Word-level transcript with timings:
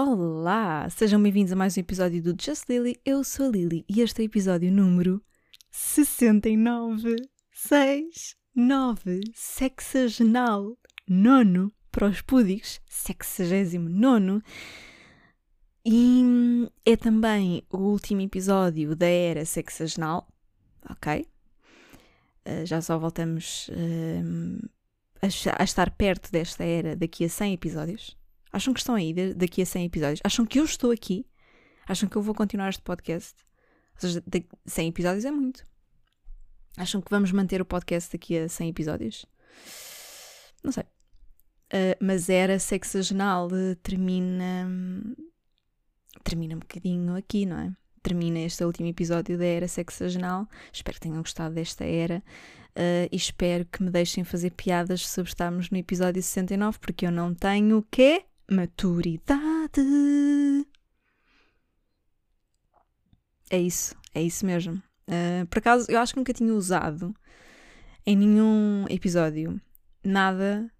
Olá! 0.00 0.88
Sejam 0.90 1.20
bem-vindos 1.20 1.52
a 1.52 1.56
mais 1.56 1.76
um 1.76 1.80
episódio 1.80 2.22
do 2.22 2.40
Just 2.40 2.68
Lily. 2.68 3.00
Eu 3.04 3.24
sou 3.24 3.46
a 3.46 3.48
Lily 3.48 3.84
e 3.88 4.00
este 4.00 4.20
é 4.20 4.22
o 4.22 4.26
episódio 4.26 4.70
número 4.70 5.20
69. 5.72 7.16
6, 7.50 8.36
9, 8.54 9.20
sexagenal, 9.34 10.78
nono 11.08 11.72
para 11.90 12.06
os 12.06 12.20
púdicos, 12.20 12.80
sexagésimo 12.86 13.88
nono. 13.88 14.40
E 15.84 16.22
é 16.86 16.96
também 16.96 17.64
o 17.68 17.78
último 17.78 18.20
episódio 18.20 18.94
da 18.94 19.08
era 19.08 19.44
sexagenal, 19.44 20.28
ok? 20.88 21.26
Uh, 22.46 22.64
já 22.64 22.80
só 22.80 22.96
voltamos 23.00 23.68
uh, 23.70 24.68
a, 25.20 25.60
a 25.60 25.64
estar 25.64 25.90
perto 25.90 26.30
desta 26.30 26.62
era 26.62 26.94
daqui 26.94 27.24
a 27.24 27.28
100 27.28 27.54
episódios. 27.54 28.17
Acham 28.52 28.72
que 28.72 28.80
estão 28.80 28.94
aí 28.94 29.12
daqui 29.34 29.62
a 29.62 29.66
100 29.66 29.84
episódios? 29.84 30.20
Acham 30.24 30.46
que 30.46 30.58
eu 30.58 30.64
estou 30.64 30.90
aqui? 30.90 31.26
Acham 31.86 32.08
que 32.08 32.16
eu 32.16 32.22
vou 32.22 32.34
continuar 32.34 32.68
este 32.68 32.82
podcast? 32.82 33.34
Ou 33.94 34.00
seja, 34.00 34.22
100 34.66 34.88
episódios 34.88 35.24
é 35.24 35.30
muito. 35.30 35.64
Acham 36.76 37.00
que 37.00 37.10
vamos 37.10 37.32
manter 37.32 37.60
o 37.60 37.64
podcast 37.64 38.12
daqui 38.12 38.38
a 38.38 38.48
100 38.48 38.68
episódios? 38.68 39.26
Não 40.62 40.72
sei. 40.72 40.84
Uh, 40.84 41.96
mas 42.00 42.28
era 42.28 42.58
sexagenal, 42.58 43.48
termina. 43.82 44.68
termina 46.22 46.54
um 46.54 46.60
bocadinho 46.60 47.16
aqui, 47.16 47.44
não 47.44 47.58
é? 47.58 47.72
Termina 48.02 48.38
este 48.38 48.64
último 48.64 48.88
episódio 48.88 49.36
da 49.36 49.44
era 49.44 49.68
sexagenal. 49.68 50.46
Espero 50.72 50.94
que 50.94 51.00
tenham 51.00 51.18
gostado 51.18 51.54
desta 51.54 51.84
era. 51.84 52.22
Uh, 52.70 53.10
e 53.10 53.16
espero 53.16 53.64
que 53.64 53.82
me 53.82 53.90
deixem 53.90 54.22
fazer 54.22 54.50
piadas 54.52 55.06
sobre 55.06 55.30
estarmos 55.30 55.68
no 55.68 55.76
episódio 55.76 56.22
69, 56.22 56.78
porque 56.78 57.06
eu 57.06 57.10
não 57.10 57.34
tenho 57.34 57.78
o 57.78 57.82
quê? 57.90 58.24
Maturidade. 58.50 59.82
É 63.50 63.58
isso, 63.58 63.94
é 64.14 64.22
isso 64.22 64.44
mesmo. 64.44 64.82
Uh, 65.06 65.46
por 65.46 65.58
acaso, 65.58 65.90
eu 65.90 65.98
acho 65.98 66.12
que 66.12 66.18
nunca 66.18 66.32
tinha 66.32 66.52
usado 66.52 67.14
em 68.06 68.16
nenhum 68.16 68.86
episódio 68.88 69.60
nada 70.04 70.70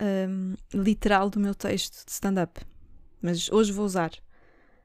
um, 0.00 0.54
literal 0.72 1.30
do 1.30 1.40
meu 1.40 1.54
texto 1.54 2.04
de 2.04 2.12
stand-up. 2.12 2.60
Mas 3.22 3.50
hoje 3.50 3.72
vou 3.72 3.84
usar 3.84 4.10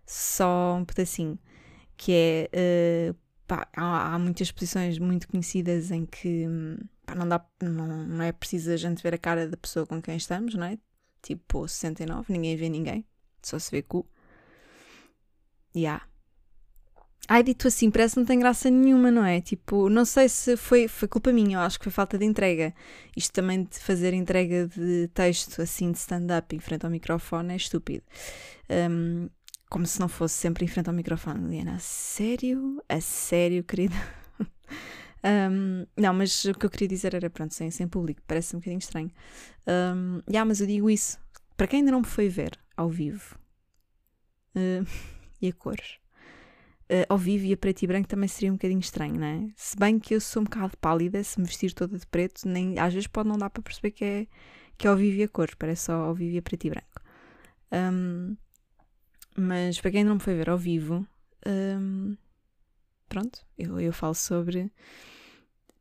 só 0.06 0.76
um 0.76 0.86
pedacinho. 0.86 1.38
Que 1.98 2.50
é. 2.52 3.12
Uh, 3.12 3.16
pá, 3.46 3.68
há, 3.76 4.14
há, 4.14 4.20
muitas 4.20 4.52
posições 4.52 4.98
muito 4.98 5.28
conhecidas 5.28 5.92
em 5.92 6.06
que 6.06 6.46
pá, 7.06 7.16
não, 7.16 7.28
dá, 7.28 7.46
não, 7.62 8.08
não 8.08 8.24
é 8.24 8.32
preciso 8.32 8.72
a 8.72 8.78
gente 8.78 9.04
ver 9.04 9.14
a 9.14 9.18
cara 9.18 9.48
da 9.48 9.58
pessoa 9.58 9.86
com 9.86 10.02
quem 10.02 10.16
estamos, 10.16 10.56
não 10.56 10.66
é? 10.66 10.78
Tipo, 11.22 11.68
69, 11.68 12.32
ninguém 12.34 12.56
vê 12.56 12.70
ninguém, 12.70 13.06
só 13.42 13.60
se 13.60 13.72
vê 13.72 13.82
cu. 13.82 14.08
Yeah. 15.76 16.04
Ai, 17.28 17.44
dito 17.44 17.68
assim, 17.68 17.92
parece 17.92 18.16
que 18.16 18.20
não 18.22 18.26
tem 18.26 18.40
graça 18.40 18.72
nenhuma, 18.72 19.12
não 19.12 19.24
é? 19.24 19.40
Tipo, 19.40 19.88
não 19.88 20.04
sei 20.04 20.28
se 20.28 20.58
foi, 20.58 20.88
foi 20.88 21.08
culpa 21.08 21.32
minha, 21.32 21.58
eu 21.58 21.62
acho 21.62 21.78
que 21.78 21.84
foi 21.84 21.92
falta 21.92 22.18
de 22.18 22.26
entrega. 22.26 22.74
Isto 23.16 23.34
também 23.34 23.66
de 23.66 23.78
fazer 23.78 24.14
entrega 24.16 24.68
de 24.68 25.08
texto 25.14 25.62
assim 25.62 25.92
de 25.92 26.00
stand-up 26.00 26.56
em 26.56 26.60
frente 26.60 26.86
ao 26.86 26.92
microfone 26.92 27.54
é 27.54 27.56
estúpido. 27.56 28.04
Um, 28.68 29.30
como 29.70 29.86
se 29.86 30.00
não 30.00 30.10
fosse 30.10 30.34
sempre 30.36 30.66
em 30.66 30.68
frente 30.68 30.88
ao 30.90 30.96
microfone, 30.96 31.48
Liana. 31.48 31.76
A 31.76 31.80
sério? 31.80 32.84
A 32.90 33.00
sério, 33.00 33.64
querida? 33.64 33.96
Um, 35.24 35.86
não, 35.98 36.14
mas 36.14 36.46
o 36.46 36.54
que 36.54 36.66
eu 36.66 36.70
queria 36.70 36.88
dizer 36.88 37.14
era, 37.14 37.30
pronto, 37.30 37.54
sem, 37.54 37.70
sem 37.72 37.88
público, 37.88 38.22
parece 38.26 38.56
um 38.56 38.60
bocadinho 38.60 38.80
estranho. 38.80 39.12
Um, 39.68 40.22
yeah, 40.30 40.46
mas 40.46 40.62
eu 40.62 40.68
digo 40.68 40.90
isso, 40.90 41.18
para 41.58 41.68
quem 41.68 41.80
ainda 41.80 41.92
não 41.92 42.00
me 42.00 42.06
foi 42.06 42.30
ver 42.30 42.58
ao 42.76 42.90
vivo, 42.90 43.38
uh, 44.56 44.86
e 45.42 45.50
a 45.50 45.54
cores, 45.54 45.98
uh, 46.90 47.06
ao 47.10 47.18
vivo 47.18 47.46
e 47.46 47.54
a 47.54 47.58
preto 47.58 47.84
e 47.84 47.88
branco 47.88 48.08
também 48.08 48.28
seria 48.28 48.52
um 48.52 48.56
bocadinho 48.56 48.80
estranho, 48.80 49.20
não 49.20 49.28
é? 49.28 49.50
Se 49.56 49.78
bem 49.78 50.00
que 50.00 50.16
eu 50.16 50.22
sou 50.22 50.42
um 50.42 50.46
bocado 50.46 50.78
pálida, 50.78 51.24
se 51.24 51.40
me 51.40 51.46
vestir 51.46 51.74
toda 51.74 51.98
de 51.98 52.08
preto, 52.08 52.48
nem, 52.48 52.80
às 52.80 52.94
vezes 52.94 53.08
pode 53.08 53.28
não 53.30 53.38
dar 53.38 53.50
para 53.50 53.62
perceber 53.62 53.92
que 53.92 54.06
é, 54.06 54.28
que 54.78 54.88
é 54.88 54.90
ao 54.90 54.96
vivo 54.96 55.18
e 55.18 55.24
a 55.24 55.28
cores, 55.28 55.56
parece 55.56 55.86
só 55.86 55.94
ao 55.94 56.16
vivo 56.16 56.36
e 56.36 56.38
a 56.38 56.42
preto 56.42 56.66
e 56.66 56.70
branco. 56.70 57.02
Um, 57.72 58.38
mas 59.38 59.80
para 59.80 59.92
quem 59.92 60.00
ainda 60.00 60.10
não 60.10 60.16
me 60.16 60.22
foi 60.22 60.36
ver 60.36 60.50
ao 60.50 60.58
vivo, 60.58 61.06
um, 61.46 62.16
pronto, 63.10 63.46
eu, 63.58 63.80
eu 63.80 63.92
falo 63.92 64.14
sobre 64.14 64.72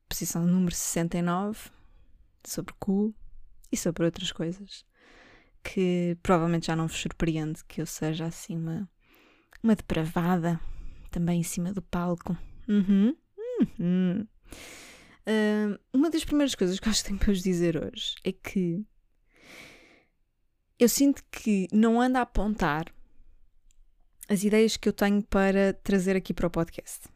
posição 0.09 0.47
número 0.47 0.75
69, 0.75 1.71
sobre 2.44 2.75
cu 2.78 3.15
e 3.71 3.77
sobre 3.77 4.05
outras 4.05 4.33
coisas 4.33 4.84
que 5.62 6.17
provavelmente 6.22 6.67
já 6.67 6.77
não 6.77 6.87
vos 6.87 6.97
surpreende 6.97 7.65
que 7.67 7.81
eu 7.81 7.87
seja 7.87 8.27
assim 8.27 8.56
uma, 8.56 8.91
uma 9.62 9.77
depravada 9.77 10.59
também 11.11 11.41
em 11.41 11.44
cima 11.44 11.72
do 11.72 11.83
palco. 11.83 12.37
Uhum. 12.67 13.15
Uhum. 13.78 14.27
Uh, 15.27 15.78
uma 15.93 16.11
das 16.11 16.25
primeiras 16.25 16.55
coisas 16.55 16.81
que 16.81 16.88
acho 16.88 17.03
que 17.03 17.09
tenho 17.09 17.19
para 17.19 17.33
vos 17.33 17.43
dizer 17.43 17.77
hoje 17.77 18.15
é 18.25 18.33
que 18.33 18.83
eu 20.78 20.88
sinto 20.88 21.22
que 21.31 21.67
não 21.72 22.00
ando 22.00 22.19
a 22.19 22.22
apontar 22.22 22.87
as 24.28 24.43
ideias 24.43 24.77
que 24.77 24.88
eu 24.88 24.93
tenho 24.93 25.22
para 25.22 25.75
trazer 25.75 26.17
aqui 26.17 26.33
para 26.33 26.47
o 26.47 26.50
podcast 26.50 27.09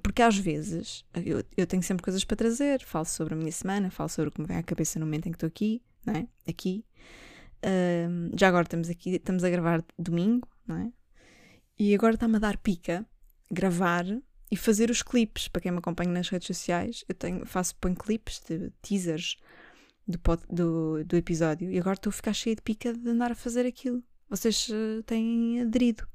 porque 0.00 0.22
às 0.22 0.36
vezes 0.36 1.04
eu, 1.14 1.44
eu, 1.56 1.66
tenho 1.66 1.82
sempre 1.82 2.02
coisas 2.02 2.24
para 2.24 2.36
trazer, 2.36 2.82
falo 2.82 3.04
sobre 3.04 3.34
a 3.34 3.36
minha 3.36 3.52
semana, 3.52 3.90
falo 3.90 4.08
sobre 4.08 4.28
o 4.28 4.32
que 4.32 4.40
me 4.40 4.46
vem 4.46 4.56
à 4.56 4.62
cabeça 4.62 4.98
no 4.98 5.06
momento 5.06 5.26
em 5.26 5.32
que 5.32 5.36
estou 5.36 5.46
aqui, 5.46 5.82
não 6.04 6.14
é? 6.14 6.26
Aqui. 6.48 6.84
Já 8.34 8.48
agora 8.48 8.64
estamos 8.64 8.88
aqui, 8.88 9.10
estamos 9.16 9.44
a 9.44 9.50
gravar 9.50 9.84
domingo, 9.98 10.48
não 10.66 10.76
é? 10.76 10.92
E 11.78 11.94
agora 11.94 12.14
está-me 12.14 12.36
a 12.36 12.38
dar 12.38 12.56
pica 12.58 13.06
gravar 13.50 14.04
e 14.50 14.56
fazer 14.56 14.90
os 14.90 15.02
clipes. 15.02 15.48
Para 15.48 15.62
quem 15.62 15.72
me 15.72 15.78
acompanha 15.78 16.10
nas 16.10 16.28
redes 16.28 16.46
sociais, 16.46 17.04
eu 17.08 17.14
tenho, 17.14 17.44
faço, 17.46 17.74
ponho 17.76 17.94
clipes 17.94 18.40
de 18.40 18.70
teasers 18.82 19.36
do, 20.06 20.18
pod, 20.18 20.42
do, 20.50 21.04
do 21.04 21.16
episódio 21.16 21.70
e 21.70 21.78
agora 21.78 21.94
estou 21.94 22.10
a 22.10 22.12
ficar 22.12 22.32
cheia 22.32 22.56
de 22.56 22.62
pica 22.62 22.92
de 22.92 23.08
andar 23.08 23.32
a 23.32 23.34
fazer 23.34 23.66
aquilo. 23.66 24.02
Vocês 24.28 24.68
uh, 24.68 25.02
têm 25.04 25.60
aderido. 25.60 26.06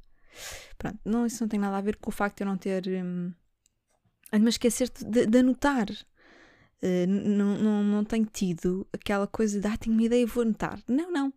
Pronto, 0.77 0.99
não, 1.03 1.25
isso 1.25 1.41
não 1.41 1.47
tem 1.47 1.59
nada 1.59 1.77
a 1.77 1.81
ver 1.81 1.97
com 1.97 2.09
o 2.09 2.13
facto 2.13 2.37
de 2.37 2.43
eu 2.43 2.47
não 2.47 2.57
ter. 2.57 2.87
Um, 2.87 3.33
ando-me 4.35 4.47
a 4.47 4.49
esquecer 4.49 4.89
de, 4.89 5.25
de 5.25 5.37
anotar. 5.37 5.89
Uh, 6.81 7.07
não, 7.07 7.57
não, 7.57 7.83
não 7.83 8.03
tenho 8.03 8.25
tido 8.25 8.87
aquela 8.93 9.27
coisa 9.27 9.59
de, 9.59 9.67
ah, 9.67 9.77
tenho 9.77 9.95
uma 9.95 10.03
ideia, 10.03 10.27
vou 10.27 10.43
anotar. 10.43 10.79
Não, 10.87 11.11
não. 11.11 11.33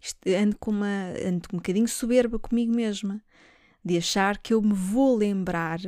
Isto, 0.00 0.18
ando, 0.28 0.56
com 0.58 0.70
uma, 0.70 1.10
ando 1.26 1.48
um 1.52 1.56
bocadinho 1.56 1.88
soberba 1.88 2.38
comigo 2.38 2.74
mesma, 2.74 3.22
de 3.84 3.98
achar 3.98 4.38
que 4.38 4.54
eu 4.54 4.62
me 4.62 4.74
vou 4.74 5.16
lembrar 5.16 5.80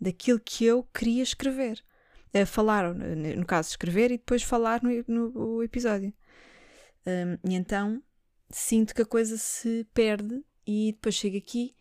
daquilo 0.00 0.40
que 0.40 0.64
eu 0.64 0.82
queria 0.92 1.22
escrever. 1.22 1.82
Uh, 2.34 2.46
falar, 2.46 2.94
no 2.94 3.46
caso, 3.46 3.70
escrever 3.70 4.10
e 4.10 4.18
depois 4.18 4.42
falar 4.42 4.82
no, 4.82 4.90
no 5.06 5.62
episódio. 5.62 6.12
Um, 7.06 7.50
e 7.50 7.54
então 7.54 8.02
sinto 8.48 8.94
que 8.94 9.02
a 9.02 9.06
coisa 9.06 9.36
se 9.36 9.86
perde 9.92 10.44
e 10.66 10.92
depois 10.92 11.14
chego 11.14 11.36
aqui 11.36 11.74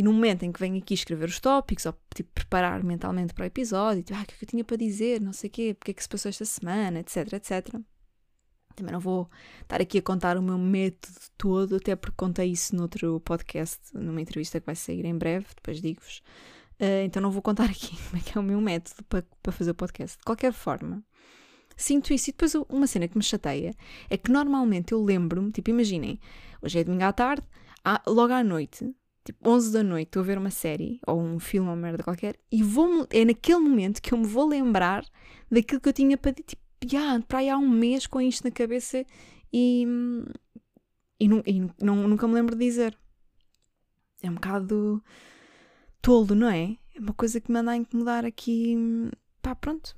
e 0.00 0.02
no 0.02 0.14
momento 0.14 0.44
em 0.44 0.50
que 0.50 0.58
venho 0.58 0.78
aqui 0.78 0.94
escrever 0.94 1.28
os 1.28 1.38
tópicos, 1.38 1.84
ou 1.84 1.94
tipo, 2.14 2.30
preparar 2.32 2.82
mentalmente 2.82 3.34
para 3.34 3.42
o 3.42 3.46
episódio, 3.46 4.02
tipo, 4.02 4.18
ah, 4.18 4.22
o 4.22 4.24
que 4.24 4.32
é 4.32 4.38
que 4.38 4.44
eu 4.46 4.48
tinha 4.48 4.64
para 4.64 4.78
dizer, 4.78 5.20
não 5.20 5.34
sei 5.34 5.48
o 5.48 5.52
quê, 5.52 5.76
porque 5.78 5.90
é 5.90 5.94
que 5.94 6.02
se 6.02 6.08
passou 6.08 6.30
esta 6.30 6.46
semana, 6.46 7.00
etc, 7.00 7.34
etc. 7.34 7.78
Também 8.74 8.94
não 8.94 8.98
vou 8.98 9.28
estar 9.60 9.78
aqui 9.78 9.98
a 9.98 10.02
contar 10.02 10.38
o 10.38 10.42
meu 10.42 10.56
método 10.56 11.18
todo, 11.36 11.76
até 11.76 11.94
porque 11.94 12.16
contei 12.16 12.50
isso 12.50 12.74
noutro 12.74 13.20
podcast, 13.20 13.78
numa 13.92 14.22
entrevista 14.22 14.58
que 14.58 14.64
vai 14.64 14.74
sair 14.74 15.04
em 15.04 15.18
breve, 15.18 15.44
depois 15.54 15.82
digo-vos. 15.82 16.22
Uh, 16.80 17.04
então 17.04 17.20
não 17.20 17.30
vou 17.30 17.42
contar 17.42 17.64
aqui 17.64 17.94
como 18.08 18.16
é 18.16 18.20
que 18.20 18.38
é 18.38 18.40
o 18.40 18.44
meu 18.44 18.58
método 18.58 19.04
para, 19.04 19.22
para 19.42 19.52
fazer 19.52 19.72
o 19.72 19.74
podcast. 19.74 20.16
De 20.16 20.24
qualquer 20.24 20.54
forma, 20.54 21.04
sinto 21.76 22.14
isso. 22.14 22.30
E 22.30 22.32
depois 22.32 22.54
uma 22.70 22.86
cena 22.86 23.06
que 23.06 23.18
me 23.18 23.22
chateia 23.22 23.74
é 24.08 24.16
que 24.16 24.32
normalmente 24.32 24.92
eu 24.92 25.04
lembro-me, 25.04 25.52
tipo, 25.52 25.68
imaginem, 25.68 26.18
hoje 26.62 26.78
é 26.78 26.84
domingo 26.84 27.04
à 27.04 27.12
tarde, 27.12 27.46
logo 28.06 28.32
à 28.32 28.42
noite, 28.42 28.94
tipo 29.24 29.48
11 29.48 29.72
da 29.72 29.82
noite, 29.82 30.08
estou 30.08 30.22
a 30.22 30.26
ver 30.26 30.38
uma 30.38 30.50
série 30.50 31.00
ou 31.06 31.20
um 31.20 31.38
filme 31.38 31.68
ou 31.68 31.74
uma 31.74 31.80
merda 31.80 32.02
qualquer 32.02 32.36
e 32.50 32.62
vou 32.62 33.06
é 33.10 33.24
naquele 33.24 33.60
momento 33.60 34.00
que 34.00 34.12
eu 34.12 34.18
me 34.18 34.26
vou 34.26 34.48
lembrar 34.48 35.04
daquilo 35.50 35.80
que 35.80 35.88
eu 35.88 35.92
tinha 35.92 36.16
para 36.16 36.32
tipo, 36.32 36.62
yeah, 36.84 37.22
para 37.26 37.38
aí 37.40 37.50
há 37.50 37.56
um 37.58 37.68
mês 37.68 38.06
com 38.06 38.20
isto 38.20 38.44
na 38.44 38.50
cabeça 38.50 39.04
e, 39.52 39.86
e, 41.20 41.26
e 41.26 41.60
não, 41.82 42.08
nunca 42.08 42.26
me 42.26 42.34
lembro 42.34 42.56
de 42.56 42.64
dizer. 42.64 42.96
É 44.22 44.30
um 44.30 44.34
bocado 44.34 45.02
tolo, 46.00 46.34
não 46.34 46.48
é? 46.48 46.76
É 46.94 47.00
uma 47.00 47.14
coisa 47.14 47.40
que 47.40 47.50
me 47.50 47.58
anda 47.58 47.72
a 47.72 47.76
incomodar 47.76 48.24
aqui. 48.24 48.76
Pá, 49.42 49.54
pronto. 49.54 49.96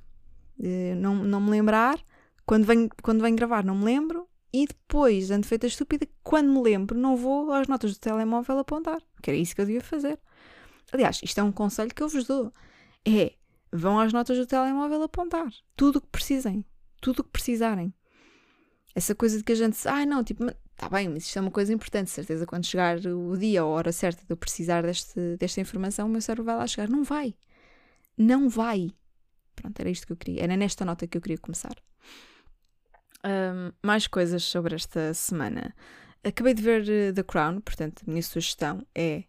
Eh, 0.61 0.95
não, 0.95 1.15
não 1.15 1.41
me 1.41 1.51
lembrar. 1.51 1.99
Quando 2.45 2.65
venho, 2.65 2.89
quando 3.01 3.21
venho 3.21 3.35
gravar, 3.35 3.63
não 3.63 3.75
me 3.75 3.85
lembro. 3.85 4.27
E 4.53 4.67
depois 4.67 5.31
ando 5.31 5.47
feita 5.47 5.65
estúpida, 5.65 6.07
quando 6.23 6.51
me 6.51 6.61
lembro, 6.61 6.97
não 6.97 7.17
vou 7.17 7.51
às 7.51 7.67
notas 7.67 7.93
do 7.93 7.99
telemóvel 7.99 8.59
apontar, 8.59 9.01
que 9.21 9.31
era 9.31 9.37
isso 9.37 9.55
que 9.55 9.61
eu 9.61 9.65
devia 9.65 9.81
fazer. 9.81 10.19
Aliás, 10.91 11.19
isto 11.23 11.39
é 11.39 11.43
um 11.43 11.51
conselho 11.51 11.93
que 11.93 12.03
eu 12.03 12.07
vos 12.07 12.25
dou. 12.25 12.53
É, 13.03 13.33
vão 13.71 13.99
às 13.99 14.13
notas 14.13 14.37
do 14.37 14.45
telemóvel 14.45 15.01
apontar. 15.01 15.51
Tudo 15.75 15.97
o 15.97 16.01
que 16.01 16.07
precisem. 16.07 16.63
Tudo 17.01 17.21
o 17.21 17.23
que 17.23 17.31
precisarem. 17.31 17.91
Essa 18.93 19.15
coisa 19.15 19.37
de 19.39 19.43
que 19.43 19.53
a 19.53 19.55
gente 19.55 19.73
diz, 19.73 19.87
ah, 19.87 20.05
não, 20.05 20.23
tipo, 20.23 20.45
está 20.45 20.87
bem, 20.87 21.09
mas 21.09 21.25
isto 21.25 21.39
é 21.39 21.41
uma 21.41 21.49
coisa 21.49 21.73
importante, 21.73 22.11
certeza 22.11 22.45
quando 22.45 22.65
chegar 22.65 22.99
o 22.99 23.35
dia 23.35 23.65
ou 23.65 23.73
a 23.73 23.75
hora 23.77 23.91
certa 23.91 24.23
de 24.23 24.29
eu 24.29 24.37
precisar 24.37 24.83
deste, 24.83 25.35
desta 25.37 25.59
informação, 25.59 26.05
o 26.07 26.09
meu 26.11 26.21
cérebro 26.21 26.45
vai 26.45 26.57
lá 26.57 26.67
chegar. 26.67 26.87
Não 26.87 27.03
vai. 27.03 27.33
Não 28.15 28.47
vai. 28.47 28.91
Pronto, 29.55 29.79
era 29.79 29.89
isto 29.89 30.05
que 30.05 30.13
eu 30.13 30.17
queria. 30.17 30.43
Era 30.43 30.55
nesta 30.55 30.85
nota 30.85 31.07
que 31.07 31.17
eu 31.17 31.21
queria 31.21 31.39
começar. 31.39 31.75
Mais 33.81 34.07
coisas 34.07 34.43
sobre 34.43 34.75
esta 34.75 35.13
semana. 35.13 35.75
Acabei 36.23 36.53
de 36.53 36.61
ver 36.61 36.83
uh, 36.83 37.13
The 37.13 37.23
Crown, 37.23 37.59
portanto, 37.59 38.03
a 38.07 38.09
minha 38.09 38.23
sugestão 38.23 38.85
é 38.95 39.25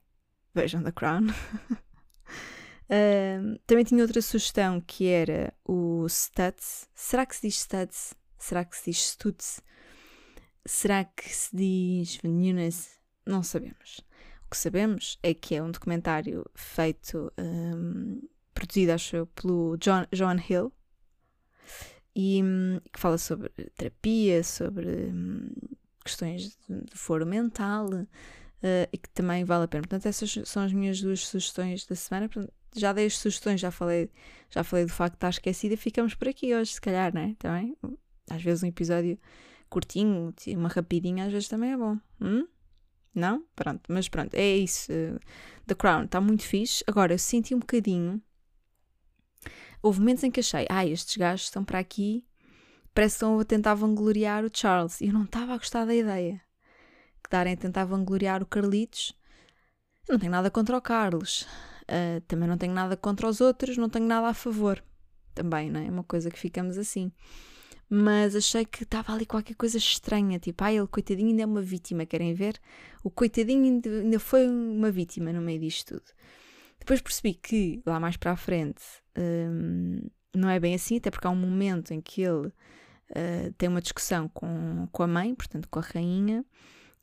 vejam 0.55 0.83
The 0.83 0.93
Crown. 0.93 1.27
também 3.67 3.85
tinha 3.85 4.03
outra 4.03 4.23
sugestão 4.23 4.81
que 4.81 5.09
era 5.09 5.53
o 5.65 6.07
Studs. 6.09 6.89
Será 6.95 7.27
que 7.27 7.35
se 7.35 7.43
diz 7.43 7.61
Studs? 7.61 8.15
Será 8.39 8.65
que 8.65 8.77
se 8.77 8.91
diz 8.91 9.09
Studs? 9.09 9.61
Será 10.65 11.05
que 11.05 11.29
se 11.29 11.57
diz 11.57 12.21
Nunes? 12.23 12.99
Não 13.27 13.43
sabemos. 13.43 14.01
O 14.47 14.51
que 14.51 14.57
sabemos 14.57 15.19
é 15.23 15.35
que 15.35 15.55
é 15.55 15.63
um 15.63 15.71
documentário 15.71 16.45
feito, 16.55 17.33
um, 17.39 18.23
produzido, 18.53 18.93
acho 18.93 19.17
eu, 19.17 19.27
pelo 19.27 19.77
John, 19.79 20.07
John 20.13 20.37
Hill, 20.49 20.73
e 22.15 22.43
hum, 22.43 22.81
que 22.93 23.01
fala 23.01 23.19
sobre 23.19 23.49
terapia, 23.77 24.43
sobre 24.45 24.87
hum, 25.13 25.51
questões 26.05 26.57
de, 26.69 26.97
foro 26.97 27.27
mental 27.27 27.89
uh, 27.93 28.07
e 28.93 28.99
que 28.99 29.09
também 29.11 29.45
vale 29.45 29.65
a 29.65 29.69
pena. 29.69 29.83
Portanto, 29.83 30.07
essas 30.07 30.39
são 30.45 30.63
as 30.63 30.73
minhas 30.73 31.01
duas 31.01 31.27
sugestões 31.27 31.85
da 31.87 31.97
semana. 31.97 32.29
Portanto, 32.29 32.53
já 32.77 32.93
dei 32.93 33.07
as 33.07 33.19
sugestões, 33.19 33.61
já 33.61 33.71
falei, 33.71 34.11
já 34.51 34.63
falei 34.63 34.85
do 34.85 34.93
facto 34.93 35.15
de 35.15 35.17
estar 35.17 35.31
esquecida. 35.31 35.77
Ficamos 35.77 36.15
por 36.15 36.29
aqui 36.29 36.55
hoje, 36.55 36.75
se 36.75 36.81
calhar, 36.81 37.15
né? 37.15 37.35
Também, 37.39 37.77
às 38.31 38.43
vezes 38.43 38.63
um 38.63 38.67
episódio 38.67 39.19
curtinho, 39.69 40.33
uma 40.49 40.69
rapidinha, 40.69 41.25
às 41.27 41.33
vezes 41.33 41.49
também 41.49 41.73
é 41.73 41.77
bom. 41.77 41.99
Hum? 42.21 42.47
Não? 43.15 43.45
Pronto, 43.55 43.83
mas 43.89 44.09
pronto, 44.09 44.35
é 44.35 44.57
isso. 44.57 44.91
The 45.67 45.75
Crown 45.75 46.05
está 46.05 46.21
muito 46.21 46.43
fixe. 46.43 46.83
Agora, 46.87 47.15
eu 47.15 47.19
senti 47.19 47.55
um 47.55 47.61
bocadinho 47.61 48.21
houve 49.83 50.01
momentos 50.01 50.25
em 50.25 50.31
que 50.31 50.41
achei, 50.41 50.67
ah, 50.69 50.87
estes 50.87 51.17
gajos 51.17 51.47
estão 51.47 51.65
para 51.65 51.79
aqui, 51.79 52.25
parece 52.95 53.15
que 53.15 53.17
estão 53.17 53.39
a 53.39 53.45
tentar 53.45 53.75
vangloriar 53.75 54.45
o 54.45 54.51
Charles. 54.53 55.01
E 55.01 55.09
eu 55.09 55.13
não 55.13 55.25
estava 55.25 55.55
a 55.55 55.59
gostar 55.59 55.85
da 55.85 55.95
ideia. 55.95 56.41
Que 57.23 57.31
darem 57.31 57.55
a 57.55 57.57
tentar 57.57 57.85
vangloriar 57.85 58.43
o 58.43 58.47
Carlitos. 58.47 59.13
Eu 60.09 60.13
não 60.13 60.19
tenho 60.19 60.33
nada 60.33 60.51
contra 60.51 60.77
o 60.77 60.81
Carlos. 60.81 61.43
Uh, 61.83 62.21
também 62.29 62.49
não 62.49 62.57
tenho 62.57 62.73
nada 62.73 62.97
contra 62.97 63.29
os 63.29 63.41
outros, 63.41 63.77
não 63.77 63.89
tenho 63.89 64.07
nada 64.07 64.29
a 64.29 64.35
favor. 64.35 64.83
Também, 65.35 65.71
não 65.71 65.81
é? 65.81 65.87
É 65.87 65.91
uma 65.91 66.05
coisa 66.05 66.31
que 66.31 66.39
ficamos 66.39 66.79
assim. 66.79 67.11
Mas 67.89 68.35
achei 68.35 68.65
que 68.65 68.85
estava 68.85 69.13
ali 69.13 69.27
qualquer 69.27 69.55
coisa 69.55 69.77
estranha. 69.77 70.39
Tipo, 70.39 70.65
ah, 70.65 70.73
ele, 70.73 70.87
coitadinho, 70.87 71.31
ainda 71.31 71.43
é 71.43 71.47
uma 71.47 71.63
vítima. 71.63 72.07
Querem 72.07 72.33
ver? 72.35 72.61
O 73.03 73.11
coitadinho 73.11 73.83
ainda 73.85 74.19
foi 74.19 74.49
uma 74.49 74.91
vítima 74.91 75.33
no 75.33 75.41
meio 75.41 75.61
disto 75.61 75.95
tudo. 75.95 76.13
Depois 76.79 77.01
percebi 77.01 77.35
que, 77.35 77.83
lá 77.87 77.99
mais 77.99 78.17
para 78.17 78.33
a 78.33 78.37
frente, 78.37 78.83
um, 79.17 80.01
não 80.35 80.49
é 80.49 80.59
bem 80.59 80.75
assim, 80.75 80.97
até 80.97 81.11
porque 81.11 81.27
há 81.27 81.31
um 81.31 81.37
momento 81.37 81.93
em 81.93 82.01
que 82.01 82.23
ele 82.23 82.49
uh, 82.49 83.53
tem 83.57 83.69
uma 83.69 83.81
discussão 83.81 84.29
com, 84.29 84.89
com 84.91 85.03
a 85.03 85.07
mãe, 85.07 85.35
portanto 85.35 85.69
com 85.69 85.79
a 85.79 85.83
rainha, 85.83 86.45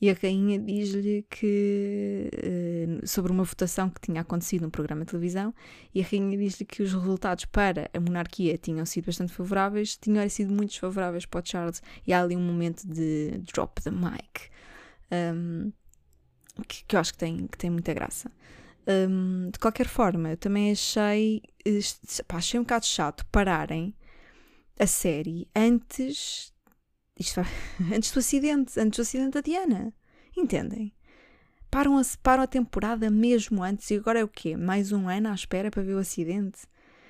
e 0.01 0.09
a 0.09 0.13
rainha 0.13 0.57
diz-lhe 0.57 1.25
que 1.29 2.29
uh, 2.33 3.07
sobre 3.07 3.31
uma 3.31 3.43
votação 3.43 3.89
que 3.89 4.01
tinha 4.01 4.21
acontecido 4.21 4.63
num 4.63 4.69
programa 4.69 5.01
de 5.01 5.11
televisão, 5.11 5.53
e 5.93 6.01
a 6.01 6.05
rainha 6.05 6.37
diz-lhe 6.37 6.65
que 6.65 6.83
os 6.83 6.93
resultados 6.93 7.45
para 7.45 7.89
a 7.93 7.99
monarquia 7.99 8.57
tinham 8.57 8.85
sido 8.85 9.05
bastante 9.05 9.31
favoráveis, 9.31 9.95
tinham 9.95 10.27
sido 10.29 10.53
muito 10.53 10.77
favoráveis 10.79 11.25
para 11.25 11.41
o 11.41 11.43
Charles, 11.45 11.81
e 12.05 12.13
há 12.13 12.21
ali 12.21 12.35
um 12.35 12.41
momento 12.41 12.87
de 12.87 13.39
drop 13.53 13.81
the 13.81 13.91
mic 13.91 14.49
um, 15.11 15.71
que, 16.67 16.83
que 16.85 16.95
eu 16.95 16.99
acho 16.99 17.13
que 17.13 17.19
tem, 17.19 17.47
que 17.47 17.57
tem 17.57 17.69
muita 17.69 17.93
graça. 17.93 18.31
Um, 18.87 19.51
de 19.51 19.59
qualquer 19.59 19.87
forma, 19.87 20.31
eu 20.31 20.37
também 20.37 20.71
achei, 20.71 21.43
pá, 22.27 22.37
achei 22.37 22.59
um 22.59 22.63
bocado 22.63 22.85
chato 22.85 23.25
pararem 23.31 23.95
a 24.79 24.87
série 24.87 25.47
antes, 25.55 26.51
isto, 27.17 27.41
antes 27.93 28.11
do 28.11 28.19
acidente, 28.19 28.79
antes 28.79 28.97
do 28.97 29.01
acidente 29.01 29.31
da 29.31 29.41
Diana. 29.41 29.93
Entendem? 30.35 30.93
Param 31.69 31.97
a, 31.97 32.01
param 32.23 32.43
a 32.43 32.47
temporada 32.47 33.09
mesmo 33.09 33.63
antes 33.63 33.89
e 33.91 33.95
agora 33.95 34.19
é 34.19 34.23
o 34.23 34.27
quê? 34.27 34.57
Mais 34.57 34.91
um 34.91 35.07
ano 35.07 35.29
à 35.29 35.33
espera 35.33 35.69
para 35.69 35.83
ver 35.83 35.93
o 35.93 35.99
acidente? 35.99 36.61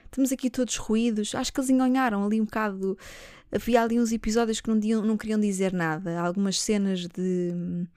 Estamos 0.06 0.32
aqui 0.32 0.50
todos 0.50 0.76
ruídos. 0.76 1.34
Acho 1.34 1.54
que 1.54 1.60
eles 1.60 1.70
enganharam 1.70 2.26
ali 2.26 2.42
um 2.42 2.46
bocado. 2.46 2.98
Havia 3.52 3.82
ali 3.82 3.98
uns 3.98 4.12
episódios 4.12 4.60
que 4.60 4.70
não, 4.70 5.02
não 5.02 5.18
queriam 5.18 5.40
dizer 5.40 5.72
nada. 5.72 6.20
Algumas 6.20 6.60
cenas 6.60 7.08
de 7.08 7.88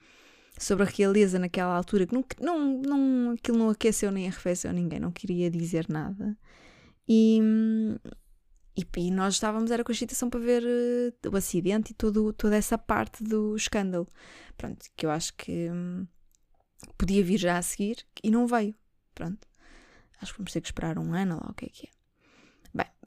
sobre 0.57 0.85
a 0.85 0.89
realeza 0.89 1.37
naquela 1.39 1.75
altura, 1.75 2.07
que 2.07 2.13
não, 2.13 2.25
não, 2.39 2.81
não, 2.81 3.31
aquilo 3.31 3.57
não 3.57 3.69
aqueceu 3.69 4.11
nem 4.11 4.27
arrefeceu 4.27 4.71
ninguém, 4.71 4.99
não 4.99 5.11
queria 5.11 5.49
dizer 5.49 5.87
nada. 5.89 6.37
E, 7.07 7.39
e, 8.77 8.85
e 8.97 9.11
nós 9.11 9.35
estávamos, 9.35 9.71
era 9.71 9.83
com 9.83 9.91
a 9.91 9.93
excitação 9.93 10.29
para 10.29 10.39
ver 10.39 10.63
uh, 10.63 11.29
o 11.31 11.37
acidente 11.37 11.91
e 11.91 11.93
todo, 11.93 12.33
toda 12.33 12.55
essa 12.55 12.77
parte 12.77 13.23
do 13.23 13.55
escândalo. 13.55 14.07
Pronto, 14.57 14.85
que 14.95 15.05
eu 15.05 15.11
acho 15.11 15.33
que 15.35 15.69
um, 15.69 16.07
podia 16.97 17.23
vir 17.23 17.37
já 17.37 17.57
a 17.57 17.61
seguir 17.61 18.05
e 18.23 18.31
não 18.31 18.47
veio. 18.47 18.75
Pronto. 19.13 19.47
Acho 20.21 20.33
que 20.33 20.39
vamos 20.39 20.53
ter 20.53 20.61
que 20.61 20.67
esperar 20.67 20.97
um 20.97 21.13
ano 21.13 21.35
lá, 21.35 21.51
o 21.51 21.53
que 21.53 21.65
é 21.65 21.69
que 21.69 21.87
é. 21.87 21.94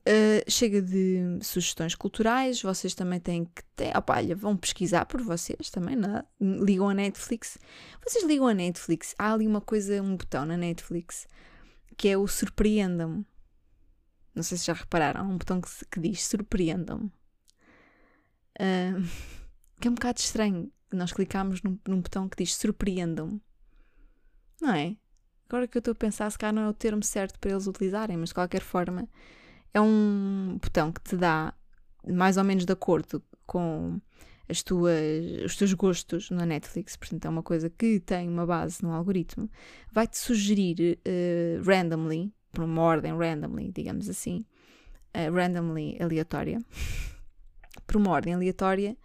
Uh, 0.08 0.50
chega 0.50 0.80
de 0.80 1.38
sugestões 1.42 1.94
culturais, 1.94 2.62
vocês 2.62 2.94
também 2.94 3.20
têm 3.20 3.44
que 3.44 3.62
ter, 3.76 3.94
opa, 3.94 4.16
olha, 4.16 4.34
vão 4.34 4.56
pesquisar 4.56 5.04
por 5.04 5.20
vocês 5.20 5.68
também? 5.68 5.96
É? 5.96 6.24
ligam 6.40 6.88
a 6.88 6.94
Netflix. 6.94 7.58
Vocês 8.02 8.24
ligam 8.24 8.46
a 8.46 8.54
Netflix, 8.54 9.14
há 9.18 9.34
ali 9.34 9.46
uma 9.46 9.60
coisa, 9.60 10.00
um 10.02 10.16
botão 10.16 10.46
na 10.46 10.56
Netflix 10.56 11.26
que 11.98 12.08
é 12.08 12.16
o 12.16 12.26
surpreendam-me. 12.26 13.26
Não 14.34 14.42
sei 14.42 14.56
se 14.56 14.66
já 14.66 14.72
repararam, 14.72 15.20
há 15.20 15.24
um 15.24 15.36
botão 15.36 15.60
que, 15.60 15.68
que 15.90 16.00
diz 16.00 16.24
surpreendam-me. 16.24 17.12
Uh, 18.58 19.02
que 19.78 19.88
é 19.88 19.90
um 19.90 19.94
bocado 19.94 20.20
estranho. 20.20 20.72
Nós 20.92 21.12
clicamos 21.12 21.60
num, 21.60 21.76
num 21.86 22.00
botão 22.00 22.28
que 22.28 22.42
diz 22.42 22.54
surpreendam-me. 22.54 23.42
Não 24.62 24.72
é? 24.72 24.96
Agora 25.48 25.66
que 25.66 25.76
eu 25.76 25.80
estou 25.80 25.92
a 25.92 25.96
pensar, 25.96 26.30
se 26.30 26.38
cá 26.38 26.52
não 26.52 26.62
é 26.62 26.68
o 26.68 26.72
termo 26.72 27.02
certo 27.02 27.38
para 27.38 27.50
eles 27.50 27.66
utilizarem, 27.66 28.16
mas 28.16 28.28
de 28.28 28.34
qualquer 28.34 28.62
forma 28.62 29.08
é 29.72 29.80
um 29.80 30.58
botão 30.60 30.92
que 30.92 31.00
te 31.02 31.16
dá, 31.16 31.54
mais 32.06 32.36
ou 32.36 32.44
menos 32.44 32.64
de 32.64 32.72
acordo 32.72 33.22
com 33.46 34.00
as 34.48 34.62
tuas, 34.62 34.94
os 35.44 35.56
teus 35.56 35.72
gostos 35.74 36.30
na 36.30 36.46
Netflix, 36.46 36.96
portanto 36.96 37.26
é 37.26 37.28
uma 37.28 37.42
coisa 37.42 37.68
que 37.68 38.00
tem 38.00 38.28
uma 38.28 38.46
base 38.46 38.82
no 38.82 38.92
algoritmo, 38.92 39.50
vai-te 39.92 40.16
sugerir 40.16 40.98
uh, 40.98 41.62
randomly, 41.62 42.32
por 42.52 42.64
uma 42.64 42.82
ordem 42.82 43.16
randomly, 43.16 43.70
digamos 43.70 44.08
assim, 44.08 44.44
uh, 45.14 45.32
randomly 45.32 45.98
aleatória, 46.00 46.60
por 47.86 47.96
uma 47.96 48.10
ordem 48.10 48.34
aleatória, 48.34 48.96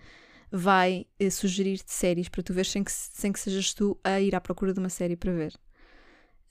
vai 0.49 1.05
uh, 1.21 1.29
sugerir-te 1.29 1.91
séries 1.91 2.29
para 2.29 2.41
tu 2.41 2.53
ver 2.53 2.65
sem 2.65 2.83
que, 2.83 2.91
sem 2.91 3.31
que 3.31 3.39
sejas 3.39 3.73
tu 3.73 3.99
a 4.03 4.21
ir 4.21 4.33
à 4.35 4.39
procura 4.39 4.73
de 4.73 4.79
uma 4.79 4.89
série 4.89 5.17
para 5.17 5.33
ver. 5.33 5.53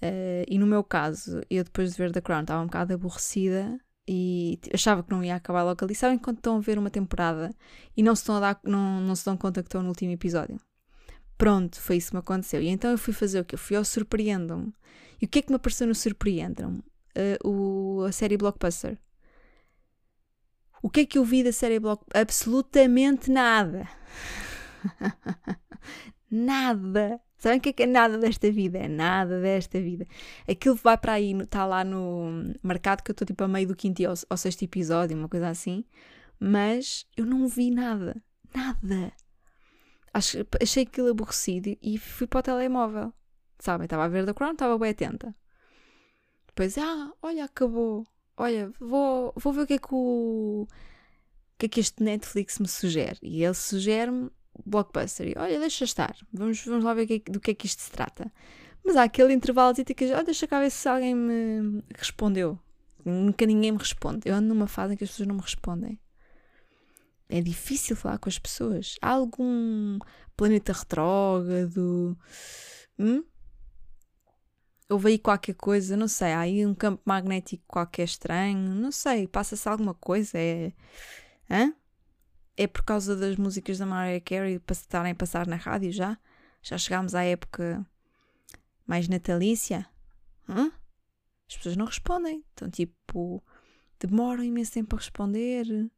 Uh, 0.02 0.44
e 0.48 0.58
no 0.58 0.66
meu 0.66 0.84
caso, 0.84 1.40
eu 1.48 1.64
depois 1.64 1.92
de 1.92 1.96
ver 1.96 2.12
The 2.12 2.20
Crown 2.20 2.42
estava 2.42 2.60
um 2.60 2.66
bocado 2.66 2.92
aborrecida 2.92 3.80
e 4.12 4.60
achava 4.74 5.02
que 5.02 5.10
não 5.10 5.24
ia 5.24 5.36
acabar 5.36 5.62
logo 5.62 5.82
ali. 5.82 5.94
Sabem 5.94 6.18
quando 6.18 6.36
estão 6.36 6.56
a 6.56 6.60
ver 6.60 6.78
uma 6.78 6.90
temporada 6.90 7.50
e 7.96 8.02
não 8.02 8.14
se, 8.14 8.20
estão 8.22 8.36
a 8.36 8.40
dar, 8.40 8.60
não, 8.62 9.00
não 9.00 9.16
se 9.16 9.24
dão 9.24 9.38
conta 9.38 9.62
que 9.62 9.68
estão 9.68 9.82
no 9.82 9.88
último 9.88 10.12
episódio? 10.12 10.60
Pronto, 11.38 11.80
foi 11.80 11.96
isso 11.96 12.10
que 12.10 12.16
me 12.16 12.20
aconteceu. 12.20 12.60
E 12.60 12.68
então 12.68 12.90
eu 12.90 12.98
fui 12.98 13.14
fazer 13.14 13.40
o 13.40 13.44
que? 13.44 13.54
Eu 13.54 13.58
fui 13.58 13.74
ao 13.74 13.84
Surpreendam-me. 13.84 14.74
E 15.20 15.24
o 15.24 15.28
que 15.28 15.38
é 15.38 15.42
que 15.42 15.50
me 15.50 15.56
apareceu 15.56 15.86
no 15.86 15.94
Surpreendam-me? 15.94 16.82
Uh, 17.42 18.02
a 18.02 18.12
série 18.12 18.36
Blockbuster. 18.36 18.98
O 20.82 20.90
que 20.90 21.00
é 21.00 21.06
que 21.06 21.16
eu 21.16 21.24
vi 21.24 21.42
da 21.42 21.52
série 21.52 21.80
Blockbuster? 21.80 22.20
Absolutamente 22.20 23.30
nada. 23.30 23.88
nada. 26.30 27.18
Sabem 27.42 27.58
o 27.58 27.60
que 27.60 27.70
é 27.70 27.72
que 27.72 27.82
é 27.82 27.86
nada 27.86 28.16
desta 28.16 28.52
vida? 28.52 28.78
É 28.78 28.86
nada 28.86 29.40
desta 29.40 29.80
vida. 29.80 30.06
Aquilo 30.48 30.76
vai 30.76 30.96
para 30.96 31.14
aí, 31.14 31.32
está 31.32 31.66
lá 31.66 31.82
no 31.82 32.54
marcado 32.62 33.02
que 33.02 33.10
eu 33.10 33.12
estou 33.14 33.26
tipo 33.26 33.42
a 33.42 33.48
meio 33.48 33.66
do 33.66 33.74
quinto 33.74 34.00
ou, 34.04 34.14
ou 34.30 34.36
sexto 34.36 34.62
episódio, 34.62 35.18
uma 35.18 35.28
coisa 35.28 35.48
assim. 35.48 35.84
Mas 36.38 37.04
eu 37.16 37.26
não 37.26 37.48
vi 37.48 37.72
nada. 37.72 38.22
Nada. 38.54 39.12
Acho, 40.14 40.46
achei 40.62 40.84
aquilo 40.84 41.10
aborrecido 41.10 41.76
e 41.82 41.98
fui 41.98 42.28
para 42.28 42.38
o 42.38 42.42
telemóvel. 42.44 43.12
Sabem? 43.58 43.86
Estava 43.86 44.04
a 44.04 44.08
ver 44.08 44.24
da 44.24 44.32
Crown, 44.32 44.52
estava 44.52 44.78
bem 44.78 44.90
atenta. 44.90 45.34
Depois, 46.46 46.78
ah, 46.78 47.10
olha, 47.20 47.46
acabou. 47.46 48.06
Olha, 48.36 48.72
vou, 48.78 49.32
vou 49.34 49.52
ver 49.52 49.62
o 49.62 49.66
que 49.66 49.74
é 49.74 49.78
que 49.78 49.88
o. 49.90 50.68
O 50.68 51.58
que 51.58 51.66
é 51.66 51.68
que 51.68 51.80
este 51.80 52.04
Netflix 52.04 52.60
me 52.60 52.68
sugere? 52.68 53.18
E 53.20 53.42
ele 53.42 53.54
sugere-me 53.54 54.30
blockbuster. 54.64 55.28
E, 55.28 55.34
olha, 55.36 55.58
deixa 55.58 55.84
estar, 55.84 56.16
vamos, 56.32 56.64
vamos 56.64 56.84
lá 56.84 56.94
ver 56.94 57.06
que, 57.06 57.30
do 57.30 57.40
que 57.40 57.50
é 57.52 57.54
que 57.54 57.66
isto 57.66 57.82
se 57.82 57.90
trata. 57.90 58.32
Mas 58.84 58.96
há 58.96 59.04
aquele 59.04 59.32
intervalo 59.32 59.72
de 59.72 59.84
que, 59.84 60.12
olha, 60.12 60.24
deixa 60.24 60.46
cá 60.46 60.60
ver 60.60 60.70
se 60.70 60.88
alguém 60.88 61.14
me 61.14 61.84
respondeu. 61.96 62.58
Nunca 63.04 63.46
ninguém 63.46 63.72
me 63.72 63.78
responde. 63.78 64.28
Eu 64.28 64.34
ando 64.34 64.48
numa 64.48 64.66
fase 64.66 64.94
em 64.94 64.96
que 64.96 65.04
as 65.04 65.10
pessoas 65.10 65.28
não 65.28 65.36
me 65.36 65.42
respondem. 65.42 65.98
É 67.28 67.40
difícil 67.40 67.96
falar 67.96 68.18
com 68.18 68.28
as 68.28 68.38
pessoas. 68.38 68.96
Há 69.00 69.10
algum 69.10 69.98
planeta 70.36 70.72
retrógrado? 70.72 72.16
Hum? 72.98 73.24
Houve 74.88 75.08
aí 75.08 75.18
qualquer 75.18 75.54
coisa, 75.54 75.96
não 75.96 76.08
sei. 76.08 76.32
Há 76.32 76.40
aí 76.40 76.66
um 76.66 76.74
campo 76.74 77.02
magnético 77.04 77.64
qualquer 77.66 78.04
estranho, 78.04 78.74
não 78.74 78.92
sei. 78.92 79.26
Passa-se 79.26 79.68
alguma 79.68 79.94
coisa? 79.94 80.36
É. 80.36 80.72
Hã? 81.50 81.72
É 82.56 82.66
por 82.66 82.82
causa 82.82 83.16
das 83.16 83.36
músicas 83.36 83.78
da 83.78 83.86
Mariah 83.86 84.20
Carey 84.20 84.58
para 84.58 84.74
estarem 84.74 85.12
a 85.12 85.14
passar 85.14 85.46
na 85.46 85.56
rádio 85.56 85.90
já? 85.92 86.18
Já 86.62 86.76
chegámos 86.78 87.14
à 87.14 87.22
época 87.24 87.84
mais 88.86 89.08
natalícia? 89.08 89.86
Hã? 90.48 90.70
As 91.48 91.56
pessoas 91.56 91.76
não 91.76 91.86
respondem. 91.86 92.44
Então, 92.52 92.70
tipo, 92.70 93.42
demoram 93.98 94.44
imenso 94.44 94.72
tempo 94.72 94.96
a 94.96 94.98
responder. 94.98 95.90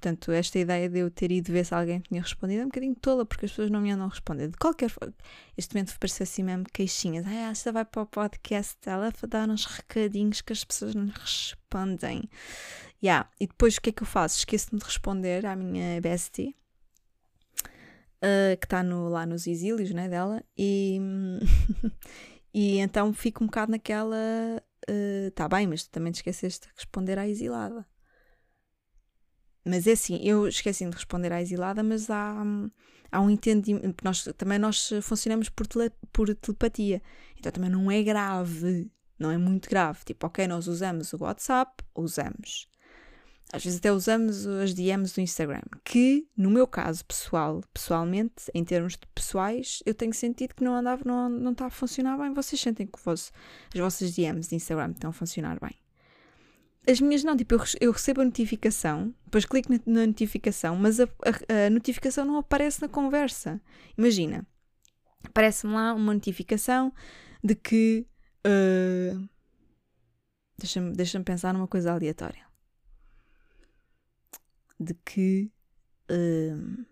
Portanto, 0.00 0.32
esta 0.32 0.58
ideia 0.58 0.88
de 0.88 1.00
eu 1.00 1.10
ter 1.10 1.30
ido 1.30 1.52
ver 1.52 1.64
se 1.64 1.74
alguém 1.74 2.00
tinha 2.00 2.22
respondido 2.22 2.62
é 2.62 2.64
um 2.64 2.68
bocadinho 2.68 2.94
tola, 2.94 3.26
porque 3.26 3.44
as 3.44 3.50
pessoas 3.52 3.70
não 3.70 3.82
me 3.82 3.90
andam 3.90 4.06
a 4.06 4.08
responder. 4.08 4.48
De 4.48 4.56
qualquer 4.56 4.88
forma, 4.88 5.12
este 5.58 5.74
momento 5.74 5.98
pareceu 5.98 6.24
assim 6.24 6.42
mesmo 6.42 6.64
queixinhas. 6.72 7.26
Ah, 7.26 7.50
esta 7.50 7.70
vai 7.70 7.84
para 7.84 8.02
o 8.02 8.06
podcast, 8.06 8.78
ela 8.86 9.10
vai 9.10 9.28
dar 9.28 9.50
uns 9.50 9.66
recadinhos 9.66 10.40
que 10.40 10.54
as 10.54 10.64
pessoas 10.64 10.94
não 10.94 11.06
respondem. 11.08 12.30
Yeah. 13.02 13.30
E 13.40 13.46
depois 13.46 13.76
o 13.76 13.80
que 13.80 13.90
é 13.90 13.92
que 13.92 14.02
eu 14.02 14.06
faço? 14.06 14.38
Esqueço-me 14.38 14.78
de 14.78 14.84
responder 14.84 15.46
à 15.46 15.56
minha 15.56 16.00
bestie, 16.00 16.54
uh, 18.22 18.56
que 18.58 18.66
está 18.66 18.82
no, 18.82 19.08
lá 19.08 19.24
nos 19.24 19.46
exílios 19.46 19.90
né, 19.92 20.08
dela, 20.08 20.44
e, 20.56 20.98
e 22.52 22.78
então 22.78 23.12
fico 23.12 23.42
um 23.42 23.46
bocado 23.46 23.72
naquela. 23.72 24.16
Está 25.28 25.46
uh, 25.46 25.48
bem, 25.48 25.66
mas 25.66 25.84
tu 25.84 25.90
também 25.90 26.12
te 26.12 26.16
esqueceste 26.16 26.66
de 26.66 26.74
responder 26.74 27.18
à 27.18 27.26
exilada. 27.26 27.86
Mas 29.64 29.86
é 29.86 29.92
assim, 29.92 30.18
eu 30.22 30.48
esqueci 30.48 30.84
de 30.86 30.96
responder 30.96 31.32
à 31.32 31.40
exilada, 31.40 31.82
mas 31.82 32.08
há, 32.10 32.42
há 33.12 33.20
um 33.20 33.30
entendimento. 33.30 34.02
Nós, 34.02 34.24
também 34.36 34.58
nós 34.58 34.90
funcionamos 35.02 35.48
por, 35.48 35.66
tele, 35.66 35.90
por 36.12 36.34
telepatia. 36.34 37.02
Então 37.38 37.52
também 37.52 37.70
não 37.70 37.90
é 37.90 38.02
grave. 38.02 38.90
Não 39.18 39.30
é 39.30 39.36
muito 39.36 39.68
grave. 39.68 40.00
Tipo, 40.04 40.26
ok, 40.26 40.46
nós 40.48 40.66
usamos 40.66 41.12
o 41.12 41.18
WhatsApp, 41.22 41.84
usamos. 41.94 42.69
Às 43.52 43.64
vezes 43.64 43.78
até 43.78 43.92
usamos 43.92 44.46
as 44.46 44.72
DMs 44.72 45.14
do 45.14 45.20
Instagram. 45.20 45.62
Que, 45.84 46.26
no 46.36 46.50
meu 46.50 46.66
caso 46.66 47.04
pessoal, 47.04 47.60
pessoalmente, 47.74 48.44
em 48.54 48.64
termos 48.64 48.96
pessoais, 49.14 49.82
eu 49.84 49.92
tenho 49.92 50.14
sentido 50.14 50.54
que 50.54 50.62
não 50.62 50.74
andava, 50.74 51.02
não, 51.04 51.28
não 51.28 51.52
está 51.52 51.66
a 51.66 51.70
funcionar 51.70 52.16
bem. 52.16 52.32
Vocês 52.32 52.60
sentem 52.60 52.86
que 52.86 52.98
vos, 53.04 53.32
as 53.74 53.80
vossas 53.80 54.14
DMs 54.14 54.48
de 54.48 54.54
Instagram 54.54 54.92
estão 54.92 55.10
a 55.10 55.12
funcionar 55.12 55.58
bem. 55.60 55.76
As 56.88 57.00
minhas 57.00 57.24
não, 57.24 57.36
tipo, 57.36 57.54
eu, 57.54 57.60
eu 57.80 57.92
recebo 57.92 58.22
a 58.22 58.24
notificação, 58.24 59.14
depois 59.24 59.44
clico 59.44 59.72
na, 59.72 59.80
na 59.84 60.06
notificação, 60.06 60.76
mas 60.76 60.98
a, 60.98 61.04
a, 61.04 61.66
a, 61.66 61.70
notificação 61.70 62.24
não 62.24 62.38
aparece 62.38 62.80
na 62.80 62.88
conversa. 62.88 63.60
Imagina, 63.98 64.46
aparece-me 65.24 65.74
lá 65.74 65.92
uma 65.92 66.14
notificação 66.14 66.92
de 67.42 67.54
que. 67.54 68.06
Uh, 68.46 69.28
Deixa-me 70.56 70.92
deixa 70.92 71.18
pensar 71.20 71.54
numa 71.54 71.66
coisa 71.66 71.90
aleatória. 71.90 72.49
De 74.80 74.94
que 74.94 75.52
uh, 76.10 76.86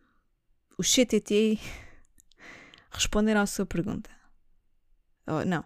o 0.76 0.83
CTT 0.83 1.59
responderam 2.92 3.40
à 3.40 3.47
sua 3.47 3.64
pergunta. 3.64 4.11
Oh, 5.26 5.45
não, 5.45 5.64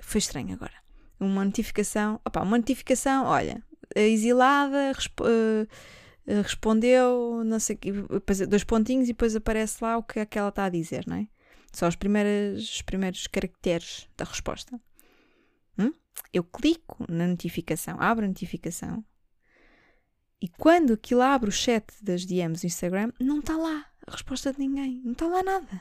foi 0.00 0.20
estranho 0.20 0.54
agora 0.54 0.82
uma 1.22 1.44
notificação, 1.44 2.20
opa, 2.24 2.42
uma 2.42 2.58
notificação, 2.58 3.24
olha, 3.26 3.62
a 3.94 4.00
exilada 4.00 4.92
resp 4.92 5.20
uh, 5.20 5.66
respondeu, 6.42 7.42
não 7.44 7.58
sei 7.58 7.78
dois 8.48 8.64
pontinhos 8.64 9.08
e 9.08 9.12
depois 9.12 9.34
aparece 9.34 9.82
lá 9.82 9.96
o 9.96 10.02
que 10.02 10.20
é 10.20 10.26
que 10.26 10.38
ela 10.38 10.50
está 10.50 10.66
a 10.66 10.68
dizer, 10.68 11.04
não 11.06 11.16
é? 11.16 11.26
São 11.72 11.88
os 11.88 11.96
primeiros, 11.96 12.76
os 12.76 12.82
primeiros 12.82 13.26
caracteres 13.26 14.08
da 14.16 14.24
resposta. 14.24 14.80
Hum? 15.78 15.92
Eu 16.32 16.44
clico 16.44 17.04
na 17.10 17.26
notificação, 17.26 17.96
abro 17.98 18.24
a 18.24 18.28
notificação 18.28 19.04
e 20.42 20.48
quando 20.48 20.94
aquilo 20.94 21.22
abre 21.22 21.48
o 21.48 21.52
chat 21.52 21.84
das 22.02 22.26
DMs 22.26 22.62
do 22.62 22.66
Instagram, 22.66 23.12
não 23.20 23.38
está 23.38 23.56
lá 23.56 23.86
a 24.04 24.10
resposta 24.10 24.52
de 24.52 24.58
ninguém, 24.58 25.00
não 25.04 25.12
está 25.12 25.28
lá 25.28 25.40
nada. 25.40 25.80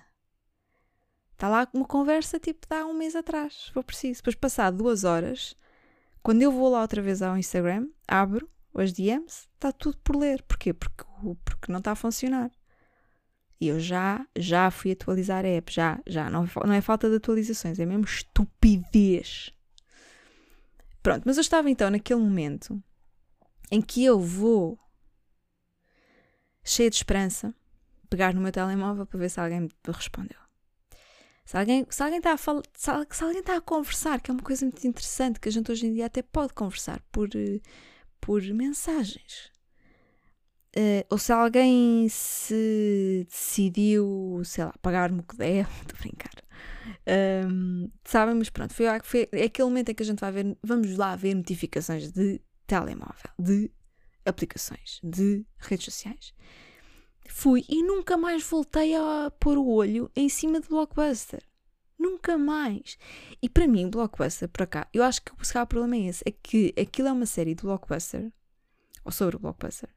Está 1.33 1.49
lá 1.49 1.67
uma 1.73 1.85
conversa 1.85 2.39
tipo 2.39 2.67
de 2.69 2.75
há 2.75 2.85
um 2.85 2.93
mês 2.93 3.15
atrás, 3.15 3.53
se 3.65 3.71
for 3.71 3.83
preciso. 3.83 4.19
Depois, 4.19 4.35
passado 4.35 4.77
duas 4.77 5.03
horas, 5.03 5.57
quando 6.21 6.43
eu 6.43 6.51
vou 6.51 6.69
lá 6.69 6.81
outra 6.81 7.01
vez 7.01 7.23
ao 7.23 7.35
Instagram, 7.35 7.87
abro 8.07 8.47
as 8.75 8.93
DMs, 8.93 9.47
está 9.55 9.71
tudo 9.71 9.97
por 10.03 10.15
ler. 10.15 10.43
Porquê? 10.43 10.73
Porque, 10.73 11.03
porque 11.43 11.71
não 11.71 11.79
está 11.79 11.93
a 11.93 11.95
funcionar. 11.95 12.51
E 13.59 13.67
eu 13.67 13.79
já, 13.79 14.23
já 14.35 14.69
fui 14.69 14.91
atualizar 14.91 15.43
a 15.43 15.47
app, 15.47 15.73
já, 15.73 15.99
já. 16.05 16.29
Não, 16.29 16.47
não 16.67 16.73
é 16.73 16.81
falta 16.81 17.09
de 17.09 17.15
atualizações, 17.15 17.79
é 17.79 17.85
mesmo 17.87 18.05
estupidez. 18.05 19.51
Pronto, 21.01 21.23
mas 21.25 21.37
eu 21.37 21.41
estava 21.41 21.67
então 21.67 21.89
naquele 21.89 22.19
momento 22.19 22.79
em 23.71 23.81
que 23.81 24.03
eu 24.03 24.19
vou, 24.19 24.77
cheia 26.63 26.89
de 26.89 26.97
esperança, 26.97 27.55
pegar 28.09 28.33
no 28.33 28.41
meu 28.41 28.51
telemóvel 28.51 29.05
para 29.05 29.19
ver 29.19 29.29
se 29.29 29.39
alguém 29.39 29.61
me 29.61 29.69
respondeu. 29.87 30.39
Se 31.45 31.57
alguém, 31.57 31.87
se 31.89 32.03
alguém 32.03 32.17
está 32.19 32.33
a 32.33 32.37
falar, 32.37 32.61
se, 32.73 32.89
alguém 33.23 33.39
está 33.39 33.55
a 33.57 33.61
conversar, 33.61 34.21
que 34.21 34.29
é 34.29 34.33
uma 34.33 34.43
coisa 34.43 34.65
muito 34.65 34.85
interessante, 34.85 35.39
que 35.39 35.49
a 35.49 35.51
gente 35.51 35.71
hoje 35.71 35.87
em 35.87 35.93
dia 35.93 36.05
até 36.05 36.21
pode 36.21 36.53
conversar 36.53 37.01
por, 37.11 37.29
por 38.19 38.43
mensagens. 38.43 39.51
Uh, 40.75 41.03
ou 41.09 41.17
se 41.17 41.33
alguém 41.33 42.07
se 42.07 43.27
decidiu, 43.29 44.41
sei 44.45 44.63
lá, 44.63 44.73
pagar-me 44.81 45.19
o 45.19 45.23
que 45.23 45.35
der, 45.35 45.67
estou 45.81 45.97
a 45.97 46.01
brincar. 46.01 46.31
Um, 47.47 47.89
sabem, 48.05 48.35
mas 48.35 48.49
pronto, 48.49 48.73
foi, 48.73 48.85
foi 49.03 49.27
aquele 49.43 49.67
momento 49.67 49.89
em 49.89 49.95
que 49.95 50.03
a 50.03 50.05
gente 50.05 50.19
vai 50.19 50.31
ver, 50.31 50.57
vamos 50.63 50.95
lá 50.95 51.15
ver 51.15 51.33
notificações 51.33 52.11
de 52.11 52.39
telemóvel, 52.71 53.29
de 53.37 53.69
aplicações, 54.25 55.01
de 55.03 55.45
redes 55.59 55.85
sociais. 55.85 56.33
Fui 57.27 57.65
e 57.67 57.83
nunca 57.83 58.15
mais 58.15 58.43
voltei 58.43 58.95
a 58.95 59.29
pôr 59.39 59.57
o 59.57 59.67
olho 59.67 60.09
em 60.15 60.29
cima 60.29 60.61
de 60.61 60.69
Blockbuster. 60.69 61.43
Nunca 61.99 62.37
mais. 62.37 62.97
E 63.41 63.49
para 63.49 63.67
mim, 63.67 63.89
Blockbuster, 63.89 64.47
por 64.47 64.65
cá, 64.67 64.87
eu 64.93 65.03
acho 65.03 65.21
que 65.21 65.31
o 65.33 65.67
problema 65.67 65.97
é 65.97 66.07
esse: 66.07 66.23
é 66.25 66.31
que 66.31 66.73
aquilo 66.79 67.09
é 67.09 67.11
uma 67.11 67.25
série 67.25 67.53
de 67.53 67.61
Blockbuster, 67.61 68.31
ou 69.03 69.11
sobre 69.11 69.35
o 69.35 69.39
Blockbuster. 69.39 69.89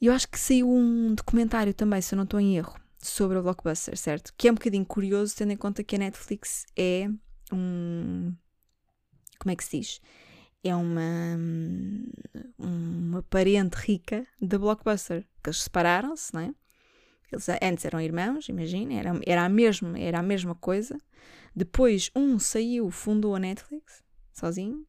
Eu 0.00 0.12
acho 0.14 0.28
que 0.28 0.38
saiu 0.38 0.70
um 0.70 1.14
documentário 1.14 1.74
também, 1.74 2.00
se 2.00 2.14
eu 2.14 2.16
não 2.16 2.24
estou 2.24 2.40
em 2.40 2.56
erro, 2.56 2.74
sobre 2.98 3.36
o 3.36 3.42
Blockbuster, 3.42 3.98
certo? 3.98 4.32
Que 4.36 4.48
é 4.48 4.50
um 4.50 4.54
bocadinho 4.54 4.86
curioso, 4.86 5.36
tendo 5.36 5.52
em 5.52 5.56
conta 5.56 5.84
que 5.84 5.94
a 5.94 5.98
Netflix 5.98 6.64
é 6.76 7.08
um. 7.52 8.34
Como 9.38 9.52
é 9.52 9.56
que 9.56 9.64
se 9.64 9.78
diz? 9.78 10.00
É 10.62 10.74
uma, 10.74 11.36
uma 12.58 13.22
parente 13.24 13.76
rica 13.76 14.26
da 14.40 14.58
Blockbuster. 14.58 15.26
Que 15.42 15.50
eles 15.50 15.62
separaram-se, 15.62 16.34
não 16.34 16.40
é? 16.40 16.54
Eles 17.30 17.46
antes 17.62 17.84
eram 17.84 18.00
irmãos, 18.00 18.48
imagina, 18.48 18.94
era, 18.94 19.20
era, 19.26 19.44
a 19.44 19.48
mesma, 19.48 19.98
era 19.98 20.18
a 20.18 20.22
mesma 20.22 20.54
coisa. 20.54 20.96
Depois 21.54 22.10
um 22.16 22.38
saiu, 22.38 22.90
fundou 22.90 23.34
a 23.34 23.38
Netflix, 23.38 24.02
sozinho, 24.32 24.86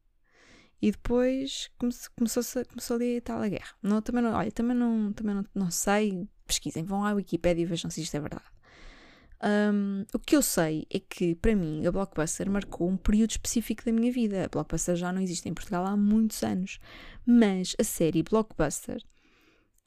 e 0.81 0.91
depois 0.91 1.69
começou, 1.77 2.09
começou, 2.15 2.43
começou 2.65 2.95
ali 2.95 3.17
a 3.17 3.21
tal 3.21 3.41
a 3.41 3.49
guerra. 3.49 3.75
Não, 3.83 4.01
também 4.01 4.23
não, 4.23 4.33
olha, 4.33 4.51
também 4.51 4.75
não, 4.75 5.11
também 5.11 5.35
não, 5.35 5.45
não 5.53 5.69
sei, 5.69 6.27
pesquisem, 6.47 6.83
vão 6.85 7.03
à 7.03 7.11
Wikipedia 7.11 7.63
e 7.63 7.65
vejam 7.65 7.91
se 7.91 8.01
isto 8.01 8.15
é 8.15 8.19
verdade. 8.21 8.45
Um, 9.41 10.05
o 10.13 10.19
que 10.19 10.35
eu 10.35 10.41
sei 10.41 10.85
é 10.89 10.99
que, 10.99 11.33
para 11.35 11.55
mim, 11.55 11.85
a 11.87 11.91
Blockbuster 11.91 12.49
marcou 12.49 12.89
um 12.89 12.97
período 12.97 13.31
específico 13.31 13.85
da 13.85 13.91
minha 13.91 14.11
vida. 14.11 14.45
A 14.45 14.47
Blockbuster 14.49 14.95
já 14.95 15.13
não 15.13 15.21
existe 15.21 15.47
em 15.47 15.53
Portugal 15.53 15.85
há 15.85 15.95
muitos 15.95 16.43
anos, 16.43 16.79
mas 17.25 17.75
a 17.79 17.83
série 17.83 18.21
Blockbuster 18.21 19.01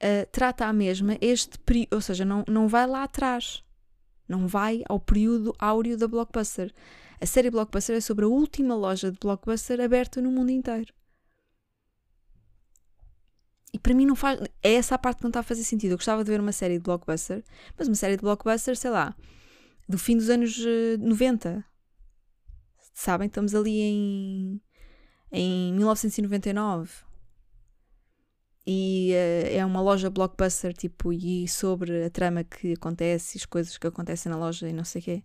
uh, 0.02 0.26
trata 0.32 0.66
a 0.66 0.72
mesma 0.72 1.18
este 1.20 1.58
período, 1.58 1.94
ou 1.94 2.00
seja, 2.00 2.24
não, 2.24 2.44
não 2.48 2.66
vai 2.66 2.86
lá 2.86 3.02
atrás, 3.04 3.62
não 4.26 4.46
vai 4.46 4.82
ao 4.88 4.98
período 4.98 5.54
áureo 5.58 5.98
da 5.98 6.08
Blockbuster. 6.08 6.72
A 7.20 7.26
série 7.26 7.50
Blockbuster 7.50 7.96
é 7.96 8.00
sobre 8.00 8.24
a 8.24 8.28
última 8.28 8.74
loja 8.74 9.12
de 9.12 9.18
Blockbuster 9.18 9.80
aberta 9.80 10.20
no 10.22 10.30
mundo 10.30 10.50
inteiro. 10.50 10.92
E 13.72 13.78
para 13.78 13.94
mim 13.94 14.04
não 14.04 14.14
faz. 14.14 14.38
É 14.62 14.74
essa 14.74 14.96
a 14.96 14.98
parte 14.98 15.18
que 15.18 15.24
não 15.24 15.30
está 15.30 15.40
a 15.40 15.42
fazer 15.42 15.64
sentido. 15.64 15.92
Eu 15.92 15.96
gostava 15.96 16.22
de 16.22 16.30
ver 16.30 16.40
uma 16.40 16.52
série 16.52 16.74
de 16.74 16.84
blockbuster, 16.84 17.42
mas 17.78 17.88
uma 17.88 17.94
série 17.94 18.16
de 18.16 18.22
blockbuster, 18.22 18.76
sei 18.76 18.90
lá, 18.90 19.16
do 19.88 19.98
fim 19.98 20.16
dos 20.16 20.30
anos 20.30 20.58
90. 21.00 21.48
Eh, 21.48 21.62
Sabem? 22.94 23.26
Estamos 23.26 23.54
ali 23.54 23.80
em, 23.80 24.60
em 25.30 25.72
1999. 25.74 26.90
e 28.66 29.12
uh, 29.12 29.56
é 29.56 29.64
uma 29.64 29.80
loja 29.80 30.10
blockbuster, 30.10 30.72
tipo, 30.72 31.12
e 31.12 31.48
sobre 31.48 32.04
a 32.04 32.10
trama 32.10 32.44
que 32.44 32.74
acontece 32.74 33.38
as 33.38 33.44
coisas 33.44 33.76
que 33.78 33.86
acontecem 33.86 34.30
na 34.30 34.38
loja 34.38 34.68
e 34.68 34.72
não 34.72 34.84
sei 34.84 35.00
o 35.00 35.04
quê. 35.04 35.22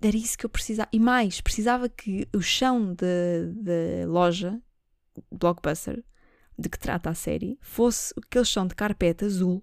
Era 0.00 0.16
isso 0.16 0.36
que 0.36 0.46
eu 0.46 0.50
precisava. 0.50 0.88
E 0.92 0.98
mais, 0.98 1.40
precisava 1.40 1.88
que 1.88 2.28
o 2.34 2.40
chão 2.40 2.94
da 2.94 4.06
loja 4.08 4.60
blockbuster 5.30 6.04
de 6.58 6.68
que 6.68 6.78
trata 6.78 7.10
a 7.10 7.14
série 7.14 7.58
fosse 7.60 8.12
aquele 8.16 8.44
chão 8.44 8.66
de 8.66 8.74
carpete 8.74 9.24
azul 9.24 9.62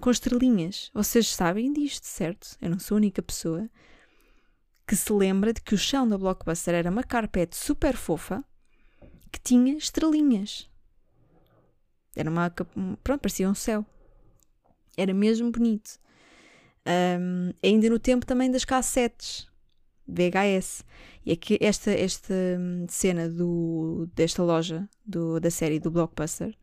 com 0.00 0.10
estrelinhas. 0.10 0.90
Vocês 0.92 1.28
sabem 1.28 1.72
disto, 1.72 2.04
certo? 2.04 2.56
Eu 2.60 2.70
não 2.70 2.78
sou 2.78 2.96
a 2.96 2.98
única 2.98 3.22
pessoa 3.22 3.68
que 4.86 4.96
se 4.96 5.12
lembra 5.12 5.52
de 5.52 5.60
que 5.60 5.74
o 5.74 5.78
chão 5.78 6.08
da 6.08 6.18
blockbuster 6.18 6.74
era 6.74 6.90
uma 6.90 7.04
carpete 7.04 7.56
super 7.56 7.96
fofa 7.96 8.44
que 9.30 9.40
tinha 9.40 9.76
estrelinhas. 9.76 10.68
Era 12.16 12.28
uma. 12.28 12.50
Pronto, 12.50 13.20
parecia 13.20 13.48
um 13.48 13.54
céu. 13.54 13.86
Era 14.96 15.14
mesmo 15.14 15.52
bonito. 15.52 16.00
Um, 16.86 17.52
ainda 17.62 17.88
no 17.88 17.98
tempo 17.98 18.26
também 18.26 18.50
das 18.50 18.64
cassetes 18.64 19.48
VHS. 20.08 20.84
E 21.24 21.32
aqui 21.32 21.58
esta, 21.60 21.92
esta 21.92 22.34
hum, 22.34 22.86
cena 22.88 23.28
do, 23.28 24.08
desta 24.14 24.42
loja 24.42 24.88
do, 25.06 25.38
da 25.38 25.50
série 25.50 25.78
do 25.78 25.90
Blockbuster 25.90 26.56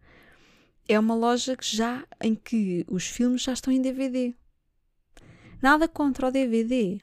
é 0.87 0.99
uma 0.99 1.15
loja 1.15 1.55
que 1.55 1.65
já 1.65 2.05
em 2.21 2.35
que 2.35 2.85
os 2.87 3.07
filmes 3.07 3.41
já 3.41 3.53
estão 3.53 3.71
em 3.73 3.81
DVD. 3.81 4.33
Nada 5.61 5.87
contra 5.87 6.27
o 6.27 6.31
DVD, 6.31 6.99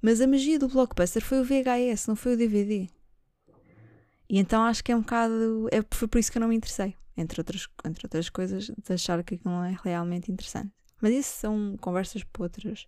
mas 0.00 0.20
a 0.20 0.26
magia 0.26 0.58
do 0.58 0.68
Blockbuster 0.68 1.22
foi 1.22 1.40
o 1.40 1.44
VHS, 1.44 2.06
não 2.06 2.16
foi 2.16 2.34
o 2.34 2.36
DVD. 2.36 2.88
E 4.28 4.38
então 4.38 4.62
acho 4.62 4.82
que 4.82 4.92
é 4.92 4.96
um 4.96 5.00
bocado. 5.00 5.68
É, 5.70 5.84
foi 5.90 6.08
por 6.08 6.18
isso 6.18 6.30
que 6.30 6.38
eu 6.38 6.40
não 6.40 6.48
me 6.48 6.56
interessei. 6.56 6.96
Entre 7.16 7.40
outras, 7.40 7.68
entre 7.84 8.06
outras 8.06 8.30
coisas, 8.30 8.66
de 8.66 8.92
achar 8.92 9.22
que 9.22 9.34
aquilo 9.34 9.54
não 9.54 9.64
é 9.64 9.76
realmente 9.82 10.30
interessante. 10.30 10.72
Mas 11.00 11.12
isso 11.12 11.38
são 11.38 11.76
conversas 11.80 12.24
para 12.24 12.44
outras. 12.44 12.86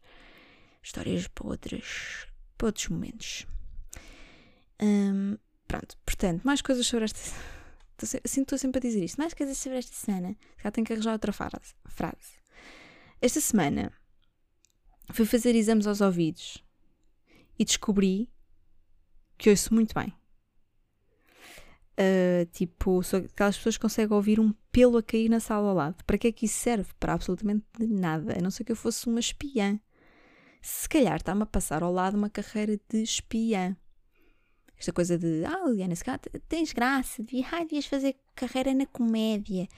Histórias 0.83 1.29
para 1.29 1.47
outras 1.49 2.27
para 2.63 2.69
outros 2.69 2.89
momentos. 2.89 3.47
Um, 4.81 5.37
pronto, 5.67 5.97
portanto, 6.07 6.43
mais 6.45 6.63
coisas 6.63 6.87
sobre 6.87 7.07
esta. 7.07 7.21
Estou 8.05 8.59
sempre 8.59 8.79
a 8.79 8.81
dizer 8.81 9.05
isto. 9.05 9.19
Mais 9.19 9.35
coisas 9.35 9.57
sobre 9.57 9.79
esta 9.79 9.95
semana. 9.95 10.37
Já 10.63 10.71
tenho 10.71 10.87
que 10.87 10.93
arranjar 10.93 11.13
outra 11.13 11.33
frase. 11.33 11.75
Esta 13.21 13.41
semana 13.41 13.93
fui 15.13 15.27
fazer 15.27 15.55
exames 15.55 15.87
aos 15.87 16.01
ouvidos 16.01 16.59
e 17.59 17.65
descobri 17.65 18.31
que 19.39 19.51
ouço 19.51 19.73
muito 19.75 19.95
bem. 19.95 20.13
Uh, 21.93 22.47
tipo, 22.53 23.03
sou 23.03 23.21
aquelas 23.21 23.57
pessoas 23.57 23.77
que 23.77 23.83
conseguem 23.83 24.17
ouvir 24.17 24.41
um 24.41 24.53
pelo 24.73 24.97
a 24.97 25.03
cair 25.03 25.29
na 25.29 25.41
sala 25.41 25.69
ao 25.69 25.75
lado. 25.75 26.05
Para 26.05 26.19
que 26.19 26.29
é 26.29 26.33
que 26.33 26.47
isso 26.47 26.59
serve? 26.59 26.91
Para 26.99 27.13
absolutamente 27.13 27.65
nada. 27.81 28.37
A 28.37 28.43
não 28.43 28.51
ser 28.51 28.65
que 28.65 28.73
eu 28.73 28.77
fosse 28.77 29.07
uma 29.07 29.21
espiã 29.21 29.79
se 30.63 30.89
calhar 30.89 31.17
está-me 31.17 31.43
a 31.43 31.47
passar 31.47 31.83
ao 31.83 31.93
lado 31.93 32.17
uma 32.17 32.31
carreira 32.31 32.79
de 32.89 33.03
espiã. 33.03 33.77
Esta 34.83 34.93
coisa 34.93 35.17
de, 35.17 35.45
ah, 35.45 35.65
Liliana, 35.65 35.95
se 35.95 36.03
tens 36.49 36.73
graça, 36.73 37.23
devia, 37.23 37.47
ah, 37.53 37.61
devias 37.61 37.87
fazer 37.87 38.17
carreira 38.35 38.75
na 38.75 38.85
comédia. 38.85 39.69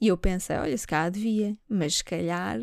E 0.00 0.06
eu 0.06 0.16
pensei, 0.16 0.56
olha, 0.56 0.78
se 0.78 0.86
calhar 0.86 1.10
devia, 1.10 1.58
mas 1.68 1.96
se 1.96 2.04
calhar 2.04 2.60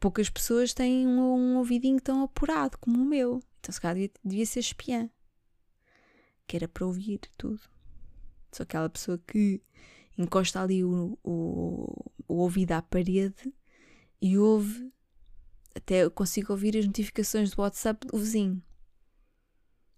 poucas 0.00 0.28
pessoas 0.28 0.74
têm 0.74 1.06
um, 1.06 1.20
um 1.20 1.56
ouvidinho 1.58 2.00
tão 2.00 2.20
apurado 2.20 2.76
como 2.78 3.00
o 3.00 3.04
meu. 3.04 3.40
Então 3.60 3.72
se 3.72 3.80
calhar 3.80 3.94
devia, 3.94 4.10
devia 4.24 4.44
ser 4.44 4.58
espiã. 4.58 5.08
Que 6.48 6.56
era 6.56 6.66
para 6.66 6.84
ouvir 6.84 7.20
tudo. 7.38 7.60
Sou 8.50 8.64
aquela 8.64 8.90
pessoa 8.90 9.22
que 9.24 9.62
encosta 10.18 10.60
ali 10.60 10.82
o, 10.82 11.16
o, 11.22 12.12
o 12.26 12.34
ouvido 12.38 12.72
à 12.72 12.82
parede 12.82 13.54
e 14.20 14.36
ouve 14.36 14.92
até 15.76 16.10
consigo 16.10 16.52
ouvir 16.52 16.76
as 16.76 16.86
notificações 16.86 17.52
do 17.52 17.62
WhatsApp 17.62 18.04
do 18.04 18.18
vizinho. 18.18 18.60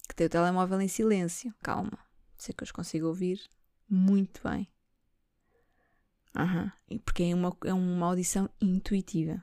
Que 0.08 0.14
tem 0.14 0.26
o 0.26 0.30
telemóvel 0.30 0.80
em 0.80 0.88
silêncio. 0.88 1.54
Calma. 1.62 1.98
Sei 2.36 2.54
que 2.54 2.62
eu 2.62 2.66
os 2.66 2.72
consigo 2.72 3.06
ouvir 3.06 3.40
muito 3.88 4.40
bem. 4.42 4.68
Uhum. 6.36 6.98
Porque 7.04 7.24
é 7.24 7.34
uma, 7.34 7.56
é 7.64 7.72
uma 7.72 8.06
audição 8.06 8.48
intuitiva. 8.60 9.42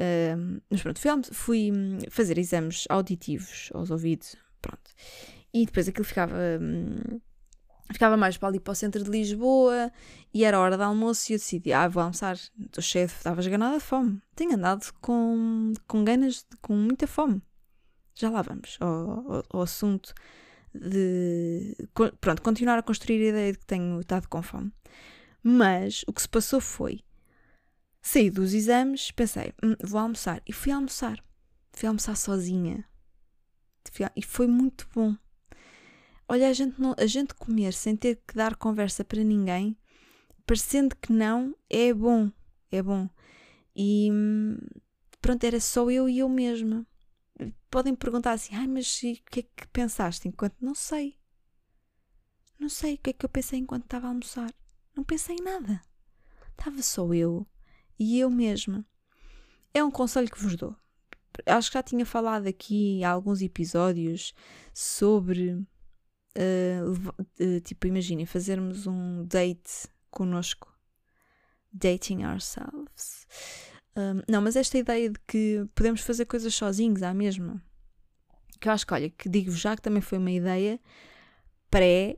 Uh, 0.00 0.62
mas 0.70 0.82
pronto, 0.82 0.98
fui, 0.98 1.10
fui, 1.32 1.72
hum, 1.72 1.98
fazer 2.10 2.38
exames 2.38 2.84
auditivos 2.88 3.70
aos 3.74 3.90
ouvidos. 3.90 4.36
Pronto. 4.60 4.90
E 5.52 5.66
depois 5.66 5.88
aquilo 5.88 6.04
ficava. 6.04 6.34
Hum, 6.60 7.20
ficava 7.92 8.16
mais 8.16 8.36
para 8.36 8.48
ali 8.48 8.60
para 8.60 8.72
o 8.72 8.74
centro 8.74 9.02
de 9.02 9.10
Lisboa 9.10 9.92
e 10.32 10.44
era 10.44 10.60
hora 10.60 10.76
de 10.76 10.82
almoço 10.82 11.30
e 11.30 11.34
eu 11.34 11.38
decidi, 11.38 11.72
ah, 11.72 11.88
vou 11.88 12.02
almoçar, 12.02 12.36
estou 12.36 12.82
cheia, 12.82 13.04
estava 13.04 13.42
ganada 13.42 13.78
de 13.78 13.84
fome. 13.84 14.20
Tenho 14.34 14.54
andado 14.54 14.92
com, 15.00 15.72
com 15.86 16.04
ganas, 16.04 16.46
com 16.62 16.74
muita 16.74 17.06
fome. 17.06 17.42
Já 18.20 18.30
lá 18.30 18.42
vamos 18.42 18.76
ao, 18.80 18.88
ao, 18.88 19.44
ao 19.50 19.62
assunto 19.62 20.14
de, 20.74 21.76
pronto, 22.20 22.42
continuar 22.42 22.78
a 22.78 22.82
construir 22.82 23.26
a 23.26 23.28
ideia 23.30 23.52
de 23.52 23.58
que 23.58 23.66
tenho 23.66 24.00
estado 24.00 24.28
com 24.28 24.42
fome. 24.42 24.72
Mas 25.42 26.04
o 26.06 26.12
que 26.12 26.22
se 26.22 26.28
passou 26.28 26.60
foi, 26.60 27.00
saí 28.02 28.30
dos 28.30 28.52
exames, 28.52 29.10
pensei, 29.10 29.52
hum, 29.62 29.74
vou 29.82 30.00
almoçar. 30.00 30.42
E 30.46 30.52
fui 30.52 30.70
almoçar. 30.70 31.22
Fui 31.72 31.88
almoçar 31.88 32.16
sozinha. 32.16 32.84
E 34.14 34.22
foi 34.22 34.46
muito 34.46 34.86
bom 34.94 35.16
olha, 36.30 36.48
a 36.48 36.52
gente, 36.52 36.80
não, 36.80 36.94
a 36.96 37.06
gente 37.06 37.34
comer 37.34 37.72
sem 37.72 37.96
ter 37.96 38.22
que 38.24 38.36
dar 38.36 38.54
conversa 38.54 39.04
para 39.04 39.24
ninguém, 39.24 39.76
parecendo 40.46 40.94
que 40.94 41.12
não, 41.12 41.56
é 41.68 41.92
bom. 41.92 42.30
É 42.70 42.80
bom. 42.80 43.08
E 43.74 44.08
pronto, 45.20 45.42
era 45.42 45.58
só 45.58 45.90
eu 45.90 46.08
e 46.08 46.20
eu 46.20 46.28
mesma. 46.28 46.86
Podem 47.70 47.94
perguntar 47.94 48.32
assim, 48.32 48.54
ai, 48.54 48.66
mas 48.66 48.96
o 48.96 49.00
que 49.30 49.40
é 49.40 49.42
que 49.42 49.66
pensaste 49.72 50.28
enquanto. 50.28 50.56
Não 50.60 50.74
sei. 50.74 51.18
Não 52.58 52.68
sei 52.68 52.94
o 52.94 52.98
que 52.98 53.10
é 53.10 53.12
que 53.12 53.24
eu 53.24 53.30
pensei 53.30 53.58
enquanto 53.58 53.84
estava 53.84 54.06
a 54.06 54.10
almoçar. 54.10 54.52
Não 54.94 55.04
pensei 55.04 55.36
em 55.36 55.42
nada. 55.42 55.80
Estava 56.50 56.82
só 56.82 57.12
eu 57.14 57.46
e 57.98 58.18
eu 58.18 58.30
mesma. 58.30 58.86
É 59.72 59.82
um 59.82 59.90
conselho 59.90 60.30
que 60.30 60.40
vos 60.40 60.56
dou. 60.56 60.76
Acho 61.46 61.70
que 61.70 61.74
já 61.74 61.82
tinha 61.82 62.04
falado 62.04 62.46
aqui 62.46 63.02
há 63.02 63.10
alguns 63.10 63.40
episódios 63.40 64.34
sobre 64.74 65.52
uh, 66.36 67.60
tipo, 67.64 67.86
imaginem, 67.86 68.26
fazermos 68.26 68.86
um 68.86 69.24
date 69.24 69.88
connosco. 70.10 70.68
Dating 71.72 72.24
ourselves. 72.24 73.26
Não, 74.28 74.40
mas 74.40 74.56
esta 74.56 74.78
ideia 74.78 75.10
de 75.10 75.18
que 75.26 75.66
podemos 75.74 76.00
fazer 76.00 76.24
coisas 76.24 76.54
sozinhos 76.54 77.02
à 77.02 77.12
mesma. 77.12 77.62
Que 78.60 78.68
eu 78.68 78.72
acho 78.72 78.86
que, 78.86 78.94
olha, 78.94 79.10
que 79.10 79.28
digo 79.28 79.50
já 79.52 79.74
que 79.76 79.82
também 79.82 80.00
foi 80.00 80.18
uma 80.18 80.30
ideia 80.30 80.80
pré 81.70 82.16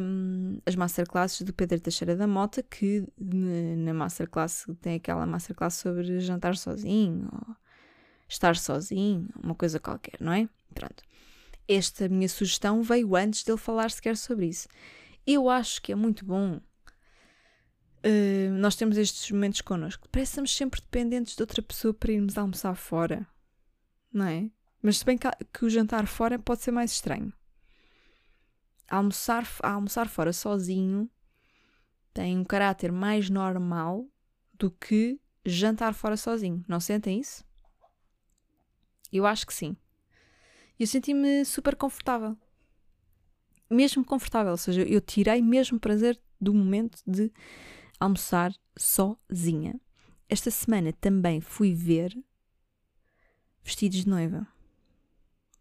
um, 0.00 0.58
as 0.64 0.74
masterclasses 0.74 1.42
do 1.42 1.52
Pedro 1.52 1.80
Teixeira 1.80 2.16
da 2.16 2.26
Mota, 2.26 2.62
que 2.62 3.06
na 3.18 3.92
masterclass 3.92 4.66
tem 4.80 4.96
aquela 4.96 5.26
masterclass 5.26 5.74
sobre 5.74 6.20
jantar 6.20 6.56
sozinho, 6.56 7.28
ou 7.32 7.56
estar 8.28 8.56
sozinho, 8.56 9.28
uma 9.42 9.54
coisa 9.54 9.78
qualquer, 9.78 10.16
não 10.20 10.32
é? 10.32 10.48
Pronto 10.74 11.02
esta 11.70 12.08
minha 12.08 12.28
sugestão 12.28 12.82
veio 12.82 13.14
antes 13.14 13.44
dele 13.44 13.56
falar 13.56 13.92
sequer 13.92 14.16
sobre 14.16 14.46
isso. 14.46 14.66
Eu 15.24 15.48
acho 15.48 15.80
que 15.80 15.92
é 15.92 15.94
muito 15.94 16.24
bom 16.24 16.60
uh, 18.04 18.50
nós 18.52 18.76
temos 18.76 18.96
estes 18.96 19.30
momentos 19.30 19.60
connosco. 19.60 20.08
Parece 20.10 20.30
que 20.30 20.32
estamos 20.32 20.56
sempre 20.56 20.80
dependentes 20.80 21.36
de 21.36 21.42
outra 21.42 21.62
pessoa 21.62 21.94
para 21.94 22.12
irmos 22.12 22.36
almoçar 22.36 22.74
fora, 22.74 23.26
não 24.12 24.26
é? 24.26 24.50
Mas 24.82 24.98
se 24.98 25.04
bem 25.04 25.18
que, 25.18 25.28
que 25.52 25.64
o 25.64 25.70
jantar 25.70 26.06
fora 26.06 26.38
pode 26.38 26.62
ser 26.62 26.70
mais 26.70 26.92
estranho. 26.92 27.32
Almoçar, 28.88 29.46
almoçar 29.62 30.08
fora 30.08 30.32
sozinho 30.32 31.08
tem 32.12 32.36
um 32.36 32.44
caráter 32.44 32.90
mais 32.90 33.30
normal 33.30 34.08
do 34.54 34.70
que 34.70 35.20
jantar 35.44 35.94
fora 35.94 36.16
sozinho. 36.16 36.64
Não 36.66 36.80
sentem 36.80 37.20
isso? 37.20 37.44
Eu 39.12 39.26
acho 39.26 39.46
que 39.46 39.54
sim. 39.54 39.76
Eu 40.78 40.86
senti-me 40.86 41.44
super 41.44 41.76
confortável. 41.76 42.36
Mesmo 43.68 44.04
confortável, 44.04 44.50
ou 44.50 44.56
seja, 44.56 44.82
eu 44.82 45.00
tirei 45.00 45.40
mesmo 45.40 45.78
prazer 45.78 46.20
do 46.40 46.52
momento 46.52 46.98
de 47.06 47.30
almoçar 48.00 48.52
sozinha. 48.76 49.78
Esta 50.28 50.50
semana 50.50 50.92
também 50.92 51.40
fui 51.40 51.74
ver 51.74 52.16
vestidos 53.62 53.98
de 53.98 54.08
noiva. 54.08 54.46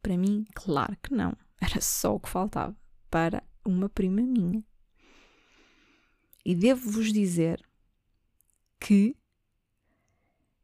Para 0.02 0.18
mim, 0.18 0.46
claro 0.56 0.98
que 1.04 1.14
não. 1.14 1.36
Era 1.62 1.82
só 1.82 2.16
o 2.16 2.20
que 2.20 2.30
faltava 2.30 2.76
para 3.12 3.44
uma 3.66 3.90
prima 3.90 4.22
minha. 4.22 4.64
E 6.46 6.56
devo-vos 6.56 7.12
dizer 7.12 7.62
que 8.80 9.16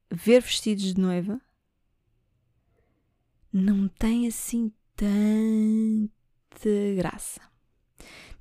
ver 0.09 0.41
vestidos 0.41 0.93
de 0.93 1.01
noiva 1.01 1.41
não 3.51 3.87
tem 3.87 4.27
assim 4.27 4.71
tanta 4.95 6.69
graça. 6.95 7.41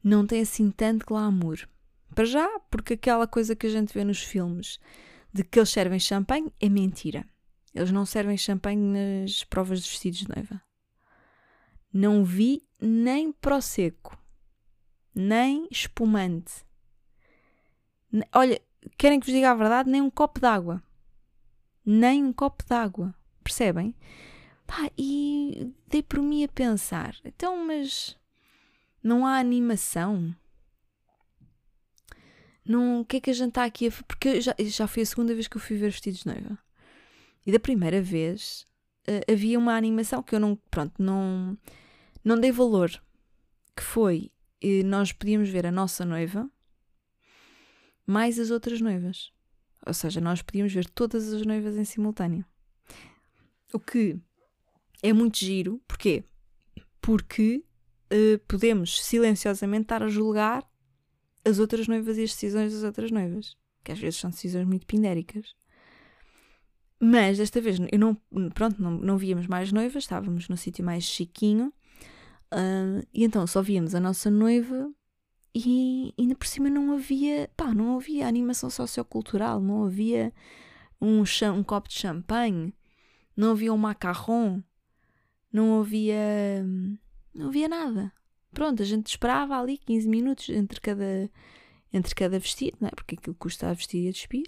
Não 0.03 0.27
tem 0.27 0.43
assim 0.43 0.71
tanto 0.71 1.07
glamour. 1.07 1.69
Para 2.15 2.25
já, 2.25 2.49
porque 2.71 2.95
aquela 2.95 3.27
coisa 3.27 3.57
que 3.57 3.67
a 3.67 3.71
gente 3.71 3.93
vê 3.93 4.05
nos 4.05 4.23
filmes 4.23 4.79
de 5.33 5.43
que 5.43 5.59
eles 5.59 5.71
servem 5.71 5.99
champanhe 5.99 6.53
é 6.61 6.69
mentira. 6.69 7.27
Eles 7.75 7.91
não 7.91 8.07
servem 8.07 8.37
champanhe 8.37 8.81
nas 8.81 9.43
provas 9.43 9.83
de 9.83 9.91
vestidos 9.91 10.21
de 10.21 10.29
noiva. 10.29 10.63
Não 11.93 12.25
vi 12.25 12.63
nem 12.81 13.33
prosecco, 13.33 14.17
nem 15.13 15.67
espumante. 15.71 16.65
Olha, 18.33 18.61
querem 18.97 19.19
que 19.19 19.27
vos 19.27 19.35
diga 19.35 19.51
a 19.51 19.55
verdade? 19.55 19.91
Nem 19.91 20.01
um 20.01 20.11
copo 20.11 20.39
d'água. 20.39 20.81
Nem 21.85 22.25
um 22.25 22.33
copo 22.33 22.65
d'água. 22.65 23.13
Percebem? 23.43 23.95
Pá, 24.67 24.89
e 24.97 25.73
dei 25.89 26.03
por 26.03 26.21
mim 26.21 26.45
a 26.45 26.49
pensar: 26.49 27.17
então, 27.25 27.67
mas 27.67 28.17
não 29.03 29.27
há 29.27 29.39
animação? 29.39 30.35
Não, 32.67 33.01
o 33.01 33.05
que 33.05 33.19
é 33.19 33.21
que 33.21 33.31
a 33.31 33.35
gente 33.35 33.49
está 33.49 33.65
aqui 33.65 33.89
a 33.89 33.91
Porque 33.91 34.41
já, 34.41 34.55
já 34.59 34.87
foi 34.87 35.03
a 35.03 35.07
segunda 35.07 35.35
vez 35.35 35.47
que 35.47 35.57
eu 35.57 35.61
fui 35.61 35.77
ver 35.77 35.91
vestidos 35.91 36.21
de 36.21 36.27
noiva. 36.27 36.59
E 37.47 37.53
da 37.53 37.61
primeira 37.61 38.01
vez 38.01 38.67
uh, 39.07 39.33
havia 39.33 39.59
uma 39.59 39.77
animação 39.77 40.23
que 40.23 40.35
eu 40.35 40.41
não, 40.41 40.57
pronto, 40.71 40.95
não, 41.03 41.59
não 42.25 42.41
dei 42.41 42.51
valor. 42.51 42.91
Que 43.77 43.83
foi, 43.83 44.31
uh, 44.63 44.85
nós 44.87 45.13
podíamos 45.13 45.49
ver 45.49 45.67
a 45.67 45.73
nossa 45.73 46.05
noiva 46.05 46.51
mais 48.07 48.39
as 48.39 48.51
outras 48.51 48.81
noivas. 48.81 49.33
Ou 49.87 49.93
seja, 49.93 50.21
nós 50.21 50.43
podíamos 50.43 50.73
ver 50.73 50.89
todas 50.89 51.33
as 51.33 51.45
noivas 51.45 51.77
em 51.77 51.85
simultâneo. 51.85 52.45
O 53.73 53.79
que 53.79 54.19
é 55.03 55.13
muito 55.13 55.39
giro. 55.39 55.81
Porquê? 55.87 56.25
Porque 57.01 57.63
uh, 58.11 58.39
podemos 58.49 59.05
silenciosamente 59.05 59.83
estar 59.83 60.03
a 60.03 60.09
julgar 60.09 60.65
as 61.45 61.59
outras 61.59 61.87
noivas 61.87 62.17
e 62.19 62.23
as 62.25 62.31
decisões 62.31 62.73
das 62.73 62.83
outras 62.83 63.11
noivas. 63.11 63.57
Que 63.83 63.93
às 63.93 63.99
vezes 63.99 64.19
são 64.19 64.31
decisões 64.31 64.67
muito 64.67 64.87
pindéricas. 64.87 65.55
Mas 67.01 67.39
desta 67.39 67.61
vez 67.61 67.79
eu 67.93 67.99
não, 67.99 68.17
pronto, 68.51 68.81
não, 68.81 68.93
não 68.93 69.19
víamos 69.19 69.47
mais 69.47 69.71
noivas, 69.73 70.05
estávamos 70.05 70.49
no 70.49 70.57
sítio 70.57 70.85
mais 70.85 71.05
chiquinho. 71.05 71.73
Uh, 72.53 73.07
e 73.13 73.25
então 73.25 73.47
só 73.47 73.61
víamos 73.61 73.95
a 73.95 74.01
nossa 74.01 74.31
noiva 74.31 74.91
e 75.55 76.13
ainda 76.19 76.35
por 76.35 76.47
cima 76.47 76.69
não 76.69 76.93
havia, 76.93 77.51
pá, 77.57 77.73
não 77.73 77.97
havia 77.97 78.27
animação 78.27 78.69
sociocultural, 78.69 79.61
não 79.61 79.85
havia 79.85 80.33
um, 81.01 81.23
um 81.57 81.63
copo 81.63 81.89
de 81.89 81.95
champanhe, 81.95 82.75
não 83.37 83.53
havia 83.53 83.73
um 83.73 83.77
macarrão, 83.77 84.63
não 85.53 85.81
havia, 85.81 86.65
não 87.33 87.49
havia 87.49 87.69
nada. 87.69 88.13
Pronto, 88.55 88.83
a 88.83 88.87
gente 88.87 89.09
esperava 89.09 89.59
ali 89.61 89.77
15 89.79 90.09
minutos 90.09 90.49
entre 90.49 90.81
cada, 90.81 91.31
entre 91.93 92.15
cada 92.15 92.39
vestido, 92.39 92.79
não 92.81 92.89
é? 92.89 92.91
porque 92.93 93.17
aquilo 93.17 93.35
custa 93.35 93.69
a 93.69 93.75
vestir 93.75 94.05
e 94.05 94.09
a 94.09 94.13
despir. 94.13 94.47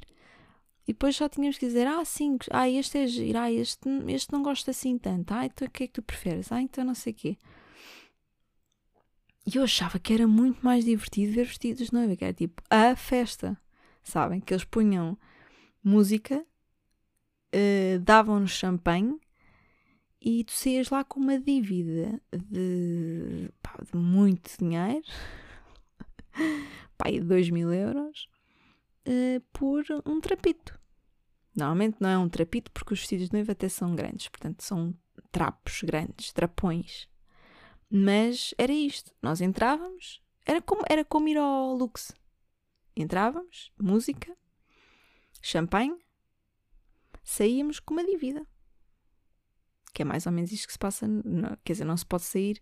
E 0.89 0.93
depois 0.93 1.17
só 1.17 1.29
tínhamos 1.29 1.59
que 1.59 1.67
dizer, 1.67 1.87
ah, 1.87 2.05
sim, 2.05 2.39
ah, 2.51 2.69
este 2.69 2.99
é 2.99 3.07
giro, 3.09 3.39
ah, 3.39 3.51
este, 3.51 3.89
este 4.07 4.33
não 4.33 4.43
gosta 4.43 4.71
assim 4.71 4.97
tanto, 4.97 5.33
ah, 5.33 5.45
então 5.45 5.67
o 5.67 5.71
que 5.71 5.85
é 5.85 5.87
que 5.89 5.95
tu 5.95 6.03
preferes? 6.03 6.53
Ah, 6.53 6.63
então 6.63 6.85
não 6.85 6.95
sei 6.95 7.13
o 7.13 7.17
quê. 7.17 7.37
E 9.45 9.57
eu 9.57 9.65
achava 9.65 9.99
que 9.99 10.13
era 10.13 10.27
muito 10.27 10.65
mais 10.65 10.85
divertido 10.85 11.33
ver 11.33 11.47
vestidos 11.47 11.89
de 11.89 11.93
noiva, 11.93 12.17
que 12.17 12.25
era 12.25 12.35
tipo 12.35 12.63
a 12.71 12.95
festa, 12.97 13.57
sabem? 14.03 14.41
Que 14.41 14.55
eles 14.55 14.65
punham 14.65 15.19
música, 15.83 16.45
uh, 17.55 17.99
davam-nos 18.01 18.53
champanhe 18.53 19.19
e 20.21 20.45
tu 20.45 20.53
saías 20.53 20.91
lá 20.91 21.05
com 21.05 21.21
uma 21.21 21.39
dívida 21.39 22.21
de, 22.33 23.51
pá, 23.63 23.79
de 23.83 23.97
muito 23.97 24.51
dinheiro, 24.59 25.05
pá, 26.97 27.11
de 27.11 27.21
2 27.21 27.51
mil 27.51 27.73
euros, 27.73 28.29
uh, 29.07 29.41
por 29.53 29.85
um 30.05 30.21
trapito. 30.21 30.79
Normalmente 31.55 31.97
não 32.01 32.09
é 32.11 32.19
um 32.19 32.29
trapito 32.29 32.71
porque 32.71 32.93
os 32.93 33.01
vestidos 33.01 33.29
de 33.29 33.33
noiva 33.33 33.53
até 33.53 33.69
são 33.69 33.95
grandes, 33.95 34.29
portanto 34.29 34.63
são 34.63 34.95
trapos 35.31 35.83
grandes, 35.83 36.33
trapões. 36.33 37.09
Mas 37.91 38.55
era 38.59 38.73
isto, 38.73 39.13
nós 39.23 39.41
entrávamos, 39.41 40.23
era 40.45 40.61
como, 40.61 40.83
era 40.89 41.05
como 41.05 41.29
ir 41.29 41.39
ao 41.39 41.75
Lux. 41.75 42.13
Entrávamos, 42.95 43.73
música, 43.79 44.37
champanhe, 45.41 45.97
saíamos 47.23 47.79
com 47.79 47.95
uma 47.95 48.05
dívida. 48.05 48.47
Que 49.97 50.03
é 50.03 50.05
mais 50.05 50.27
ou 50.27 50.33
menos 50.33 50.53
isto 50.53 50.67
que 50.67 50.75
se 50.75 50.79
passa, 50.79 51.09
não, 51.09 51.57
quer 51.65 51.73
dizer, 51.73 51.87
não 51.87 51.97
se 51.97 52.05
pode 52.05 52.25
sair 52.25 52.61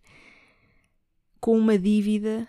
com 1.41 1.57
uma 1.57 1.77
dívida 1.77 2.47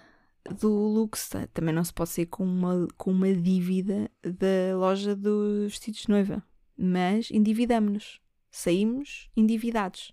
do 0.60 0.70
Lux. 0.70 1.28
Também 1.52 1.74
não 1.74 1.82
se 1.82 1.92
pode 1.92 2.10
sair 2.10 2.26
com 2.26 2.44
uma, 2.44 2.86
com 2.96 3.10
uma 3.10 3.34
dívida 3.34 4.08
da 4.22 4.76
loja 4.76 5.16
dos 5.16 5.72
vestidos 5.72 6.02
de 6.02 6.08
noiva. 6.08 6.40
Mas 6.78 7.32
endividamos-nos. 7.32 8.20
Saímos 8.48 9.28
endividados. 9.36 10.12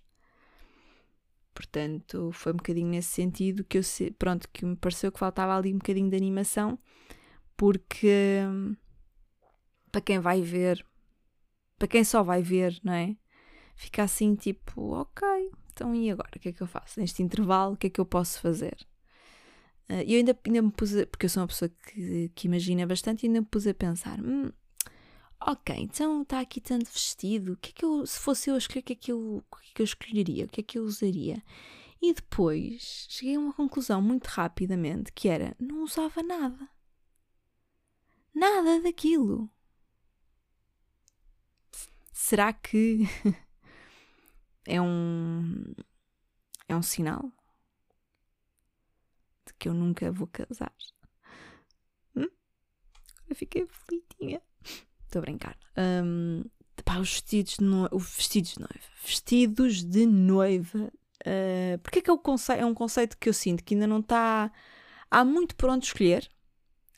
Portanto, 1.54 2.32
foi 2.32 2.50
um 2.50 2.56
bocadinho 2.56 2.88
nesse 2.88 3.10
sentido 3.10 3.62
que 3.62 3.78
eu 3.78 3.82
pronto, 4.18 4.48
que 4.52 4.66
me 4.66 4.74
pareceu 4.74 5.12
que 5.12 5.20
faltava 5.20 5.56
ali 5.56 5.72
um 5.72 5.78
bocadinho 5.78 6.10
de 6.10 6.16
animação, 6.16 6.76
porque 7.56 8.42
para 9.92 10.00
quem 10.00 10.18
vai 10.18 10.42
ver, 10.42 10.84
para 11.78 11.86
quem 11.86 12.02
só 12.02 12.24
vai 12.24 12.42
ver, 12.42 12.76
não 12.82 12.92
é? 12.92 13.16
Fica 13.74 14.02
assim 14.04 14.34
tipo, 14.34 14.92
ok, 14.92 15.26
então 15.72 15.94
e 15.94 16.10
agora? 16.10 16.30
O 16.36 16.38
que 16.38 16.48
é 16.50 16.52
que 16.52 16.62
eu 16.62 16.66
faço? 16.66 17.00
Neste 17.00 17.22
intervalo, 17.22 17.74
o 17.74 17.76
que 17.76 17.88
é 17.88 17.90
que 17.90 18.00
eu 18.00 18.06
posso 18.06 18.40
fazer? 18.40 18.76
E 19.88 19.92
uh, 19.92 20.10
eu 20.12 20.18
ainda, 20.18 20.38
ainda 20.46 20.62
me 20.62 20.70
pus, 20.70 20.96
a, 20.96 21.06
porque 21.06 21.26
eu 21.26 21.30
sou 21.30 21.42
uma 21.42 21.48
pessoa 21.48 21.68
que, 21.68 22.30
que 22.34 22.46
imagina 22.46 22.86
bastante, 22.86 23.24
e 23.24 23.26
ainda 23.26 23.40
me 23.40 23.46
pus 23.46 23.66
a 23.66 23.74
pensar: 23.74 24.20
hum, 24.20 24.50
ok, 25.40 25.76
então 25.76 26.22
está 26.22 26.40
aqui 26.40 26.60
tanto 26.60 26.90
vestido, 26.90 27.52
o 27.52 27.56
que 27.56 27.70
é 27.70 27.72
que 27.72 27.84
eu, 27.84 28.06
se 28.06 28.18
fosse 28.18 28.50
eu 28.50 28.54
a 28.54 28.58
escolher, 28.58 28.80
o 28.80 28.84
que 28.84 28.92
é 28.92 28.96
que 28.96 29.12
eu, 29.12 29.36
o 29.38 29.56
que 29.56 29.70
é 29.70 29.74
que 29.74 29.82
eu 29.82 29.84
escolheria, 29.84 30.44
o 30.46 30.48
que 30.48 30.60
é 30.60 30.64
que 30.64 30.78
eu 30.78 30.84
usaria? 30.84 31.42
E 32.00 32.12
depois 32.12 33.06
cheguei 33.08 33.36
a 33.36 33.40
uma 33.40 33.52
conclusão 33.52 34.00
muito 34.02 34.26
rapidamente 34.26 35.12
que 35.12 35.28
era: 35.28 35.56
não 35.58 35.82
usava 35.82 36.22
nada. 36.22 36.68
Nada 38.34 38.80
daquilo. 38.80 39.50
Será 42.12 42.52
que 42.52 43.00
é 44.66 44.80
um 44.80 45.74
é 46.68 46.74
um 46.74 46.82
sinal 46.82 47.30
de 49.46 49.54
que 49.58 49.68
eu 49.68 49.74
nunca 49.74 50.10
vou 50.10 50.26
casar. 50.26 50.72
Hum? 52.16 52.28
Agora 53.20 53.34
fiquei 53.34 53.62
aflitinha. 53.62 54.40
Estou 55.04 55.20
a 55.20 55.22
brincar. 55.22 55.58
Um, 55.76 56.44
pá, 56.84 56.98
os 56.98 57.12
vestidos 57.12 57.56
de 57.58 57.64
noiva. 57.64 57.98
Vestidos 58.16 58.54
de 58.54 58.60
noiva. 58.60 58.88
Vestidos 59.02 59.84
de 59.84 60.06
noiva. 60.06 60.92
Uh, 61.20 61.78
porque 61.82 61.98
é 62.00 62.02
que 62.02 62.10
é, 62.10 62.14
é 62.58 62.66
um 62.66 62.74
conceito 62.74 63.16
que 63.18 63.28
eu 63.28 63.34
sinto 63.34 63.62
que 63.62 63.74
ainda 63.74 63.86
não 63.86 64.00
está. 64.00 64.50
Há 65.10 65.24
muito 65.24 65.54
por 65.56 65.68
onde 65.68 65.86
escolher. 65.86 66.30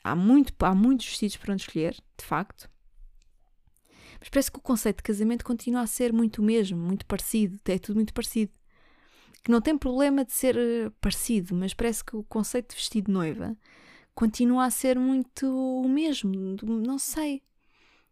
Há, 0.03 0.15
muito, 0.15 0.53
há 0.63 0.73
muitos 0.73 1.05
vestidos 1.05 1.37
por 1.37 1.51
onde 1.51 1.63
escolher, 1.63 1.93
de 2.17 2.25
facto. 2.25 2.69
Mas 4.19 4.29
parece 4.29 4.51
que 4.51 4.57
o 4.57 4.61
conceito 4.61 4.97
de 4.97 5.03
casamento 5.03 5.45
continua 5.45 5.81
a 5.81 5.87
ser 5.87 6.13
muito 6.13 6.41
o 6.41 6.45
mesmo, 6.45 6.77
muito 6.77 7.05
parecido. 7.05 7.59
É 7.65 7.77
tudo 7.77 7.95
muito 7.95 8.13
parecido 8.13 8.51
que 9.47 9.51
não 9.51 9.61
tem 9.61 9.77
problema 9.77 10.25
de 10.25 10.33
ser 10.33 10.57
eh, 10.57 10.91
parecido, 10.99 11.55
mas 11.55 11.73
parece 11.73 12.03
que 12.03 12.17
o 12.17 12.23
conceito 12.23 12.71
de 12.71 12.75
vestido 12.75 13.05
de 13.05 13.13
noiva 13.13 13.57
continua 14.13 14.65
a 14.65 14.69
ser 14.69 14.99
muito 14.99 15.47
o 15.47 15.87
mesmo. 15.87 16.57
Não 16.63 16.99
sei. 16.99 17.41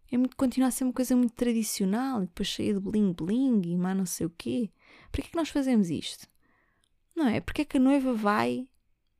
É 0.09 0.17
muito, 0.17 0.37
continua 0.37 0.69
a 0.69 0.71
ser 0.71 0.85
uma 0.85 0.93
coisa 0.93 1.13
muito 1.13 1.33
tradicional 1.33 2.23
e 2.23 2.27
depois 2.27 2.47
cheia 2.47 2.73
de 2.73 2.79
bling 2.79 3.11
bling 3.11 3.61
e 3.65 3.77
mais 3.77 3.97
não 3.97 4.05
sei 4.05 4.27
o 4.27 4.29
quê. 4.29 4.71
Por 5.11 5.21
que 5.21 5.27
é 5.27 5.31
que 5.31 5.35
nós 5.35 5.49
fazemos 5.49 5.89
isto? 5.89 6.25
Não 7.15 7.27
é? 7.27 7.41
Porque 7.41 7.63
é 7.63 7.65
que 7.65 7.77
a 7.77 7.79
noiva 7.81 8.13
vai. 8.13 8.67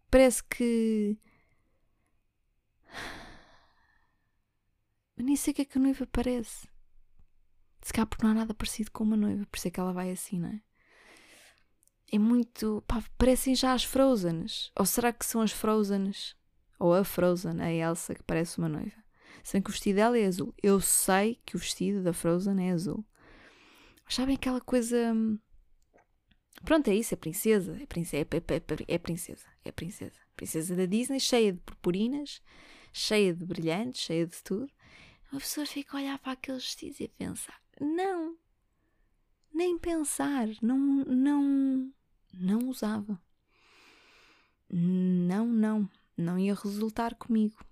Parece 0.09 0.41
que. 0.43 1.17
Eu 5.17 5.25
nem 5.25 5.35
sei 5.35 5.51
o 5.51 5.55
que 5.55 5.61
é 5.63 5.65
que 5.65 5.77
a 5.77 5.81
noiva 5.81 6.07
parece. 6.11 6.67
Se 7.85 7.93
cá 7.93 8.03
porque 8.03 8.25
não 8.25 8.31
há 8.31 8.33
nada 8.33 8.51
parecido 8.51 8.89
com 8.89 9.03
uma 9.03 9.15
noiva, 9.15 9.45
por 9.45 9.57
isso 9.57 9.67
é 9.67 9.69
que 9.69 9.79
ela 9.79 9.93
vai 9.93 10.09
assim, 10.09 10.39
não 10.39 10.49
é? 10.49 10.59
é 12.11 12.17
muito. 12.17 12.83
Pá, 12.87 13.03
parecem 13.15 13.53
já 13.53 13.73
as 13.73 13.83
Frozens. 13.83 14.71
Ou 14.75 14.87
será 14.87 15.13
que 15.13 15.23
são 15.23 15.39
as 15.39 15.51
Frozens? 15.51 16.35
Ou 16.79 16.95
a 16.95 17.03
Frozen, 17.03 17.61
a 17.61 17.71
Elsa, 17.71 18.15
que 18.15 18.23
parece 18.23 18.57
uma 18.57 18.67
noiva? 18.67 18.97
Sem 19.43 19.61
que 19.61 19.69
o 19.69 19.71
vestido 19.71 19.97
dela 19.97 20.17
é 20.17 20.25
azul. 20.25 20.51
Eu 20.63 20.81
sei 20.81 21.39
que 21.45 21.55
o 21.55 21.59
vestido 21.59 22.01
da 22.01 22.11
Frozen 22.11 22.67
é 22.67 22.71
azul. 22.71 23.05
Mas 24.03 24.15
sabem 24.15 24.33
aquela 24.33 24.59
coisa. 24.59 25.13
Hum, 25.13 25.37
pronto, 26.63 26.87
é 26.87 26.95
isso, 26.95 27.13
é 27.13 27.17
princesa. 27.17 27.77
É 27.79 27.85
princesa, 27.85 28.27
é, 28.31 28.35
é, 28.35 28.55
é, 28.55 28.95
é 28.95 28.97
princesa. 28.97 29.45
É 29.63 29.71
princesa. 29.71 30.19
Princesa 30.35 30.75
da 30.75 30.87
Disney, 30.87 31.19
cheia 31.19 31.53
de 31.53 31.59
purpurinas, 31.59 32.41
cheia 32.91 33.31
de 33.31 33.45
brilhantes, 33.45 34.01
cheia 34.01 34.25
de 34.25 34.41
tudo. 34.43 34.67
Uma 35.31 35.39
pessoa 35.39 35.67
fica 35.67 35.95
a 35.95 35.99
olhar 35.99 36.17
para 36.17 36.31
aqueles 36.31 36.63
vestidos 36.63 36.99
e 36.99 37.03
a 37.03 37.09
pensar: 37.09 37.64
não, 37.79 38.35
nem 39.53 39.77
pensar, 39.77 40.47
não, 40.61 40.77
não, 40.77 41.91
não 42.33 42.69
usava. 42.69 43.19
Não, 44.69 45.45
não, 45.45 45.89
não 46.17 46.39
ia 46.39 46.55
resultar 46.55 47.15
comigo. 47.15 47.63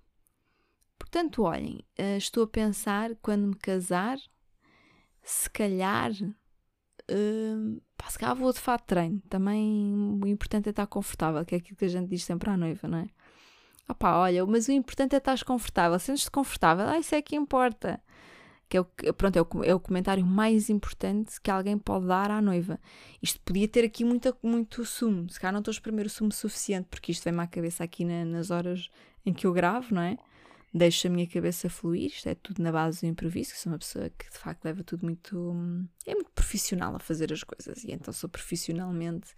Portanto, 0.98 1.44
olhem, 1.44 1.84
uh, 2.00 2.18
estou 2.18 2.44
a 2.44 2.48
pensar 2.48 3.16
quando 3.22 3.48
me 3.48 3.56
casar, 3.56 4.18
se 5.22 5.50
calhar, 5.50 6.12
uh, 6.12 7.82
pá, 7.98 8.10
se 8.10 8.18
calhar 8.18 8.36
vou 8.36 8.54
de 8.54 8.60
fato 8.60 8.86
treino. 8.86 9.22
Também 9.30 9.94
o 10.24 10.28
importante 10.28 10.68
é 10.68 10.70
estar 10.70 10.88
confortável, 10.88 11.44
que 11.46 11.56
é 11.56 11.58
aquilo 11.58 11.78
que 11.78 11.86
a 11.86 11.90
gente 11.90 12.10
diz 12.10 12.24
sempre 12.24 12.50
à 12.50 12.58
noiva, 12.58 12.88
não 12.88 13.00
é? 13.00 13.08
Opá, 13.88 14.16
olha, 14.18 14.46
mas 14.46 14.68
o 14.68 14.72
importante 14.72 15.14
é 15.14 15.18
estar 15.18 15.42
confortável. 15.44 16.00
Sentes-te 16.00 16.32
confortável? 16.32 16.88
Ah, 16.88 16.98
isso 16.98 17.14
é 17.14 17.22
que 17.22 17.36
importa. 17.36 18.02
Que 18.74 18.78
é 18.78 18.82
o, 18.82 19.14
pronto, 19.14 19.38
é 19.38 19.42
o, 19.42 19.64
é 19.64 19.76
o 19.76 19.80
comentário 19.80 20.26
mais 20.26 20.68
importante 20.68 21.40
que 21.40 21.52
alguém 21.52 21.78
pode 21.78 22.08
dar 22.08 22.32
à 22.32 22.42
noiva. 22.42 22.80
Isto 23.22 23.40
podia 23.42 23.68
ter 23.68 23.86
aqui 23.86 24.04
muito, 24.04 24.36
muito 24.42 24.84
sumo. 24.84 25.30
Se 25.30 25.40
calhar 25.40 25.54
não 25.54 25.60
estou 25.60 25.72
a 25.72 25.76
exprimir 25.76 26.08
o 26.08 26.10
sumo 26.10 26.32
suficiente, 26.32 26.88
porque 26.90 27.12
isto 27.12 27.24
vem-me 27.24 27.42
à 27.42 27.46
cabeça 27.46 27.84
aqui 27.84 28.04
na, 28.04 28.26
nas 28.26 28.50
horas 28.50 28.90
em 29.24 29.32
que 29.32 29.46
eu 29.46 29.54
gravo, 29.54 29.94
não 29.94 30.02
é? 30.02 30.18
Deixo 30.74 31.06
a 31.06 31.10
minha 31.12 31.28
cabeça 31.28 31.70
fluir, 31.70 32.08
isto 32.08 32.28
é 32.28 32.34
tudo 32.34 32.64
na 32.64 32.72
base 32.72 33.02
do 33.02 33.06
improviso, 33.06 33.52
que 33.52 33.60
sou 33.60 33.72
uma 33.72 33.78
pessoa 33.78 34.10
que 34.10 34.28
de 34.28 34.40
facto 34.40 34.66
leva 34.66 34.84
tudo 34.84 35.06
muito. 35.06 35.56
é 36.08 36.16
muito 36.16 36.32
profissional 36.32 36.96
a 36.96 37.00
fazer 37.00 37.32
as 37.32 37.44
coisas, 37.44 37.84
e 37.84 37.92
então 37.92 38.12
sou 38.12 38.28
profissionalmente 38.28 39.36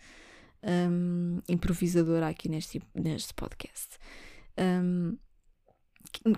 um, 0.63 1.41
improvisadora 1.50 2.30
aqui 2.30 2.48
neste, 2.48 2.82
neste 2.93 3.34
podcast. 3.34 3.98
Um, 4.58 5.17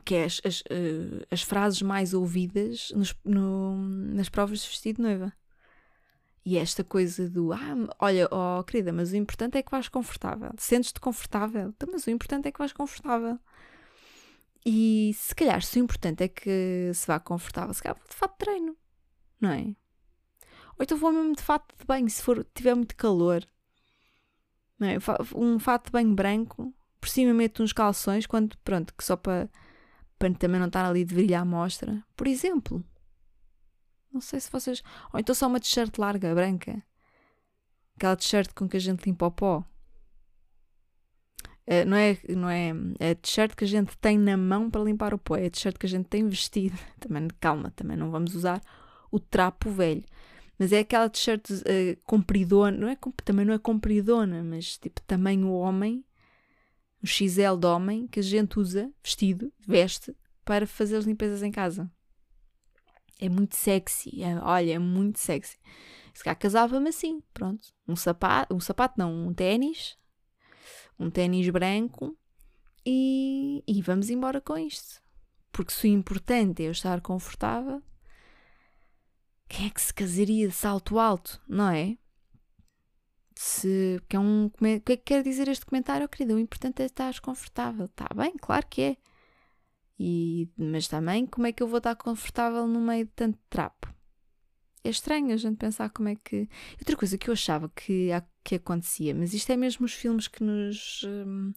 que 0.03 0.15
é 0.15 0.25
as, 0.25 0.41
as, 0.43 0.61
uh, 0.61 1.25
as, 1.31 1.41
frases 1.41 1.81
mais 1.81 2.13
ouvidas 2.13 2.91
nos, 2.95 3.15
no, 3.23 3.75
nas 3.77 4.29
provas 4.29 4.61
de 4.61 4.67
vestido 4.67 4.97
de 4.97 5.01
noiva. 5.01 5.33
E 6.45 6.57
esta 6.57 6.83
coisa 6.83 7.29
do, 7.29 7.51
ah, 7.51 7.75
olha, 7.99 8.27
oh 8.31 8.63
querida, 8.63 8.93
mas 8.93 9.11
o 9.11 9.17
importante 9.17 9.57
é 9.57 9.61
que 9.61 9.71
vais 9.71 9.89
confortável. 9.89 10.51
Sentes-te 10.57 10.99
confortável? 10.99 11.69
Então, 11.69 11.89
mas 11.91 12.07
o 12.07 12.09
importante 12.09 12.47
é 12.47 12.51
que 12.51 12.59
vais 12.59 12.71
confortável. 12.71 13.37
E 14.65 15.13
se 15.13 15.35
calhar, 15.35 15.61
se 15.61 15.79
o 15.79 15.83
importante 15.83 16.23
é 16.23 16.27
que 16.27 16.91
se 16.93 17.05
vá 17.07 17.19
confortável, 17.19 17.73
se 17.73 17.81
calhar 17.81 17.97
vou 17.97 18.07
de 18.07 18.15
fato 18.15 18.37
treino, 18.37 18.77
não 19.39 19.49
é? 19.51 19.75
Ou 20.77 20.83
então 20.83 20.97
vou 20.97 21.11
mesmo 21.11 21.35
de 21.35 21.41
fato 21.41 21.75
de 21.77 21.85
banho, 21.85 22.09
se 22.09 22.21
for, 22.21 22.45
tiver 22.53 22.75
muito 22.75 22.95
calor. 22.95 23.45
Não 24.79 24.87
é? 24.87 24.97
Um 25.35 25.59
fato 25.59 25.87
de 25.87 25.91
banho 25.91 26.13
branco, 26.13 26.73
por 26.99 27.09
cima 27.09 27.33
meto 27.33 27.63
uns 27.63 27.73
calções, 27.73 28.27
quando, 28.27 28.57
pronto, 28.59 28.93
que 28.93 29.03
só 29.03 29.15
para, 29.15 29.49
para 30.17 30.33
também 30.33 30.59
não 30.59 30.67
estar 30.67 30.85
ali 30.85 31.05
de 31.05 31.13
brilhar 31.13 31.41
à 31.41 31.45
mostra. 31.45 32.03
Por 32.15 32.27
exemplo. 32.27 32.83
Não 34.11 34.21
sei 34.21 34.39
se 34.39 34.51
vocês. 34.51 34.81
Ou 35.13 35.19
então 35.19 35.35
só 35.35 35.47
uma 35.47 35.59
t-shirt 35.59 35.97
larga, 35.97 36.33
branca. 36.33 36.81
Aquela 37.95 38.15
t-shirt 38.15 38.53
com 38.53 38.67
que 38.67 38.77
a 38.77 38.79
gente 38.79 39.05
limpa 39.05 39.27
o 39.27 39.31
pó. 39.31 39.63
Uh, 41.67 41.85
não 41.85 41.97
é, 41.97 42.17
não 42.29 42.49
é, 42.49 42.71
é 42.99 43.11
a 43.11 43.15
t-shirt 43.15 43.53
que 43.53 43.65
a 43.65 43.67
gente 43.67 43.97
tem 43.97 44.17
na 44.17 44.37
mão 44.37 44.69
para 44.69 44.81
limpar 44.81 45.13
o 45.13 45.17
pó, 45.17 45.35
é 45.35 45.47
a 45.47 45.51
t-shirt 45.51 45.77
que 45.77 45.85
a 45.85 45.89
gente 45.89 46.05
tem 46.05 46.27
vestido. 46.27 46.77
Também, 46.99 47.27
calma, 47.39 47.71
também 47.75 47.97
não 47.97 48.09
vamos 48.09 48.35
usar 48.35 48.61
o 49.11 49.19
trapo 49.19 49.69
velho. 49.69 50.03
Mas 50.57 50.71
é 50.71 50.79
aquela 50.79 51.09
t-shirt 51.09 51.49
uh, 51.49 51.97
compridona, 52.03 52.75
não 52.75 52.87
é, 52.87 52.97
também 53.23 53.45
não 53.45 53.53
é 53.53 53.59
compridona, 53.59 54.43
mas 54.43 54.77
tipo 54.77 55.01
tamanho 55.01 55.51
homem, 55.51 56.03
um 57.03 57.07
XL 57.07 57.57
de 57.59 57.67
homem 57.67 58.07
que 58.07 58.19
a 58.19 58.23
gente 58.23 58.59
usa, 58.59 58.91
vestido, 59.03 59.51
veste, 59.67 60.15
para 60.43 60.65
fazer 60.65 60.97
as 60.97 61.05
limpezas 61.05 61.43
em 61.43 61.51
casa. 61.51 61.91
É 63.19 63.29
muito 63.29 63.55
sexy. 63.55 64.21
É, 64.23 64.37
olha, 64.39 64.73
é 64.73 64.79
muito 64.79 65.19
sexy. 65.19 65.57
Se 66.13 66.23
calhar 66.23 66.37
casava-me 66.37 66.89
assim, 66.89 67.21
pronto. 67.33 67.67
Um 67.87 67.95
sapato, 67.95 68.55
um 68.55 68.59
sapato 68.59 68.95
não, 68.97 69.27
um 69.27 69.33
ténis. 69.33 69.97
Um 70.99 71.09
ténis 71.09 71.49
branco. 71.49 72.17
E, 72.85 73.63
e 73.67 73.81
vamos 73.81 74.09
embora 74.09 74.39
com 74.39 74.57
isto. 74.57 75.01
Porque 75.51 75.73
se 75.73 75.87
o 75.87 75.91
importante 75.91 76.63
é 76.63 76.67
eu 76.67 76.71
estar 76.71 77.01
confortável, 77.01 77.81
quem 79.47 79.67
é 79.67 79.69
que 79.69 79.81
se 79.81 79.93
casaria 79.93 80.47
de 80.47 80.53
salto 80.53 80.99
alto, 80.99 81.41
não 81.47 81.69
é? 81.69 81.97
Se, 83.39 84.01
que 84.09 84.15
é 84.15 84.19
um, 84.19 84.45
o 84.45 84.49
que 84.49 84.65
é 84.65 84.79
que 84.79 84.97
quer 84.97 85.21
dizer 85.21 85.47
este 85.47 85.63
comentário, 85.63 86.05
oh, 86.05 86.09
querida? 86.09 86.33
O 86.33 86.39
importante 86.39 86.81
é 86.81 86.85
estar 86.85 87.19
confortável. 87.19 87.85
Está 87.85 88.07
bem, 88.15 88.33
claro 88.35 88.65
que 88.67 88.81
é. 88.81 88.97
E, 89.99 90.49
mas 90.57 90.87
também, 90.87 91.27
como 91.27 91.45
é 91.45 91.51
que 91.51 91.61
eu 91.61 91.67
vou 91.67 91.77
estar 91.77 91.95
confortável 91.95 92.65
no 92.65 92.79
meio 92.81 93.05
de 93.05 93.11
tanto 93.11 93.37
trapo? 93.47 93.93
É 94.83 94.89
estranho 94.89 95.33
a 95.33 95.37
gente 95.37 95.57
pensar 95.57 95.91
como 95.91 96.09
é 96.09 96.15
que. 96.15 96.49
Outra 96.79 96.95
coisa 96.95 97.15
que 97.15 97.29
eu 97.29 97.33
achava 97.33 97.69
que, 97.69 98.09
que 98.43 98.55
acontecia, 98.55 99.13
mas 99.13 99.35
isto 99.35 99.51
é 99.51 99.55
mesmo 99.55 99.85
os 99.85 99.93
filmes 99.93 100.27
que 100.27 100.43
nos 100.43 101.03
um, 101.03 101.53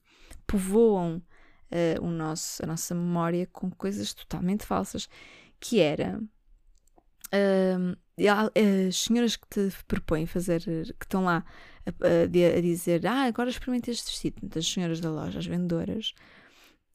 povoam 0.47 1.17
uh, 1.17 2.05
o 2.05 2.11
nosso, 2.11 2.63
a 2.63 2.67
nossa 2.67 2.95
memória 2.95 3.47
com 3.47 3.71
coisas 3.71 4.13
totalmente 4.13 4.67
falsas, 4.67 5.09
que 5.59 5.81
era. 5.81 6.21
Uh, 7.33 7.97
as 8.29 8.97
senhoras 8.97 9.37
que 9.37 9.47
te 9.49 9.71
propõem 9.87 10.27
fazer, 10.27 10.63
que 10.63 11.05
estão 11.05 11.25
lá 11.25 11.45
a, 11.87 11.91
a, 11.91 12.59
a 12.59 12.61
dizer, 12.61 13.07
ah, 13.07 13.25
agora 13.25 13.51
experimente 13.51 13.91
este 13.91 14.11
vestido, 14.11 14.47
das 14.47 14.67
senhoras 14.67 15.01
da 15.01 15.11
loja, 15.11 15.39
as 15.39 15.47
vendedoras, 15.47 16.15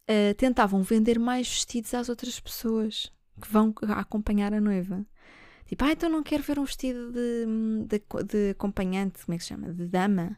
uh, 0.10 0.34
tentavam 0.36 0.82
vender 0.84 1.20
mais 1.20 1.48
vestidos 1.48 1.94
às 1.94 2.10
outras 2.10 2.40
pessoas 2.40 3.12
que 3.42 3.52
vão 3.52 3.74
acompanhar 3.90 4.54
a 4.54 4.62
noiva. 4.62 5.06
Tipo, 5.66 5.84
ah, 5.86 5.92
então 5.92 6.10
não 6.10 6.22
quero 6.22 6.44
ver 6.44 6.60
um 6.60 6.66
vestido 6.66 7.12
de, 7.12 7.46
de, 7.88 8.24
de 8.26 8.50
acompanhante, 8.52 9.26
como 9.26 9.36
é 9.36 9.38
que 9.38 9.44
se 9.44 9.50
chama? 9.50 9.74
De 9.74 9.88
dama. 9.88 10.38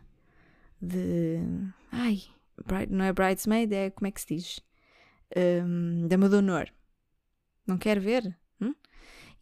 De. 0.82 1.40
Ai, 1.92 2.22
bride, 2.66 2.94
não 2.94 3.04
é 3.04 3.12
bridesmaid, 3.12 3.74
é 3.74 3.90
como 3.90 4.08
é 4.08 4.12
que 4.12 4.22
se 4.22 4.36
diz? 4.36 4.60
Um, 5.36 6.08
dama 6.08 6.30
de 6.30 6.36
honor. 6.36 6.72
Não 7.68 7.78
quero 7.78 8.00
ver? 8.00 8.38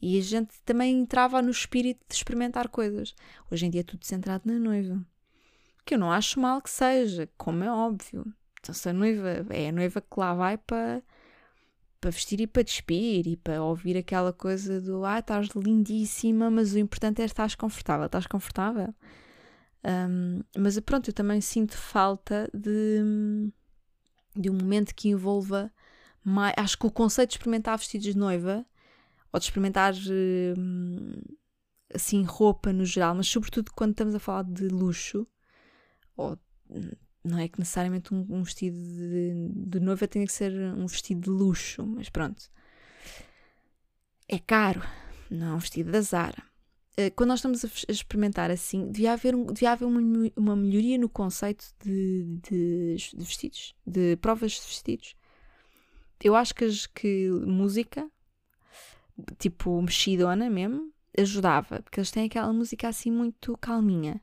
E 0.07 0.19
a 0.19 0.21
gente 0.21 0.61
também 0.63 0.99
entrava 0.99 1.41
no 1.41 1.49
espírito 1.49 1.99
de 2.07 2.13
experimentar 2.13 2.69
coisas. 2.69 3.15
Hoje 3.49 3.65
em 3.65 3.71
dia 3.71 3.81
é 3.81 3.83
tudo 3.83 4.05
centrado 4.05 4.43
na 4.45 4.59
noiva. 4.59 5.03
Que 5.83 5.95
eu 5.95 5.97
não 5.97 6.11
acho 6.11 6.39
mal 6.39 6.61
que 6.61 6.69
seja, 6.69 7.27
como 7.35 7.63
é 7.63 7.71
óbvio. 7.71 8.23
Então, 8.59 8.75
se 8.75 8.87
a 8.87 8.93
noiva 8.93 9.47
é 9.49 9.69
a 9.69 9.71
noiva 9.71 9.99
que 9.99 10.19
lá 10.19 10.35
vai 10.35 10.59
para 10.59 11.01
para 11.99 12.11
vestir 12.11 12.39
e 12.39 12.45
para 12.45 12.61
despir 12.61 13.25
e 13.25 13.35
para 13.35 13.63
ouvir 13.63 13.97
aquela 13.97 14.31
coisa 14.31 14.79
do 14.79 15.03
ah, 15.03 15.17
estás 15.17 15.47
lindíssima, 15.55 16.51
mas 16.51 16.75
o 16.75 16.77
importante 16.77 17.23
é 17.23 17.25
estar 17.25 17.55
confortável. 17.55 18.05
Estás 18.05 18.27
confortável? 18.27 18.93
Um, 19.83 20.41
mas 20.55 20.79
pronto, 20.81 21.09
eu 21.09 21.13
também 21.15 21.41
sinto 21.41 21.75
falta 21.75 22.47
de, 22.53 23.01
de 24.35 24.51
um 24.51 24.53
momento 24.53 24.93
que 24.93 25.09
envolva 25.09 25.73
mais. 26.23 26.53
Acho 26.57 26.77
que 26.77 26.85
o 26.85 26.91
conceito 26.91 27.29
de 27.29 27.37
experimentar 27.37 27.75
vestidos 27.75 28.05
de 28.05 28.15
noiva 28.15 28.63
ou 29.35 29.39
de 29.39 29.45
experimentar 29.45 29.93
hum, 30.57 31.11
assim 31.93 32.23
roupa 32.23 32.71
no 32.71 32.85
geral, 32.85 33.13
mas 33.13 33.27
sobretudo 33.27 33.69
quando 33.75 33.91
estamos 33.91 34.15
a 34.15 34.19
falar 34.19 34.43
de 34.43 34.69
luxo 34.69 35.27
ou 36.15 36.39
não 37.21 37.37
é 37.37 37.49
que 37.49 37.59
necessariamente 37.59 38.13
um, 38.13 38.25
um 38.29 38.43
vestido 38.43 38.77
de, 38.77 39.49
de 39.53 39.79
noiva 39.81 40.07
tenha 40.07 40.25
que 40.25 40.31
ser 40.31 40.53
um 40.53 40.85
vestido 40.85 41.19
de 41.19 41.29
luxo, 41.29 41.85
mas 41.85 42.07
pronto. 42.07 42.49
É 44.25 44.39
caro, 44.39 44.81
não 45.29 45.47
é 45.47 45.53
um 45.55 45.59
vestido 45.59 45.91
da 45.91 45.99
Zara. 45.99 46.41
Eh, 46.95 47.09
quando 47.09 47.29
nós 47.31 47.39
estamos 47.39 47.65
a, 47.65 47.67
experimentar 47.89 48.49
assim, 48.49 48.89
devia 48.89 49.11
haver, 49.11 49.35
um, 49.35 49.47
devia 49.47 49.73
haver 49.73 49.85
uma, 49.85 49.99
uma 50.37 50.55
melhoria 50.55 50.97
no 50.97 51.09
conceito 51.09 51.65
de, 51.83 52.39
de, 52.41 52.95
de, 52.95 53.25
vestidos, 53.25 53.75
de 53.85 54.15
provas 54.15 54.53
de 54.53 54.61
vestidos. 54.61 55.13
Eu 56.23 56.35
acho 56.35 56.55
que, 56.55 56.69
que 56.93 57.29
música, 57.45 58.09
tipo 59.37 59.81
mexidona 59.81 60.49
mesmo, 60.49 60.91
ajudava, 61.17 61.81
porque 61.81 61.99
eles 61.99 62.11
têm 62.11 62.25
aquela 62.25 62.51
música 62.51 62.87
assim 62.87 63.11
muito 63.11 63.57
calminha. 63.57 64.21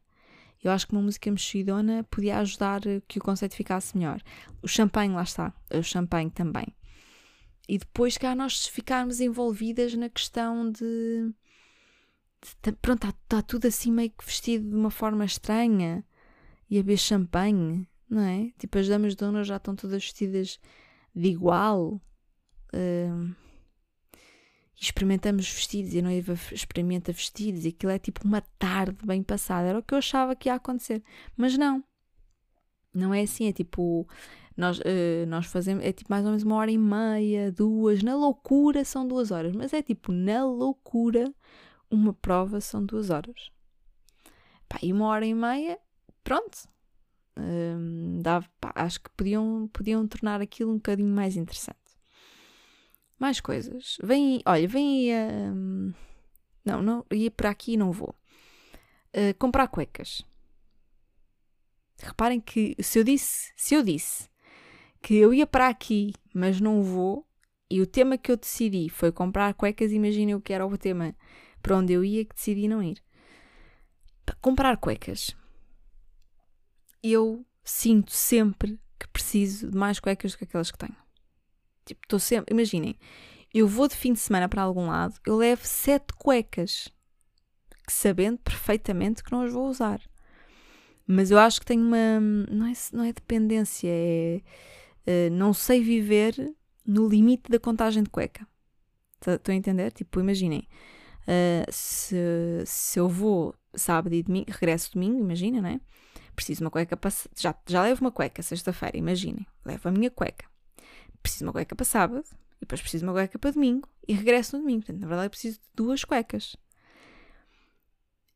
Eu 0.62 0.70
acho 0.70 0.86
que 0.86 0.92
uma 0.92 1.02
música 1.02 1.30
mexidona 1.30 2.04
podia 2.04 2.38
ajudar 2.38 2.82
que 3.08 3.18
o 3.18 3.22
conceito 3.22 3.56
ficasse 3.56 3.96
melhor. 3.96 4.22
O 4.62 4.68
champanhe, 4.68 5.12
lá 5.12 5.22
está. 5.22 5.52
O 5.74 5.82
champanhe 5.82 6.30
também. 6.30 6.66
E 7.68 7.78
depois, 7.78 8.16
cá, 8.16 8.34
nós 8.34 8.66
ficarmos 8.66 9.20
envolvidas 9.20 9.94
na 9.94 10.08
questão 10.08 10.70
de. 10.70 11.32
de 12.62 12.72
pronto, 12.80 13.08
está 13.08 13.18
tá 13.28 13.42
tudo 13.42 13.66
assim 13.66 13.90
meio 13.90 14.10
que 14.10 14.24
vestido 14.24 14.68
de 14.70 14.76
uma 14.76 14.90
forma 14.90 15.24
estranha. 15.24 16.04
E 16.70 16.78
a 16.78 16.82
beber 16.82 16.96
champanhe, 16.96 17.88
não 18.08 18.22
é? 18.22 18.50
Tipo, 18.58 18.78
as 18.78 18.88
damas 18.88 19.16
de 19.16 19.44
já 19.44 19.56
estão 19.56 19.74
todas 19.74 20.02
vestidas 20.02 20.60
de 21.14 21.28
igual. 21.28 22.00
Uh, 22.72 23.34
experimentamos 24.82 25.48
vestidos 25.48 25.94
e 25.94 26.00
a 26.00 26.02
noiva 26.02 26.34
experimenta 26.50 27.12
vestidos 27.12 27.64
e 27.64 27.68
aquilo 27.68 27.92
é 27.92 27.98
tipo 27.98 28.26
uma 28.26 28.40
tarde 28.58 29.06
bem 29.06 29.22
passada. 29.22 29.68
Era 29.68 29.78
o 29.78 29.82
que 29.82 29.94
eu 29.94 29.98
achava 29.98 30.34
que 30.34 30.48
ia 30.48 30.54
acontecer. 30.54 31.02
Mas 31.36 31.56
não. 31.56 31.84
Não 32.92 33.14
é 33.14 33.22
assim, 33.22 33.48
é 33.48 33.52
tipo. 33.52 34.08
Nós, 34.56 34.78
uh, 34.80 35.26
nós 35.28 35.46
fazemos. 35.46 35.84
É 35.84 35.92
tipo 35.92 36.10
mais 36.10 36.24
ou 36.24 36.30
menos 36.30 36.42
uma 36.42 36.56
hora 36.56 36.70
e 36.70 36.78
meia, 36.78 37.52
duas. 37.52 38.02
Na 38.02 38.16
loucura 38.16 38.84
são 38.84 39.06
duas 39.06 39.30
horas. 39.30 39.54
Mas 39.54 39.72
é 39.72 39.82
tipo, 39.82 40.10
na 40.10 40.44
loucura, 40.44 41.32
uma 41.90 42.12
prova 42.12 42.60
são 42.60 42.84
duas 42.84 43.08
horas. 43.10 43.50
Pá, 44.68 44.78
e 44.82 44.92
uma 44.92 45.06
hora 45.06 45.24
e 45.24 45.34
meia, 45.34 45.78
pronto. 46.24 46.68
Dava, 48.20 48.46
pá, 48.60 48.72
acho 48.74 49.00
que 49.00 49.10
podiam, 49.10 49.68
podiam 49.72 50.06
tornar 50.06 50.40
aquilo 50.40 50.72
um 50.72 50.76
bocadinho 50.76 51.14
mais 51.14 51.36
interessante. 51.36 51.81
Mais 53.22 53.40
coisas. 53.40 53.98
Vem, 54.02 54.42
olha, 54.44 54.66
vem 54.66 55.14
a. 55.14 55.54
Não, 56.64 56.82
não, 56.82 57.06
ia 57.12 57.30
para 57.30 57.50
aqui 57.50 57.74
e 57.74 57.76
não 57.76 57.92
vou. 57.92 58.16
Uh, 59.14 59.32
comprar 59.38 59.68
cuecas. 59.68 60.24
Reparem 62.02 62.40
que 62.40 62.74
se 62.82 62.98
eu 62.98 63.04
disse, 63.04 63.52
se 63.56 63.76
eu 63.76 63.82
disse 63.84 64.28
que 65.00 65.14
eu 65.14 65.32
ia 65.32 65.46
para 65.46 65.68
aqui, 65.68 66.12
mas 66.34 66.60
não 66.60 66.82
vou, 66.82 67.24
e 67.70 67.80
o 67.80 67.86
tema 67.86 68.18
que 68.18 68.32
eu 68.32 68.36
decidi 68.36 68.88
foi 68.88 69.12
comprar 69.12 69.54
cuecas, 69.54 69.92
imaginem 69.92 70.34
o 70.34 70.40
que 70.40 70.52
era 70.52 70.66
o 70.66 70.76
tema 70.76 71.14
para 71.62 71.76
onde 71.76 71.92
eu 71.92 72.04
ia 72.04 72.24
que 72.24 72.34
decidi 72.34 72.66
não 72.66 72.82
ir. 72.82 73.00
Para 74.26 74.34
comprar 74.40 74.76
cuecas. 74.78 75.36
Eu 77.00 77.46
sinto 77.62 78.10
sempre 78.10 78.80
que 78.98 79.06
preciso 79.06 79.70
de 79.70 79.78
mais 79.78 80.00
cuecas 80.00 80.32
do 80.32 80.38
que 80.38 80.44
aquelas 80.44 80.72
que 80.72 80.78
tenho. 80.78 81.01
Tipo, 81.84 82.00
estou 82.04 82.18
sempre. 82.18 82.54
Imaginem, 82.54 82.96
eu 83.52 83.66
vou 83.68 83.88
de 83.88 83.94
fim 83.94 84.12
de 84.12 84.20
semana 84.20 84.48
para 84.48 84.62
algum 84.62 84.86
lado, 84.86 85.14
eu 85.26 85.36
levo 85.36 85.66
sete 85.66 86.12
cuecas, 86.16 86.88
sabendo 87.88 88.38
perfeitamente 88.38 89.22
que 89.22 89.32
não 89.32 89.42
as 89.42 89.52
vou 89.52 89.68
usar. 89.68 90.00
Mas 91.06 91.30
eu 91.30 91.38
acho 91.38 91.60
que 91.60 91.66
tenho 91.66 91.82
uma. 91.82 92.20
Não 92.20 92.66
é, 92.66 92.72
não 92.92 93.04
é 93.04 93.12
dependência, 93.12 93.88
é. 93.90 94.40
Uh, 95.04 95.30
não 95.32 95.52
sei 95.52 95.82
viver 95.82 96.34
no 96.86 97.08
limite 97.08 97.50
da 97.50 97.58
contagem 97.58 98.02
de 98.02 98.10
cueca. 98.10 98.46
Estão 99.20 99.52
a 99.52 99.56
entender? 99.56 99.92
Tipo, 99.92 100.20
imaginem. 100.20 100.66
Uh, 101.22 101.70
se, 101.70 102.16
se 102.64 102.98
eu 102.98 103.08
vou 103.08 103.54
sábado 103.74 104.14
e 104.14 104.22
domingo, 104.22 104.46
regresso 104.50 104.92
domingo, 104.92 105.18
imagina, 105.18 105.60
né? 105.60 105.80
Preciso 106.34 106.58
de 106.58 106.64
uma 106.64 106.70
cueca 106.70 106.96
para. 106.96 107.10
Já, 107.36 107.54
já 107.66 107.82
levo 107.82 108.00
uma 108.00 108.12
cueca 108.12 108.42
sexta-feira, 108.42 108.96
imaginem. 108.96 109.46
Levo 109.64 109.88
a 109.88 109.92
minha 109.92 110.10
cueca. 110.10 110.51
Preciso 111.22 111.44
de 111.44 111.44
uma 111.44 111.52
cueca 111.52 111.74
para 111.74 111.84
sábado, 111.84 112.24
e 112.56 112.60
depois 112.60 112.80
preciso 112.80 113.04
de 113.04 113.08
uma 113.08 113.12
cueca 113.12 113.38
para 113.38 113.52
domingo, 113.52 113.88
e 114.06 114.12
regresso 114.12 114.56
no 114.56 114.62
domingo. 114.62 114.80
Portanto, 114.80 115.00
na 115.00 115.06
verdade, 115.06 115.26
eu 115.26 115.30
preciso 115.30 115.58
de 115.58 115.66
duas 115.74 116.04
cuecas. 116.04 116.56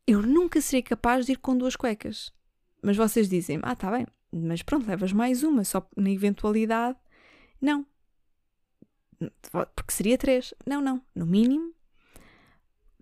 Eu 0.07 0.23
nunca 0.23 0.61
seria 0.61 0.83
capaz 0.83 1.27
de 1.27 1.33
ir 1.33 1.39
com 1.39 1.57
duas 1.57 1.75
cuecas. 1.75 2.33
Mas 2.83 2.97
vocês 2.97 3.29
dizem 3.29 3.59
ah, 3.63 3.75
tá 3.75 3.91
bem, 3.91 4.07
mas 4.33 4.63
pronto, 4.63 4.87
levas 4.87 5.13
mais 5.13 5.43
uma, 5.43 5.65
só 5.65 5.87
na 5.97 6.11
eventualidade. 6.11 6.99
Não. 7.61 7.85
Porque 9.51 9.93
seria 9.93 10.19
três. 10.19 10.55
Não, 10.65 10.81
não. 10.81 11.03
No 11.15 11.27
mínimo, 11.27 11.75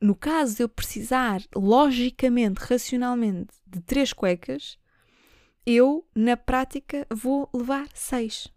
no 0.00 0.14
caso 0.14 0.56
de 0.56 0.62
eu 0.62 0.68
precisar, 0.68 1.42
logicamente, 1.54 2.58
racionalmente, 2.60 3.54
de 3.66 3.80
três 3.80 4.12
cuecas, 4.12 4.78
eu, 5.66 6.06
na 6.14 6.36
prática, 6.36 7.06
vou 7.10 7.48
levar 7.52 7.88
seis. 7.94 8.52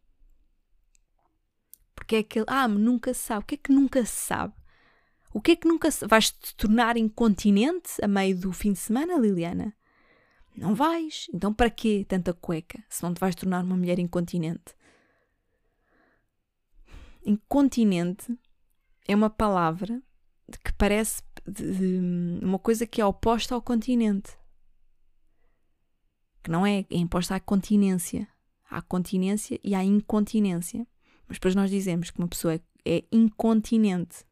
Porque 1.98 2.16
é 2.16 2.20
aquele, 2.20 2.46
ah, 2.48 2.68
nunca 2.68 3.12
se 3.12 3.22
sabe. 3.22 3.42
O 3.42 3.48
que 3.48 3.56
é 3.56 3.58
que 3.58 3.74
nunca 3.74 4.06
se 4.06 4.16
sabe? 4.16 4.54
O 5.34 5.42
que 5.42 5.52
é 5.52 5.56
que 5.56 5.68
nunca 5.68 5.90
se... 5.90 6.06
Vais-te 6.06 6.56
tornar 6.56 6.96
incontinente 6.96 7.94
a 8.04 8.08
meio 8.08 8.40
do 8.40 8.54
fim 8.54 8.72
de 8.72 8.78
semana, 8.78 9.18
Liliana? 9.18 9.76
Não 10.56 10.76
vais. 10.76 11.28
Então 11.34 11.52
para 11.52 11.72
quê 11.72 12.06
tanta 12.08 12.36
cueca 12.36 12.84
se 12.88 13.02
não 13.02 13.14
te 13.14 13.20
vais 13.20 13.34
tornar 13.34 13.64
uma 13.64 13.76
mulher 13.76 13.98
incontinente? 13.98 14.76
Incontinente 17.26 18.38
é 19.08 19.16
uma 19.16 19.30
palavra 19.30 20.02
que 20.64 20.72
parece 20.74 21.24
de, 21.48 21.72
de, 22.40 22.46
uma 22.46 22.60
coisa 22.60 22.86
que 22.86 23.02
é 23.02 23.06
oposta 23.06 23.56
ao 23.56 23.62
continente. 23.62 24.38
Que 26.44 26.52
não 26.52 26.64
é, 26.64 26.80
é 26.80 26.98
imposta 26.98 27.36
à 27.36 27.40
continência. 27.40 28.28
Há 28.70 28.84
continência 28.84 29.60
e 29.64 29.74
há 29.74 29.84
incontinência. 29.84 30.88
Mas 31.28 31.38
depois 31.38 31.56
nós 31.56 31.70
dizemos 31.70 32.10
que 32.10 32.20
uma 32.20 32.28
pessoa 32.28 32.56
é, 32.56 32.62
é 32.86 33.04
incontinente. 33.12 34.26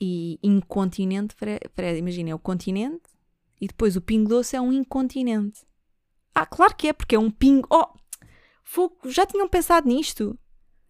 E 0.00 0.38
incontinente, 0.42 1.34
imagina, 1.98 2.30
é 2.30 2.34
o 2.34 2.38
continente 2.38 3.10
e 3.60 3.66
depois 3.66 3.96
o 3.96 4.00
Pingo 4.00 4.28
Doce 4.28 4.54
é 4.56 4.60
um 4.60 4.72
incontinente. 4.72 5.66
Ah, 6.34 6.46
claro 6.46 6.74
que 6.76 6.88
é, 6.88 6.92
porque 6.92 7.16
é 7.16 7.18
um 7.18 7.30
pingo. 7.30 7.66
Oh! 7.70 7.88
Fogo, 8.62 8.96
já 9.06 9.26
tinham 9.26 9.48
pensado 9.48 9.88
nisto? 9.88 10.38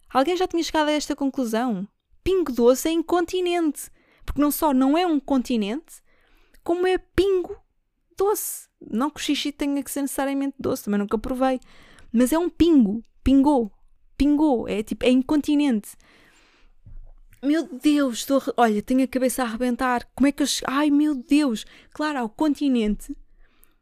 Alguém 0.09 0.37
já 0.37 0.47
tinha 0.47 0.61
chegado 0.61 0.89
a 0.89 0.91
esta 0.91 1.15
conclusão? 1.15 1.87
Pingo 2.23 2.51
Doce 2.51 2.87
é 2.87 2.91
incontinente. 2.91 3.89
Porque 4.23 4.41
não 4.41 4.51
só 4.51 4.73
não 4.73 4.95
é 4.95 5.07
um 5.07 5.19
continente, 5.19 6.03
como 6.63 6.85
é 6.85 6.99
pingo 6.99 7.57
doce. 8.15 8.69
Não 8.79 9.09
que 9.09 9.19
o 9.19 9.23
xixi 9.23 9.51
tenha 9.51 9.81
que 9.81 9.89
ser 9.89 10.01
necessariamente 10.01 10.55
doce, 10.59 10.83
também 10.83 10.99
nunca 10.99 11.17
provei. 11.17 11.59
Mas 12.11 12.31
é 12.31 12.37
um 12.37 12.49
pingo. 12.49 13.03
Pingou. 13.23 13.71
Pingou. 14.19 14.67
É 14.67 14.83
tipo, 14.83 15.05
é 15.05 15.09
incontinente. 15.09 15.91
Meu 17.41 17.63
Deus, 17.63 18.19
estou. 18.19 18.41
Olha, 18.57 18.81
tenho 18.81 19.03
a 19.03 19.07
cabeça 19.07 19.41
a 19.41 19.45
arrebentar. 19.45 20.05
Como 20.13 20.27
é 20.27 20.31
que 20.31 20.43
eu. 20.43 20.47
Ai, 20.67 20.89
meu 20.89 21.15
Deus! 21.15 21.65
Claro, 21.91 22.19
há 22.19 22.23
o 22.23 22.29
continente 22.29 23.15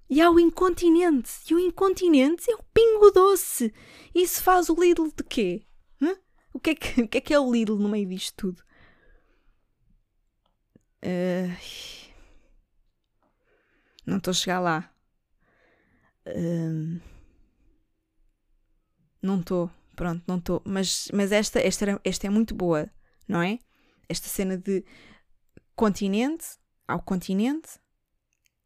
e 0.08 0.22
há 0.22 0.30
o 0.30 0.40
incontinente. 0.40 1.32
E 1.50 1.56
o 1.56 1.60
incontinente 1.60 2.50
é 2.52 2.56
o 2.56 2.64
pingo 2.74 3.10
doce. 3.10 3.74
Isso 4.14 4.44
faz 4.44 4.70
o 4.70 4.76
Lidl 4.76 5.12
de 5.16 5.24
quê? 5.24 5.66
Hã? 6.00 6.16
O, 6.54 6.60
que 6.60 6.70
é 6.70 6.76
que, 6.76 7.02
o 7.04 7.08
que 7.08 7.18
é 7.18 7.22
que 7.22 7.34
é 7.34 7.40
o 7.40 7.52
Lidl 7.52 7.78
no 7.78 7.90
meio 7.90 8.08
disto 8.08 8.36
tudo? 8.36 8.64
Uh... 11.04 12.08
Não 14.06 14.18
estou 14.18 14.32
a 14.32 14.36
chegar 14.36 14.60
lá. 14.60 14.94
Uh... 16.28 17.02
Não 19.22 19.40
estou. 19.40 19.72
Pronto, 19.98 20.24
não 20.26 20.38
estou. 20.38 20.62
Mas, 20.66 21.10
mas 21.14 21.34
esta, 21.34 21.60
esta, 21.60 22.00
esta 22.06 22.28
é 22.28 22.30
muito 22.30 22.56
boa 22.56 22.90
não 23.28 23.42
é? 23.42 23.60
Esta 24.08 24.30
cena 24.30 24.58
de 24.58 24.86
continente, 25.76 26.46
ao 26.88 27.02
continente 27.02 27.80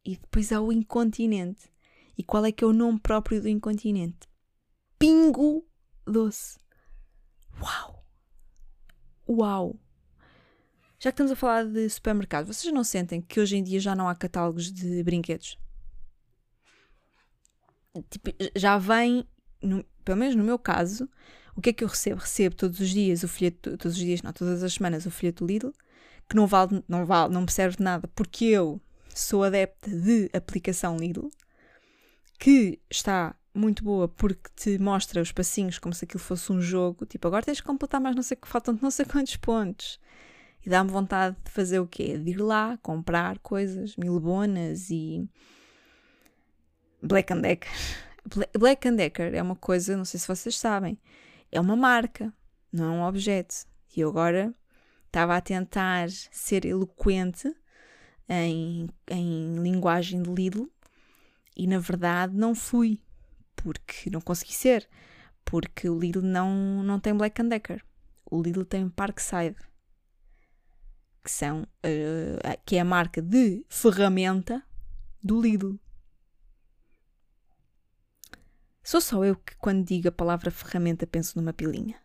e 0.04 0.16
depois 0.16 0.52
ao 0.52 0.72
incontinente. 0.72 1.70
E 2.16 2.22
qual 2.22 2.44
é 2.44 2.52
que 2.52 2.62
é 2.62 2.66
o 2.66 2.72
nome 2.72 3.00
próprio 3.00 3.40
do 3.40 3.48
incontinente? 3.48 4.28
Pingo 4.98 5.66
doce. 6.06 6.58
Uau! 7.60 8.06
Uau! 9.28 9.80
Já 11.00 11.10
que 11.10 11.14
estamos 11.14 11.32
a 11.32 11.36
falar 11.36 11.64
de 11.66 11.88
supermercado, 11.88 12.46
vocês 12.46 12.72
não 12.72 12.84
sentem 12.84 13.20
que 13.20 13.40
hoje 13.40 13.56
em 13.56 13.64
dia 13.64 13.80
já 13.80 13.96
não 13.96 14.08
há 14.08 14.14
catálogos 14.14 14.70
de 14.70 15.02
brinquedos? 15.02 15.58
Tipo, 18.08 18.30
já 18.54 18.78
vem, 18.78 19.26
no, 19.62 19.84
pelo 20.04 20.18
menos 20.18 20.34
no 20.34 20.44
meu 20.44 20.58
caso, 20.58 21.08
o 21.54 21.60
que 21.60 21.70
é 21.70 21.72
que 21.72 21.84
eu 21.84 21.88
recebo? 21.88 22.20
Recebo 22.20 22.56
todos 22.56 22.80
os 22.80 22.88
dias 22.90 23.22
o 23.22 23.28
folheto, 23.28 23.76
todos 23.76 23.96
os 23.96 24.02
dias, 24.02 24.22
não, 24.22 24.32
todas 24.32 24.62
as 24.62 24.74
semanas 24.74 25.06
o 25.06 25.10
folheto 25.10 25.44
Lidl, 25.44 25.72
que 26.28 26.36
não 26.36 26.46
vale, 26.46 26.82
não 26.88 27.04
vale, 27.04 27.32
não 27.32 27.42
me 27.42 27.50
serve 27.50 27.76
de 27.76 27.82
nada, 27.82 28.08
porque 28.14 28.46
eu 28.46 28.80
sou 29.14 29.44
adepta 29.44 29.90
de 29.90 30.30
aplicação 30.32 30.96
Lidl, 30.96 31.30
que 32.38 32.80
está 32.90 33.34
muito 33.54 33.84
boa 33.84 34.08
porque 34.08 34.50
te 34.56 34.78
mostra 34.78 35.20
os 35.20 35.30
passinhos 35.30 35.78
como 35.78 35.94
se 35.94 36.04
aquilo 36.04 36.22
fosse 36.22 36.50
um 36.50 36.60
jogo, 36.60 37.04
tipo, 37.04 37.26
agora 37.28 37.44
tens 37.44 37.60
que 37.60 37.66
completar 37.66 38.00
mais 38.00 38.16
não 38.16 38.22
sei 38.22 38.36
que 38.36 38.48
faltam 38.48 38.78
não 38.80 38.90
sei 38.90 39.04
quantos 39.06 39.36
pontos. 39.36 40.00
E 40.64 40.70
dá-me 40.70 40.90
vontade 40.90 41.36
de 41.44 41.50
fazer 41.50 41.80
o 41.80 41.86
quê? 41.88 42.16
De 42.16 42.30
ir 42.30 42.40
lá, 42.40 42.78
comprar 42.82 43.38
coisas, 43.40 43.96
milbonas 43.96 44.90
e 44.90 45.28
Black 47.02 47.32
and 47.32 47.40
Decker. 47.40 47.70
Black 48.58 48.90
Decker 48.90 49.34
é 49.34 49.42
uma 49.42 49.56
coisa, 49.56 49.96
não 49.96 50.04
sei 50.04 50.20
se 50.20 50.28
vocês 50.28 50.56
sabem, 50.56 50.98
é 51.50 51.60
uma 51.60 51.76
marca, 51.76 52.32
não 52.72 52.84
é 52.84 52.88
um 52.88 53.02
objeto. 53.04 53.54
E 53.94 54.00
eu 54.00 54.08
agora 54.08 54.54
estava 55.06 55.36
a 55.36 55.40
tentar 55.40 56.08
ser 56.10 56.64
eloquente 56.64 57.54
em, 58.28 58.88
em 59.10 59.56
linguagem 59.56 60.22
de 60.22 60.30
Lidl 60.30 60.70
e 61.56 61.66
na 61.66 61.78
verdade 61.78 62.34
não 62.34 62.54
fui, 62.54 63.00
porque 63.54 64.08
não 64.08 64.20
consegui 64.20 64.54
ser, 64.54 64.88
porque 65.44 65.88
o 65.88 65.98
Lidl 65.98 66.22
não, 66.22 66.82
não 66.82 66.98
tem 66.98 67.14
Black 67.14 67.42
Decker. 67.42 67.84
O 68.24 68.40
Lidl 68.40 68.64
tem 68.64 68.88
Parkside, 68.88 69.56
que, 71.22 71.30
são, 71.30 71.62
uh, 71.62 72.60
que 72.64 72.76
é 72.76 72.80
a 72.80 72.84
marca 72.84 73.20
de 73.20 73.64
ferramenta 73.68 74.62
do 75.22 75.40
Lidl. 75.40 75.78
Sou 78.82 79.00
só 79.00 79.24
eu 79.24 79.36
que, 79.36 79.56
quando 79.56 79.84
digo 79.86 80.08
a 80.08 80.12
palavra 80.12 80.50
ferramenta, 80.50 81.06
penso 81.06 81.38
numa 81.38 81.52
pilinha. 81.52 81.96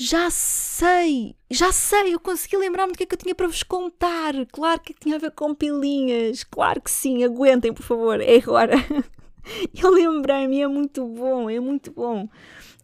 Já 0.00 0.30
sei! 0.30 1.34
Já 1.50 1.72
sei! 1.72 2.14
Eu 2.14 2.20
consegui 2.20 2.56
lembrar-me 2.56 2.92
do 2.92 2.96
que 2.96 3.02
é 3.02 3.06
que 3.06 3.14
eu 3.14 3.18
tinha 3.18 3.34
para 3.34 3.48
vos 3.48 3.64
contar. 3.64 4.32
Claro 4.52 4.80
que 4.80 4.94
tinha 4.94 5.16
a 5.16 5.18
ver 5.18 5.32
com 5.32 5.52
pilinhas. 5.52 6.44
Claro 6.44 6.80
que 6.80 6.90
sim. 6.90 7.24
Aguentem, 7.24 7.72
por 7.72 7.82
favor. 7.82 8.20
É 8.20 8.36
agora. 8.36 8.74
Eu 9.74 9.90
lembrei-me. 9.90 10.60
É 10.60 10.68
muito 10.68 11.04
bom. 11.04 11.50
É 11.50 11.58
muito 11.58 11.90
bom. 11.90 12.28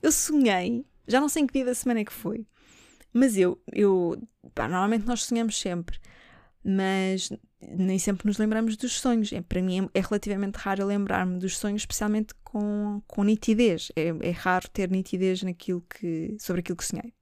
Eu 0.03 0.11
sonhei. 0.11 0.85
Já 1.07 1.21
não 1.21 1.29
sei 1.29 1.45
em 1.45 1.47
que 1.47 1.53
dia 1.53 1.65
da 1.65 1.75
semana 1.75 2.01
é 2.01 2.05
que 2.05 2.13
foi. 2.13 2.47
Mas 3.13 3.37
eu... 3.37 3.63
eu 3.73 4.21
pá, 4.53 4.67
normalmente 4.67 5.07
nós 5.07 5.23
sonhamos 5.25 5.57
sempre. 5.61 6.01
Mas 6.65 7.31
nem 7.71 7.99
sempre 7.99 8.27
nos 8.27 8.39
lembramos 8.39 8.77
dos 8.77 8.93
sonhos. 9.01 9.33
É, 9.33 9.41
para 9.41 9.63
mim 9.63 9.89
é, 9.95 9.99
é 9.99 10.01
relativamente 10.01 10.57
raro 10.57 10.87
lembrar-me 10.87 11.39
dos 11.39 11.59
sonhos, 11.59 11.83
especialmente 11.83 12.35
com, 12.43 13.03
com 13.07 13.25
nitidez. 13.25 13.91
É, 13.97 14.09
é, 14.09 14.31
raro 14.31 14.69
ter 14.69 14.91
nitidez 14.91 15.43
naquilo 15.43 15.83
que, 15.83 16.37
sobre 16.39 16.61
aquilo 16.61 16.77
que 16.77 16.85
sonhei. 16.85 17.13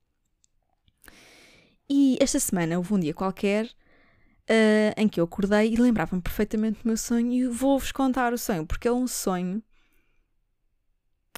E 1.88 2.16
esta 2.20 2.40
semana 2.40 2.76
houve 2.78 2.94
um 2.94 2.98
dia 2.98 3.12
qualquer 3.12 3.66
uh, 3.66 4.94
em 4.96 5.08
que 5.08 5.20
eu 5.20 5.24
acordei 5.24 5.72
e 5.72 5.76
lembrava-me 5.76 6.22
perfeitamente 6.22 6.82
do 6.82 6.88
meu 6.88 6.96
sonho 6.96 7.32
e 7.32 7.46
vou-vos 7.46 7.92
contar 7.92 8.32
o 8.32 8.38
sonho, 8.38 8.66
porque 8.66 8.88
é 8.88 8.92
um 8.92 9.06
sonho. 9.06 9.62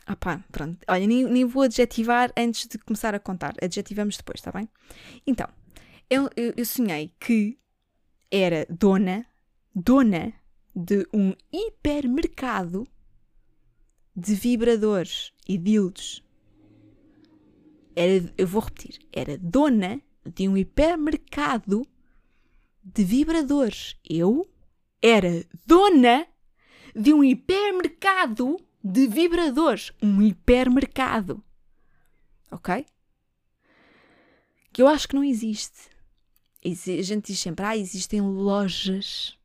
Ah 0.07 0.17
pá, 0.17 0.45
pronto. 0.53 0.79
Olha, 0.87 1.07
nem, 1.07 1.25
nem 1.25 1.45
vou 1.45 1.63
adjetivar 1.63 2.31
antes 2.37 2.69
de 2.69 2.79
começar 2.79 3.15
a 3.15 3.19
contar. 3.19 3.55
Adjetivamos 3.63 4.17
depois, 4.17 4.39
está 4.39 4.53
bem? 4.53 4.69
Então, 5.27 5.49
eu, 6.11 6.29
eu, 6.37 6.53
eu 6.57 6.67
sonhei 6.67 7.13
que 7.19 7.59
era 8.31 8.67
dona, 8.69 9.27
dona 9.75 10.33
de 10.75 11.07
um 11.13 11.35
hipermercado 11.53 12.87
de 14.17 14.35
vibradores 14.35 15.33
e 15.49 15.59
dildos. 15.59 16.23
Era, 17.97 18.33
eu 18.37 18.47
vou 18.47 18.63
repetir, 18.63 18.99
era 19.13 19.39
dona 19.39 20.01
de 20.25 20.49
um 20.49 20.57
hipermercado 20.57 21.87
de 22.83 23.05
vibradores. 23.05 23.97
Eu 24.09 24.49
era 25.01 25.45
dona 25.67 26.27
de 26.95 27.13
um 27.13 27.23
hipermercado 27.23 28.57
de 28.83 29.07
vibradores. 29.07 29.93
Um 30.03 30.23
hipermercado. 30.23 31.43
Ok? 32.51 32.85
Que 34.73 34.83
eu 34.83 34.89
acho 34.89 35.09
que 35.09 35.15
não 35.15 35.25
existe. 35.25 35.94
A 36.65 37.03
gente 37.03 37.27
diz 37.33 37.41
sempre, 37.41 37.65
ah, 37.65 37.77
existem 37.77 38.21
lojas, 38.21 39.39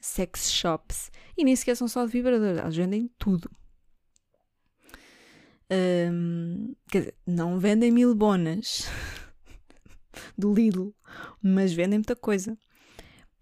sex 0.00 0.50
shops, 0.50 1.10
e 1.36 1.44
nem 1.44 1.54
sequer 1.54 1.76
são 1.76 1.86
só 1.86 2.04
de 2.06 2.12
vibradores, 2.12 2.58
elas 2.58 2.76
vendem 2.76 3.10
tudo. 3.18 3.50
Um, 5.70 6.74
quer 6.90 6.98
dizer, 7.00 7.14
não 7.26 7.58
vendem 7.58 7.90
mil 7.90 8.14
bonas 8.14 8.86
do 10.38 10.54
Lidl, 10.54 10.94
mas 11.42 11.72
vendem 11.72 11.98
muita 11.98 12.16
coisa. 12.16 12.56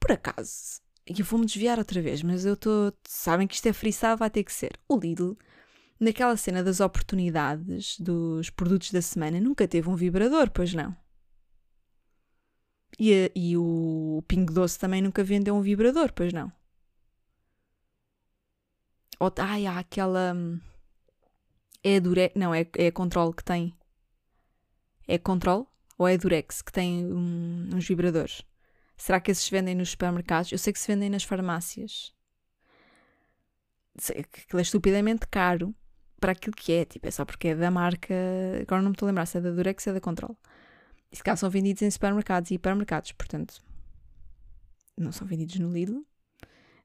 Por 0.00 0.12
acaso, 0.12 0.80
e 1.06 1.20
eu 1.20 1.24
vou-me 1.24 1.46
desviar 1.46 1.78
outra 1.78 2.00
vez, 2.00 2.22
mas 2.22 2.44
eu 2.44 2.54
estou. 2.54 2.92
Sabem 3.06 3.46
que 3.46 3.54
isto 3.54 3.66
é 3.66 3.72
friçado, 3.72 4.18
vai 4.18 4.30
ter 4.30 4.44
que 4.44 4.52
ser. 4.52 4.72
O 4.88 4.96
Lidl, 4.96 5.36
naquela 5.98 6.36
cena 6.36 6.62
das 6.62 6.80
oportunidades 6.80 7.98
dos 7.98 8.50
produtos 8.50 8.90
da 8.90 9.02
semana, 9.02 9.40
nunca 9.40 9.66
teve 9.66 9.88
um 9.88 9.96
vibrador, 9.96 10.50
pois 10.50 10.72
não? 10.74 10.96
E, 12.98 13.30
e 13.34 13.56
o 13.56 14.22
Pingo 14.28 14.52
Doce 14.52 14.78
também 14.78 15.02
nunca 15.02 15.24
vendeu 15.24 15.54
um 15.54 15.62
vibrador, 15.62 16.12
pois 16.12 16.32
não? 16.32 16.52
Ou, 19.18 19.32
ai, 19.38 19.66
há 19.66 19.78
aquela. 19.78 20.34
Hum, 20.34 20.60
é 21.82 21.96
a 21.96 22.00
Durex. 22.00 22.34
Não, 22.36 22.54
é, 22.54 22.66
é 22.76 22.88
a 22.88 22.92
Control 22.92 23.32
que 23.32 23.44
tem. 23.44 23.72
É 25.06 25.18
Control? 25.18 25.68
Ou 25.98 26.08
é 26.08 26.14
a 26.14 26.16
Durex 26.16 26.62
que 26.62 26.72
tem 26.72 27.06
um, 27.06 27.70
uns 27.74 27.86
vibradores? 27.86 28.42
Será 28.96 29.20
que 29.20 29.30
esses 29.30 29.44
se 29.44 29.50
vendem 29.50 29.74
nos 29.74 29.90
supermercados? 29.90 30.52
Eu 30.52 30.58
sei 30.58 30.72
que 30.72 30.78
se 30.78 30.86
vendem 30.86 31.10
nas 31.10 31.24
farmácias. 31.24 32.12
Aquilo 33.96 34.58
é 34.58 34.62
estupidamente 34.62 35.26
caro 35.28 35.74
para 36.20 36.32
aquilo 36.32 36.54
que 36.56 36.72
é. 36.72 36.84
Tipo, 36.84 37.08
é 37.08 37.10
só 37.10 37.24
porque 37.24 37.48
é 37.48 37.54
da 37.54 37.70
marca. 37.70 38.14
Agora 38.62 38.82
não 38.82 38.90
me 38.90 38.94
estou 38.94 39.06
a 39.06 39.10
lembrar 39.10 39.26
se 39.26 39.38
é 39.38 39.40
da 39.40 39.50
Durex 39.50 39.86
ou 39.86 39.92
é 39.92 39.94
da 39.94 40.00
Control. 40.00 40.36
E 41.12 41.16
se 41.16 41.22
calhar 41.22 41.36
são 41.36 41.50
vendidos 41.50 41.82
em 41.82 41.90
supermercados 41.90 42.50
e 42.50 42.54
hipermercados, 42.54 43.12
portanto, 43.12 43.62
não 44.96 45.12
são 45.12 45.26
vendidos 45.26 45.58
no 45.58 45.70
Lidl, 45.70 46.06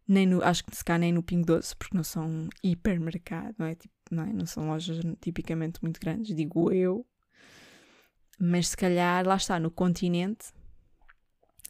nem 0.07 0.25
no, 0.25 0.43
acho 0.43 0.63
que 0.63 0.75
se 0.75 0.84
calhar 0.84 0.99
nem 0.99 1.13
no 1.13 1.23
Pingo 1.23 1.45
Doce, 1.45 1.75
porque 1.75 1.95
não 1.95 2.03
são 2.03 2.49
hipermercado, 2.63 3.55
não 3.57 3.65
é? 3.65 3.75
Tipo, 3.75 3.93
não, 4.11 4.23
é? 4.23 4.34
não 4.34 4.45
são 4.45 4.67
lojas 4.67 4.99
tipicamente 5.21 5.82
muito 5.82 5.99
grandes, 5.99 6.36
digo 6.36 6.71
eu. 6.71 7.05
Mas 8.39 8.69
se 8.69 8.78
calhar, 8.78 9.25
lá 9.25 9.36
está, 9.36 9.59
no 9.59 9.71
continente, 9.71 10.53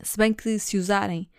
se 0.02 0.18
bem 0.18 0.34
que 0.34 0.60
se 0.60 0.78
usarem 0.78 1.30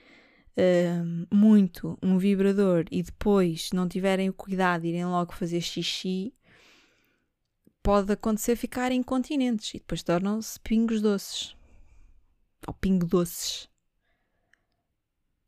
uh, 0.56 1.34
muito 1.34 1.98
um 2.02 2.18
vibrador 2.18 2.84
e 2.90 3.02
depois 3.02 3.70
não 3.72 3.88
tiverem 3.88 4.28
o 4.28 4.32
cuidado 4.32 4.82
de 4.82 4.88
irem 4.88 5.04
logo 5.04 5.32
fazer 5.32 5.60
xixi, 5.60 6.34
pode 7.82 8.12
acontecer 8.12 8.56
ficar 8.56 8.92
incontinentes 8.92 9.74
e 9.74 9.78
depois 9.78 10.02
tornam-se 10.02 10.58
pingos 10.60 11.00
doces. 11.00 11.56
Ou 12.66 12.74
pingo 12.74 13.06
doces. 13.06 13.68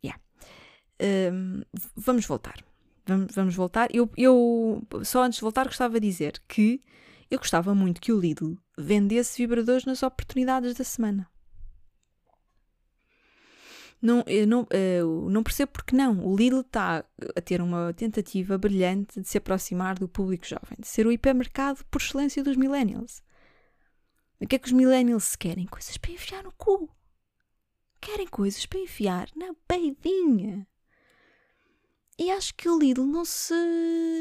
Yeah. 0.04 0.20
Um, 1.32 1.62
vamos 1.96 2.26
voltar. 2.26 2.64
Vamos, 3.06 3.34
vamos 3.34 3.54
voltar. 3.54 3.88
Eu, 3.94 4.10
eu, 4.16 4.82
só 5.04 5.22
antes 5.22 5.38
de 5.38 5.42
voltar, 5.42 5.66
gostava 5.66 6.00
de 6.00 6.06
dizer 6.06 6.40
que 6.48 6.82
eu 7.30 7.38
gostava 7.38 7.74
muito 7.74 8.00
que 8.00 8.12
o 8.12 8.18
Lidl 8.18 8.56
vendesse 8.76 9.38
vibradores 9.38 9.84
nas 9.84 10.02
oportunidades 10.02 10.74
da 10.74 10.84
semana. 10.84 11.29
Não, 14.02 14.24
eu 14.26 14.46
não, 14.46 14.66
eu 14.70 15.28
não 15.28 15.42
percebo 15.42 15.72
porque 15.72 15.94
não. 15.94 16.26
O 16.26 16.34
Lidl 16.34 16.60
está 16.60 17.04
a 17.36 17.40
ter 17.40 17.60
uma 17.60 17.92
tentativa 17.92 18.56
brilhante 18.56 19.20
de 19.20 19.28
se 19.28 19.36
aproximar 19.36 19.98
do 19.98 20.08
público 20.08 20.46
jovem, 20.46 20.76
de 20.78 20.88
ser 20.88 21.06
o 21.06 21.12
hipermercado 21.12 21.84
por 21.90 22.00
excelência 22.00 22.42
dos 22.42 22.56
millennials. 22.56 23.22
O 24.40 24.46
que 24.46 24.56
é 24.56 24.58
que 24.58 24.68
os 24.68 24.72
millennials 24.72 25.36
querem? 25.36 25.66
Coisas 25.66 25.98
para 25.98 26.12
enfiar 26.12 26.42
no 26.42 26.52
cu. 26.52 26.88
Querem 28.00 28.26
coisas 28.26 28.64
para 28.64 28.78
enfiar 28.78 29.28
na 29.36 29.54
beidinha. 29.68 30.66
E 32.18 32.30
acho 32.30 32.54
que 32.54 32.68
o 32.68 32.78
Lidl 32.78 33.04
não 33.04 33.24
se 33.24 33.54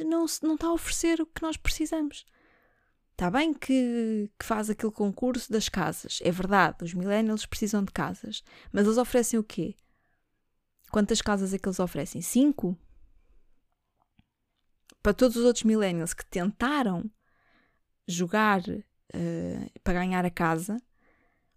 não, 0.05 0.25
está 0.25 0.67
a 0.67 0.73
oferecer 0.73 1.21
o 1.21 1.25
que 1.25 1.41
nós 1.41 1.55
precisamos. 1.55 2.25
Está 3.19 3.29
bem 3.29 3.53
que, 3.53 4.31
que, 4.39 4.45
faz 4.45 4.69
aquele 4.69 4.93
concurso 4.93 5.51
das 5.51 5.67
casas. 5.67 6.19
É 6.23 6.31
verdade, 6.31 6.85
os 6.85 6.93
millennials 6.93 7.45
precisam 7.45 7.83
de 7.83 7.91
casas. 7.91 8.41
Mas 8.71 8.85
eles 8.85 8.97
oferecem 8.97 9.37
o 9.37 9.43
quê? 9.43 9.75
Quantas 10.89 11.21
casas 11.21 11.53
é 11.53 11.59
que 11.59 11.67
eles 11.67 11.81
oferecem? 11.81 12.21
Cinco? 12.21 12.79
Para 15.03 15.13
todos 15.13 15.35
os 15.35 15.43
outros 15.43 15.65
millennials 15.65 16.13
que 16.13 16.25
tentaram 16.25 17.11
jogar 18.07 18.61
uh, 18.61 19.79
para 19.83 19.95
ganhar 19.95 20.23
a 20.23 20.31
casa, 20.31 20.81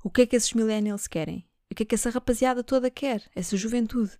o 0.03 0.11
que 0.11 0.23
é 0.23 0.27
que 0.27 0.35
esses 0.35 0.55
millennials 0.55 1.07
querem? 1.07 1.49
O 1.71 1.77
que 1.77 1.85
é 1.85 1.87
que 1.87 1.95
essa 1.95 2.11
rapaziada 2.11 2.65
toda 2.65 2.91
quer? 2.91 3.23
Essa 3.37 3.57
juventude? 3.57 4.19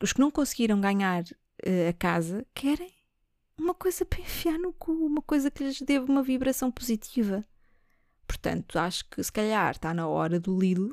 os 0.00 0.12
que 0.12 0.20
não 0.20 0.30
conseguiram 0.30 0.80
ganhar 0.80 1.24
uh, 1.24 1.88
a 1.90 1.92
casa 1.92 2.46
querem 2.54 2.93
uma 3.58 3.74
coisa 3.74 4.04
para 4.04 4.20
enfiar 4.20 4.58
no 4.58 4.72
cu, 4.72 4.92
uma 4.92 5.22
coisa 5.22 5.50
que 5.50 5.64
lhes 5.64 5.80
dê 5.80 5.98
uma 5.98 6.22
vibração 6.22 6.70
positiva. 6.70 7.44
Portanto, 8.26 8.78
acho 8.78 9.08
que 9.08 9.22
se 9.22 9.32
calhar 9.32 9.72
está 9.72 9.94
na 9.94 10.06
hora 10.08 10.40
do 10.40 10.58
Lidl 10.58 10.90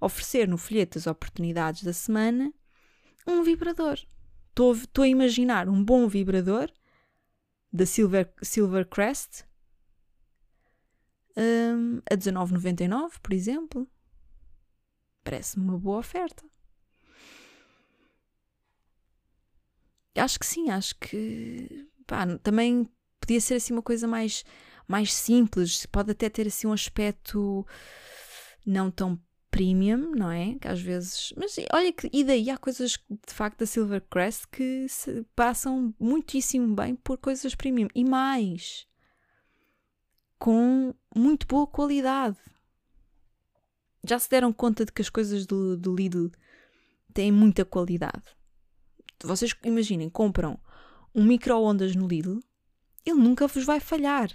oferecer 0.00 0.48
no 0.48 0.58
folheto 0.58 0.98
as 0.98 1.06
oportunidades 1.06 1.82
da 1.84 1.92
semana 1.92 2.52
um 3.26 3.42
vibrador. 3.42 3.98
Estou 4.48 5.04
a 5.04 5.08
imaginar 5.08 5.68
um 5.68 5.82
bom 5.82 6.08
vibrador 6.08 6.70
da 7.72 7.86
Silver, 7.86 8.32
Silvercrest 8.42 9.44
um, 11.36 11.98
a 12.10 12.16
19,99, 12.16 13.18
por 13.22 13.32
exemplo. 13.32 13.88
Parece-me 15.24 15.64
uma 15.64 15.78
boa 15.78 15.98
oferta. 15.98 16.44
Acho 20.14 20.38
que 20.38 20.44
sim, 20.44 20.68
acho 20.68 20.94
que 20.96 21.88
pá, 22.06 22.26
também 22.38 22.88
podia 23.20 23.40
ser 23.40 23.54
assim 23.54 23.72
uma 23.72 23.82
coisa 23.82 24.06
mais, 24.06 24.44
mais 24.86 25.12
simples, 25.12 25.86
pode 25.86 26.10
até 26.10 26.28
ter 26.28 26.46
assim 26.46 26.66
um 26.66 26.72
aspecto 26.72 27.66
não 28.66 28.90
tão 28.90 29.20
premium, 29.52 30.12
não 30.16 30.30
é? 30.30 30.54
Que 30.58 30.66
às 30.66 30.80
vezes. 30.80 31.32
Mas 31.36 31.54
olha 31.72 31.92
que. 31.92 32.08
E 32.12 32.24
daí 32.24 32.50
há 32.50 32.56
coisas 32.56 32.92
de 33.08 33.34
facto 33.34 33.58
da 33.58 33.66
Silvercrest 33.66 34.46
que 34.50 34.86
passam 35.36 35.94
muitíssimo 36.00 36.74
bem 36.74 36.96
por 36.96 37.18
coisas 37.18 37.54
premium. 37.54 37.88
E 37.94 38.04
mais. 38.04 38.86
Com 40.38 40.94
muito 41.14 41.46
boa 41.46 41.66
qualidade. 41.66 42.38
Já 44.04 44.18
se 44.18 44.28
deram 44.28 44.52
conta 44.52 44.84
de 44.84 44.90
que 44.90 45.02
as 45.02 45.10
coisas 45.10 45.46
do, 45.46 45.76
do 45.76 45.94
Lidl 45.94 46.32
têm 47.14 47.30
muita 47.30 47.64
qualidade. 47.64 48.24
Vocês 49.22 49.54
imaginem, 49.62 50.10
compram 50.10 50.58
um 51.14 51.24
micro-ondas 51.24 51.94
no 51.94 52.06
Lidl, 52.06 52.40
ele 53.04 53.18
nunca 53.18 53.46
vos 53.46 53.64
vai 53.64 53.80
falhar. 53.80 54.30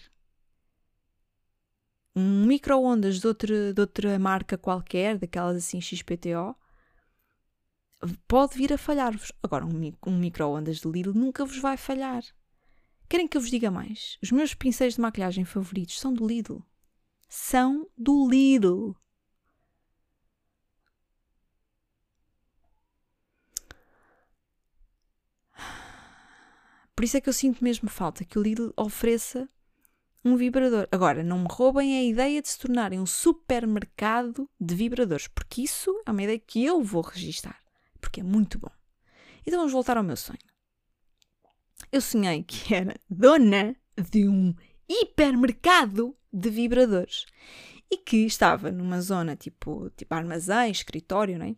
Um 2.16 2.46
micro-ondas 2.46 3.20
de 3.20 3.74
de 3.74 3.82
outra 3.82 4.18
marca 4.20 4.58
qualquer, 4.58 5.18
daquelas 5.18 5.58
assim 5.58 5.80
XPTO, 5.80 6.56
pode 8.28 8.58
vir 8.58 8.74
a 8.74 8.78
falhar-vos. 8.78 9.32
Agora, 9.42 9.66
um, 9.66 9.94
um 10.06 10.18
micro-ondas 10.18 10.80
do 10.80 10.92
Lidl 10.92 11.14
nunca 11.14 11.46
vos 11.46 11.60
vai 11.60 11.78
falhar. 11.78 12.24
Querem 13.10 13.28
que 13.28 13.38
eu 13.38 13.42
vos 13.42 13.50
diga 13.50 13.72
mais? 13.72 14.18
Os 14.22 14.32
meus 14.32 14.54
pincéis 14.54 14.96
de 14.96 15.02
maquilhagem 15.02 15.46
favoritos 15.46 16.00
são 16.00 16.14
do 16.14 16.28
Lidl. 16.28 16.62
São 17.30 17.88
do 17.98 18.30
Lidl. 18.30 18.96
Por 26.98 27.04
isso 27.04 27.16
é 27.16 27.22
que 27.22 27.30
eu 27.30 27.34
sinto 27.34 27.64
mesmo 27.64 27.88
falta 27.88 28.26
que 28.26 28.40
o 28.40 28.42
Lidl 28.42 28.74
ofereça 28.76 29.48
um 30.26 30.36
vibrador. 30.36 30.88
Agora, 30.92 31.24
não 31.24 31.38
me 31.38 31.48
roubem 31.48 31.96
a 31.96 32.04
ideia 32.04 32.42
de 32.42 32.50
se 32.50 32.58
tornarem 32.58 33.00
um 33.00 33.06
supermercado 33.06 34.50
de 34.60 34.74
vibradores, 34.74 35.28
porque 35.28 35.62
isso 35.62 35.92
é 36.08 36.12
uma 36.12 36.24
ideia 36.24 36.40
que 36.40 36.66
eu 36.66 36.82
vou 36.82 37.04
registar, 37.04 37.62
porque 38.02 38.22
é 38.22 38.24
muito 38.24 38.58
bom. 38.58 38.72
Então 39.46 39.60
vamos 39.60 39.74
voltar 39.74 39.96
ao 39.96 40.04
meu 40.04 40.18
sonho. 40.18 40.40
Eu 41.92 42.02
sonhei 42.02 42.42
que 42.42 42.74
era 42.74 43.00
dona 43.08 43.76
de 44.10 44.28
um 44.28 44.56
hipermercado 44.90 46.18
de 46.34 46.50
vibradores 46.50 47.28
e 47.92 47.98
que 47.98 48.26
estava 48.26 48.72
numa 48.72 49.00
zona 49.02 49.36
tipo, 49.36 49.92
tipo 49.92 50.16
armazém, 50.16 50.72
escritório, 50.72 51.38
não 51.38 51.46
é? 51.46 51.56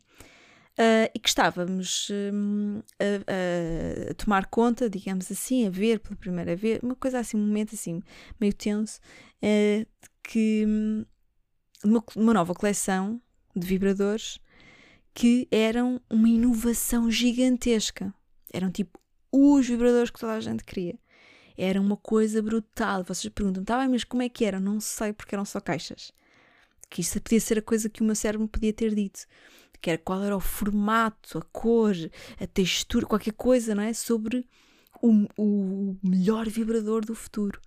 Uh, 0.80 1.12
e 1.14 1.20
que 1.20 1.28
estávamos 1.28 2.08
um, 2.34 2.82
a, 2.98 4.12
a, 4.12 4.14
tomar 4.14 4.46
conta, 4.46 4.90
digamos 4.90 5.30
assim, 5.30 5.68
a 5.68 5.70
ver 5.70 6.00
pela 6.00 6.16
primeira 6.16 6.56
vez, 6.56 6.80
uma 6.82 6.96
coisa 6.96 7.20
assim, 7.20 7.36
um 7.36 7.46
momento 7.46 7.76
assim 7.76 8.02
meio 8.40 8.54
tenso, 8.54 8.98
uh, 9.44 9.86
que 10.24 10.64
hum, 10.66 11.06
uma, 11.84 12.02
uma 12.16 12.34
nova 12.34 12.54
coleção 12.54 13.22
de 13.54 13.68
vibradores 13.68 14.40
que 15.14 15.50
eram 15.52 16.00
uma 16.10 16.30
inovação 16.30 17.12
gigantesca. 17.12 18.14
Eram 18.54 18.72
tipo 18.72 18.98
os 19.34 19.68
vibradores 19.68 20.10
que 20.10 20.20
toda 20.20 20.32
a 20.32 20.40
gente 20.40 20.64
queria. 20.64 20.98
Era 21.58 21.82
uma 21.82 21.98
coisa 21.98 22.42
brutal. 22.42 23.04
Vocês 23.04 23.28
perguntam, 23.34 23.66
tá 23.66 23.78
bem, 23.78 23.90
mas 23.90 24.06
como 24.06 24.24
é 24.24 24.30
que 24.30 24.46
era? 24.46 24.62
Não 24.62 24.80
sei, 24.80 25.12
porque 25.12 25.36
eram 25.36 25.44
só 25.44 25.60
caixas. 25.60 26.14
Que 26.90 27.02
isso 27.02 27.22
podia 27.22 27.42
ser 27.42 27.60
a 27.60 27.62
coisa 27.62 27.90
que 27.90 28.02
o 28.02 28.06
meu 28.06 28.16
cérebro 28.16 28.48
podia 28.48 28.72
ter 28.72 28.96
dito 28.96 29.28
que 29.82 29.90
era 29.90 30.00
qual 30.00 30.24
era 30.24 30.36
o 30.36 30.40
formato, 30.40 31.38
a 31.38 31.42
cor, 31.42 31.94
a 32.40 32.48
textura, 32.48 33.06
qualquer 33.06 33.34
coisa, 33.34 33.74
não 33.74 33.84
é? 33.84 33.94
Sobre 33.94 34.48
o, 35.02 35.28
o 35.38 35.98
melhor 36.04 36.48
vibrador 36.50 37.06
do 37.06 37.16
futuro. 37.16 37.62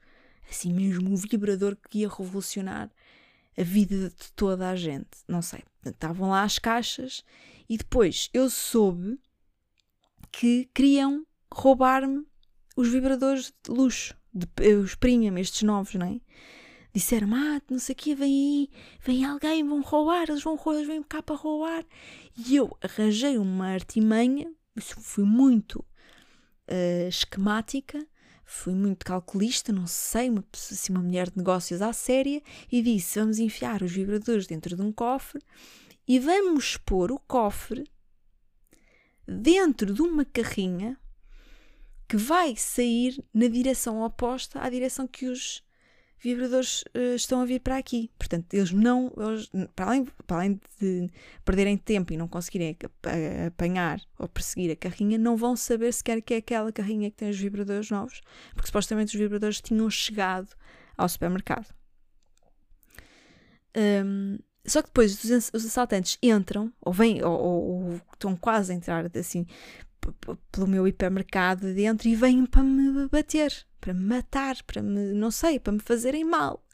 Assim 0.48 0.72
mesmo, 0.72 1.10
um 1.10 1.16
vibrador 1.16 1.76
que 1.88 2.00
ia 2.00 2.08
revolucionar 2.08 2.90
a 3.56 3.62
vida 3.62 4.10
de 4.10 4.32
toda 4.34 4.68
a 4.68 4.76
gente. 4.76 5.08
Não 5.26 5.42
sei. 5.42 5.62
Estavam 5.84 6.30
lá 6.30 6.42
as 6.42 6.58
caixas 6.58 7.24
e 7.68 7.76
depois 7.76 8.28
eu 8.32 8.50
soube 8.50 9.18
que 10.30 10.68
queriam 10.74 11.26
roubar-me 11.52 12.26
os 12.76 12.88
vibradores 12.88 13.52
de 13.62 13.70
luxo, 13.70 14.16
de, 14.32 14.46
os 14.74 14.94
premium, 14.94 15.36
estes 15.36 15.62
novos, 15.62 15.94
não 15.94 16.06
é? 16.06 16.20
Disseram 16.92 17.34
ah, 17.34 17.60
não 17.70 17.78
sei 17.78 17.94
o 17.94 17.96
quê, 17.96 18.14
vem 18.14 18.32
aí, 18.32 18.70
vem 19.00 19.24
alguém, 19.24 19.66
vão 19.66 19.80
roubar, 19.80 20.24
eles 20.28 20.42
vão 20.42 20.56
roubar, 20.56 20.78
eles 20.78 20.88
vêm 20.88 21.02
cá 21.02 21.22
para 21.22 21.36
roubar. 21.36 21.84
E 22.36 22.56
eu 22.56 22.76
arranjei 22.80 23.38
uma 23.38 23.68
artimanha, 23.68 24.52
fui 24.78 25.24
muito 25.24 25.76
uh, 25.76 27.08
esquemática, 27.08 28.06
fui 28.44 28.74
muito 28.74 29.06
calculista, 29.06 29.72
não 29.72 29.86
sei, 29.86 30.28
uma, 30.28 30.44
assim, 30.52 30.92
uma 30.92 31.02
mulher 31.02 31.30
de 31.30 31.38
negócios 31.38 31.80
à 31.80 31.92
séria, 31.92 32.42
e 32.70 32.82
disse: 32.82 33.18
vamos 33.18 33.38
enfiar 33.38 33.82
os 33.82 33.92
vibradores 33.92 34.46
dentro 34.46 34.76
de 34.76 34.82
um 34.82 34.92
cofre 34.92 35.40
e 36.06 36.18
vamos 36.18 36.76
pôr 36.76 37.12
o 37.12 37.18
cofre 37.18 37.84
dentro 39.26 39.94
de 39.94 40.02
uma 40.02 40.24
carrinha 40.24 40.98
que 42.08 42.16
vai 42.16 42.56
sair 42.56 43.24
na 43.32 43.46
direção 43.46 44.02
oposta 44.02 44.60
à 44.60 44.68
direção 44.68 45.06
que 45.06 45.26
os 45.26 45.62
vibradores 46.22 46.82
uh, 46.94 47.14
estão 47.16 47.40
a 47.40 47.44
vir 47.44 47.60
para 47.60 47.76
aqui. 47.76 48.10
Portanto, 48.16 48.54
eles 48.54 48.70
não, 48.70 49.12
eles, 49.16 49.50
para, 49.74 49.86
além, 49.86 50.06
para 50.26 50.36
além 50.36 50.60
de 50.80 51.10
perderem 51.44 51.76
tempo 51.76 52.12
e 52.12 52.16
não 52.16 52.28
conseguirem 52.28 52.76
apanhar 53.46 54.00
ou 54.18 54.28
perseguir 54.28 54.70
a 54.70 54.76
carrinha, 54.76 55.18
não 55.18 55.36
vão 55.36 55.56
saber 55.56 55.92
sequer 55.92 56.22
que 56.22 56.34
é 56.34 56.36
aquela 56.38 56.70
carrinha 56.70 57.10
que 57.10 57.16
tem 57.16 57.30
os 57.30 57.38
vibradores 57.38 57.90
novos, 57.90 58.20
porque 58.54 58.66
supostamente 58.66 59.14
os 59.14 59.20
vibradores 59.20 59.60
tinham 59.60 59.90
chegado 59.90 60.48
ao 60.96 61.08
supermercado. 61.08 61.74
Um, 63.76 64.38
só 64.64 64.80
que 64.80 64.88
depois 64.88 65.24
os, 65.24 65.52
assaltantes 65.54 66.18
entram, 66.22 66.72
ou 66.80 66.92
vêm, 66.92 67.22
ou, 67.24 67.32
ou, 67.32 67.62
ou 67.84 68.00
estão 68.12 68.36
quase 68.36 68.72
a 68.72 68.76
entrar 68.76 69.10
assim 69.16 69.44
pelo 70.50 70.66
meu 70.66 70.86
hipermercado 70.86 71.72
dentro 71.74 72.08
e 72.08 72.14
vêm 72.14 72.44
para 72.46 72.62
me 72.62 73.08
bater 73.08 73.66
para 73.82 73.92
me 73.92 74.04
matar, 74.04 74.62
para 74.62 74.80
me, 74.80 75.12
não 75.12 75.32
sei, 75.32 75.58
para 75.58 75.72
me 75.72 75.80
fazerem 75.80 76.24
mal. 76.24 76.64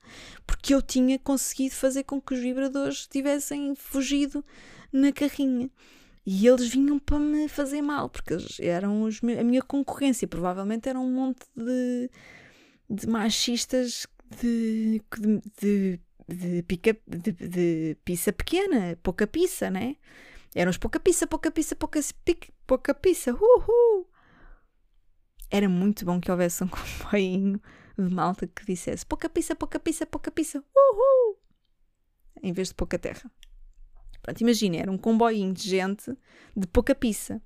Porque 0.47 0.75
eu 0.75 0.83
tinha 0.83 1.19
conseguido 1.19 1.75
fazer 1.75 2.05
com 2.05 2.21
que 2.21 2.35
os 2.35 2.41
vibradores 2.41 3.07
tivessem 3.07 3.75
fugido 3.75 4.45
na 4.93 5.11
carrinha. 5.11 5.71
E 6.25 6.47
eles 6.47 6.69
vinham 6.69 6.99
para 6.99 7.19
me 7.19 7.49
fazer 7.49 7.81
mal, 7.81 8.11
porque 8.11 8.35
eles 8.35 8.61
eram 8.61 9.03
os, 9.05 9.21
a 9.23 9.43
minha 9.43 9.63
concorrência. 9.63 10.29
Provavelmente 10.29 10.87
eram 10.87 11.03
um 11.07 11.11
monte 11.11 11.47
de, 11.57 12.11
de 12.91 13.07
machistas 13.09 14.07
de, 14.39 15.03
de, 15.59 15.99
de, 16.29 16.63
pica, 16.65 16.95
de, 17.07 17.33
de 17.33 17.97
pizza 18.05 18.31
pequena, 18.35 18.99
pouca 19.03 19.27
pizza, 19.27 19.71
né? 19.71 19.97
Eram 20.55 20.71
os 20.71 20.77
pouca 20.77 21.01
pizza, 21.01 21.27
pouca 21.27 21.51
pizza, 21.51 21.75
pouca, 21.75 22.01
pouca 22.67 22.93
pizza, 22.93 23.33
uhul! 23.33 23.88
Era 25.51 25.69
muito 25.69 26.05
bom 26.05 26.21
que 26.21 26.31
houvesse 26.31 26.63
um 26.63 26.69
comboinho 26.69 27.61
de 27.99 28.15
malta 28.15 28.47
que 28.47 28.65
dissesse 28.65 29.05
pouca 29.05 29.29
pizza, 29.29 29.57
pouca 29.57 29.79
pizza, 29.81 30.07
pouca 30.07 30.31
pizza, 30.31 30.63
uhul! 30.75 31.39
Em 32.43 32.53
vez 32.53 32.69
de 32.69 32.75
pouca 32.75 32.99
terra. 32.99 33.31
Pronto, 34.23 34.41
imagina, 34.41 34.77
era 34.77 34.91
um 34.91 34.99
comboinho 34.99 35.53
de 35.53 35.69
gente 35.69 36.17
de 36.57 36.67
pouca 36.67 36.95
pizza. 36.95 37.43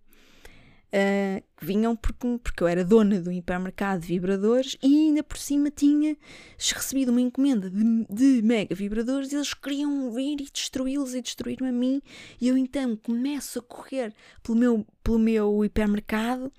Uh, 0.95 1.43
que 1.57 1.65
vinham 1.65 1.97
porque, 1.97 2.39
porque 2.45 2.63
eu 2.63 2.69
era 2.69 2.85
dona 2.85 3.19
do 3.19 3.33
hipermercado 3.33 4.03
de 4.03 4.09
vibradores 4.09 4.77
e 4.83 5.07
ainda 5.07 5.23
por 5.23 5.39
cima 5.39 5.71
tinha 5.71 6.15
recebido 6.59 7.09
uma 7.11 7.21
encomenda 7.23 7.71
de, 7.71 8.07
de 8.11 8.43
mega 8.43 8.75
vibradores 8.75 9.33
e 9.33 9.37
eles 9.37 9.55
queriam 9.55 10.13
vir 10.13 10.39
e 10.43 10.51
destruí-los 10.53 11.15
e 11.15 11.23
destruir-me 11.23 11.71
a 11.71 11.73
mim 11.73 12.03
e 12.39 12.47
eu 12.47 12.59
então 12.59 12.95
começo 12.95 13.61
a 13.61 13.63
correr 13.63 14.13
pelo 14.43 14.59
meu, 14.59 14.87
pelo 15.03 15.19
meu 15.19 15.65
hipermercado 15.65 16.53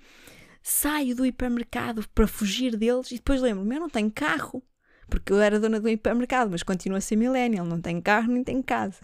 saio 0.66 1.14
do 1.14 1.26
hipermercado 1.26 2.08
para 2.14 2.26
fugir 2.26 2.74
deles 2.74 3.10
e 3.10 3.16
depois 3.16 3.42
lembro-me, 3.42 3.76
eu 3.76 3.80
não 3.80 3.90
tenho 3.90 4.10
carro, 4.10 4.62
porque 5.10 5.30
eu 5.30 5.38
era 5.38 5.60
dona 5.60 5.78
do 5.78 5.90
hipermercado, 5.90 6.50
mas 6.50 6.62
continuo 6.62 6.96
a 6.96 7.02
ser 7.02 7.16
millennial, 7.16 7.66
não 7.66 7.82
tenho 7.82 8.00
carro 8.00 8.32
nem 8.32 8.42
tenho 8.42 8.64
casa. 8.64 8.98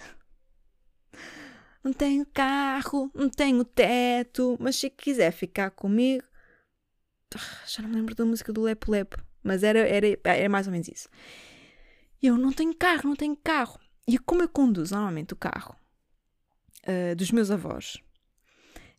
Não 1.84 1.92
tenho 1.92 2.24
carro, 2.26 3.10
não 3.14 3.28
tenho 3.28 3.62
teto, 3.62 4.56
mas 4.58 4.76
se 4.76 4.88
quiser 4.88 5.32
ficar 5.32 5.70
comigo. 5.70 6.24
Já 7.66 7.82
não 7.82 7.90
me 7.90 7.96
lembro 7.96 8.14
da 8.14 8.24
música 8.24 8.52
do 8.52 8.62
Lepo 8.62 8.90
Lepo, 8.90 9.22
mas 9.42 9.62
era, 9.62 9.80
era, 9.80 10.06
era 10.24 10.48
mais 10.48 10.66
ou 10.66 10.72
menos 10.72 10.88
isso. 10.88 11.08
Eu 12.22 12.38
não 12.38 12.52
tenho 12.52 12.74
carro, 12.74 13.02
não 13.04 13.16
tenho 13.16 13.36
carro. 13.36 13.78
E 14.06 14.18
como 14.18 14.42
eu 14.42 14.48
conduzo 14.48 14.94
normalmente 14.94 15.34
o 15.34 15.36
carro 15.36 15.76
uh, 16.86 17.14
dos 17.16 17.30
meus 17.30 17.50
avós, 17.50 17.98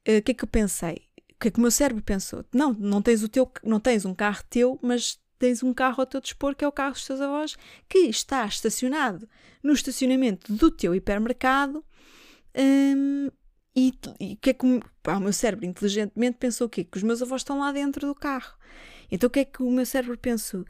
ah, 0.07 0.12
o 0.12 0.18
uh, 0.18 0.22
que 0.22 0.32
é 0.32 0.34
que 0.34 0.43
eu 0.43 0.47
pensei? 0.47 1.11
Que 1.42 1.48
é 1.48 1.52
que 1.52 1.58
o 1.58 1.62
meu 1.62 1.72
cérebro 1.72 2.04
pensou? 2.04 2.46
Não, 2.54 2.74
não 2.74 3.02
tens 3.02 3.24
o 3.24 3.30
teu, 3.30 3.52
não 3.64 3.80
tens 3.80 4.06
um 4.06 4.14
carro 4.14 4.44
teu, 4.50 4.80
mas 4.82 5.20
tens 5.39 5.64
um 5.64 5.74
carro 5.74 6.02
ao 6.02 6.06
teu 6.06 6.22
dispor 6.22 6.56
que 6.56 6.64
é 6.64 6.68
o 6.68 6.72
carro 6.72 6.94
dos 6.94 7.06
teus 7.06 7.20
avós 7.20 7.58
que 7.89 7.98
está 8.00 8.46
estacionado 8.46 9.28
no 9.64 9.74
estacionamento 9.74 10.54
do 10.54 10.70
teu 10.70 10.94
hipermercado 10.94 11.84
hum, 12.56 13.30
e, 13.76 13.92
e 14.20 14.36
que 14.36 14.52
é 14.52 14.54
que 14.54 14.66
o 14.66 15.20
meu 15.20 15.34
cérebro 15.34 15.66
inteligentemente 15.66 16.38
pensou 16.38 16.68
o 16.68 16.70
quê? 16.70 16.84
Que 16.84 16.98
os 16.98 17.04
meus 17.04 17.22
avós 17.24 17.42
estão 17.42 17.60
lá 17.60 17.72
dentro 17.72 18.06
do 18.06 18.14
carro. 18.14 18.56
Então 19.12 19.28
o 19.28 19.30
que 19.32 19.39
é 19.39 19.46
que 19.46 19.64
o 19.64 19.72
meu 19.72 19.86
cérebro 19.86 20.18
pensou? 20.18 20.64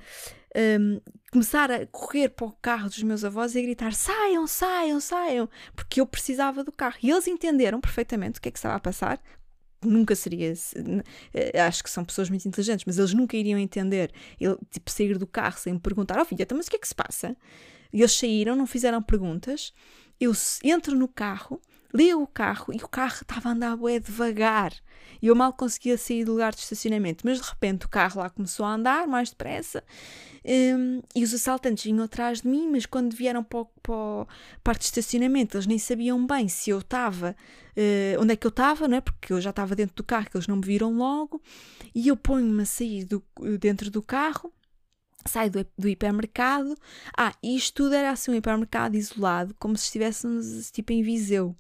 Um, 0.56 1.02
começar 1.32 1.72
a 1.72 1.86
correr 1.88 2.30
para 2.30 2.46
o 2.46 2.52
carro 2.62 2.90
dos 2.90 3.04
meus 3.04 3.24
avós 3.24 3.56
e 3.56 3.60
a 3.60 3.62
gritar 3.62 3.94
saiam, 3.94 4.46
saiam, 4.48 5.00
saiam, 5.00 5.50
porque 5.76 6.00
eu 6.00 6.06
precisava 6.06 6.64
do 6.64 6.72
carro. 6.72 6.98
E 7.04 7.10
eles 7.10 7.28
entenderam 7.28 7.80
perfeitamente 7.82 8.40
o 8.40 8.42
que 8.42 8.50
é 8.50 8.52
que 8.52 8.58
estava 8.58 8.76
a 8.76 8.80
passar, 8.80 9.22
nunca 9.84 10.16
seria. 10.16 10.54
Eh, 11.34 11.60
acho 11.62 11.84
que 11.84 11.90
são 11.90 12.04
pessoas 12.04 12.30
muito 12.30 12.48
inteligentes, 12.48 12.86
mas 12.86 12.98
eles 12.98 13.14
nunca 13.14 13.36
iriam 13.36 13.60
entender. 13.60 14.12
Ele, 14.40 14.56
tipo, 14.70 14.90
sair 14.90 15.18
do 15.18 15.28
carro 15.28 15.58
sem 15.58 15.74
me 15.74 15.80
perguntar: 15.80 16.18
Ó 16.18 16.22
oh, 16.22 16.26
filha, 16.26 16.44
então, 16.44 16.58
mas 16.58 16.68
o 16.68 16.70
que 16.70 16.76
é 16.76 16.80
que 16.80 16.88
se 16.88 16.96
passa? 16.96 17.36
E 17.94 18.00
eles 18.00 18.14
saíram, 18.14 18.56
não 18.56 18.66
fizeram 18.66 19.02
perguntas. 19.02 19.74
Eu 20.20 20.34
entro 20.64 20.96
no 20.96 21.08
carro, 21.08 21.60
leio 21.94 22.22
o 22.22 22.28
carro 22.28 22.74
e 22.74 22.78
o 22.78 22.88
carro 22.88 23.20
estava 23.22 23.50
a 23.50 23.52
andar 23.54 23.76
bué 23.76 24.00
devagar. 24.00 24.74
E 25.22 25.28
eu 25.28 25.36
mal 25.36 25.54
conseguia 25.54 25.98
sair 25.98 26.26
do 26.26 26.32
lugar 26.32 26.54
de 26.54 26.62
estacionamento. 26.62 27.26
Mas 27.26 27.40
de 27.40 27.48
repente 27.48 27.86
o 27.86 27.90
carro 27.90 28.22
lá 28.22 28.30
começou 28.30 28.66
a 28.66 28.74
andar 28.74 29.08
mais 29.08 29.30
depressa 29.30 29.84
um, 30.46 31.02
e 31.16 31.24
os 31.24 31.34
assaltantes 31.34 31.84
vinham 31.84 32.04
atrás 32.04 32.42
de 32.42 32.48
mim. 32.48 32.70
Mas 32.72 32.86
quando 32.86 33.16
vieram 33.16 33.44
para 33.44 33.62
a 33.62 34.28
parte 34.64 34.80
de 34.80 34.86
estacionamento, 34.86 35.58
eles 35.58 35.68
nem 35.68 35.78
sabiam 35.78 36.26
bem 36.26 36.48
se 36.48 36.70
eu 36.70 36.80
estava, 36.80 37.36
uh, 37.78 38.22
onde 38.22 38.34
é 38.34 38.36
que 38.36 38.48
eu 38.48 38.50
estava, 38.50 38.88
não 38.88 38.98
é? 38.98 39.02
Porque 39.02 39.34
eu 39.34 39.42
já 39.42 39.52
estava 39.52 39.76
dentro 39.76 39.96
do 39.96 40.04
carro, 40.04 40.30
que 40.30 40.38
eles 40.38 40.48
não 40.48 40.58
me 40.58 40.66
viram 40.66 40.94
logo. 40.94 41.42
E 41.94 42.08
eu 42.08 42.18
ponho-me 42.18 42.64
a 42.64 42.66
sair 42.66 43.06
do, 43.06 43.24
dentro 43.60 43.92
do 43.92 44.02
carro 44.02 44.52
saio 45.28 45.52
do, 45.52 45.66
do, 45.78 45.88
hipermercado. 45.88 46.76
Ah, 47.16 47.34
isto 47.44 47.84
tudo 47.84 47.94
era 47.94 48.10
assim 48.10 48.32
um 48.32 48.36
hipermercado 48.36 48.98
isolado, 48.98 49.56
como 49.60 49.78
se 49.78 49.86
estivéssemos 49.86 50.72
tipo 50.72 50.92
em 50.94 51.04
Viseu. 51.04 51.56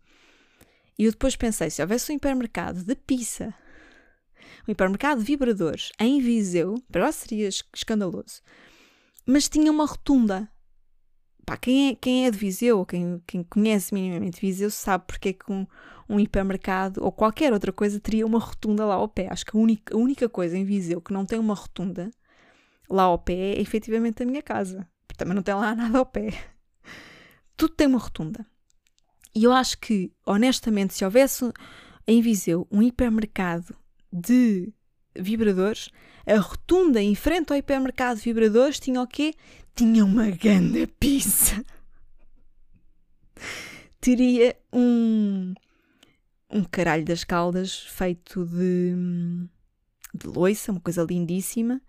E 0.97 1.05
eu 1.05 1.11
depois 1.11 1.35
pensei, 1.35 1.69
se 1.69 1.81
houvesse 1.81 2.11
um 2.11 2.15
hipermercado 2.15 2.83
de 2.83 2.95
pizza, 2.95 3.53
um 4.67 4.71
hipermercado 4.71 5.21
de 5.21 5.27
vibradores 5.27 5.91
em 5.99 6.19
Viseu, 6.21 6.81
para 6.91 7.05
lá 7.05 7.11
seria 7.11 7.47
escandaloso, 7.47 8.41
mas 9.25 9.49
tinha 9.49 9.71
uma 9.71 9.85
rotunda. 9.85 10.49
Pá, 11.45 11.57
quem, 11.57 11.89
é, 11.89 11.95
quem 11.95 12.25
é 12.25 12.31
de 12.31 12.37
Viseu, 12.37 12.85
quem, 12.85 13.21
quem 13.25 13.43
conhece 13.43 13.93
minimamente 13.93 14.39
Viseu, 14.39 14.69
sabe 14.69 15.05
porque 15.07 15.29
é 15.29 15.33
que 15.33 15.51
um, 15.51 15.65
um 16.07 16.19
hipermercado 16.19 17.03
ou 17.03 17.11
qualquer 17.11 17.51
outra 17.53 17.71
coisa 17.71 17.99
teria 17.99 18.25
uma 18.25 18.39
rotunda 18.39 18.85
lá 18.85 18.95
ao 18.95 19.07
pé. 19.07 19.27
Acho 19.31 19.45
que 19.45 19.57
a 19.57 19.59
única, 19.59 19.95
a 19.95 19.97
única 19.97 20.29
coisa 20.29 20.57
em 20.57 20.63
Viseu 20.63 21.01
que 21.01 21.13
não 21.13 21.25
tem 21.25 21.39
uma 21.39 21.55
rotunda 21.55 22.11
lá 22.89 23.03
ao 23.03 23.17
pé 23.17 23.55
é 23.55 23.61
efetivamente 23.61 24.21
a 24.21 24.25
minha 24.25 24.41
casa. 24.41 24.87
Também 25.17 25.35
não 25.35 25.43
tem 25.43 25.55
lá 25.55 25.73
nada 25.75 25.97
ao 25.97 26.05
pé. 26.05 26.29
Tudo 27.57 27.73
tem 27.75 27.87
uma 27.87 27.99
rotunda. 27.99 28.45
E 29.33 29.43
eu 29.43 29.51
acho 29.51 29.77
que, 29.77 30.11
honestamente, 30.25 30.93
se 30.93 31.05
houvesse 31.05 31.51
em 32.07 32.21
Viseu 32.21 32.67
um 32.71 32.81
hipermercado 32.81 33.75
de 34.11 34.73
vibradores, 35.15 35.89
a 36.25 36.37
rotunda 36.37 37.01
em 37.01 37.15
frente 37.15 37.51
ao 37.51 37.57
hipermercado 37.57 38.19
de 38.19 38.25
vibradores 38.25 38.79
tinha 38.79 39.01
o 39.01 39.07
quê? 39.07 39.33
Tinha 39.75 40.03
uma 40.03 40.29
grande 40.29 40.85
pizza. 40.99 41.63
Teria 43.99 44.55
um, 44.73 45.53
um 46.49 46.63
caralho 46.63 47.05
das 47.05 47.23
caldas 47.23 47.81
feito 47.81 48.45
de, 48.45 48.93
de 50.13 50.27
loiça, 50.27 50.71
uma 50.71 50.81
coisa 50.81 51.03
lindíssima, 51.03 51.81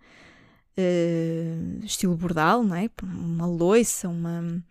uh, 0.77 1.85
estilo 1.85 2.15
bordal, 2.15 2.63
não 2.63 2.75
é? 2.75 2.89
Uma 3.01 3.47
loiça, 3.47 4.07
uma, 4.07 4.63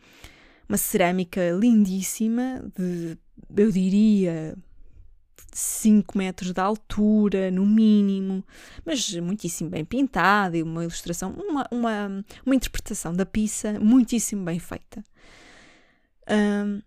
uma 0.73 0.79
cerâmica 0.79 1.51
lindíssima, 1.51 2.65
de, 2.75 3.19
eu 3.55 3.71
diria, 3.71 4.57
5 5.53 6.17
metros 6.17 6.53
de 6.53 6.61
altura, 6.63 7.51
no 7.51 7.67
mínimo, 7.67 8.43
mas 8.83 9.15
muitíssimo 9.17 9.69
bem 9.69 9.85
pintada 9.85 10.57
e 10.57 10.63
uma 10.63 10.83
ilustração, 10.83 11.31
uma, 11.33 11.69
uma, 11.71 12.25
uma 12.47 12.55
interpretação 12.55 13.13
da 13.13 13.27
pizza 13.27 13.79
muitíssimo 13.79 14.43
bem 14.47 14.59
feita. 14.59 15.05
Um, 16.31 16.79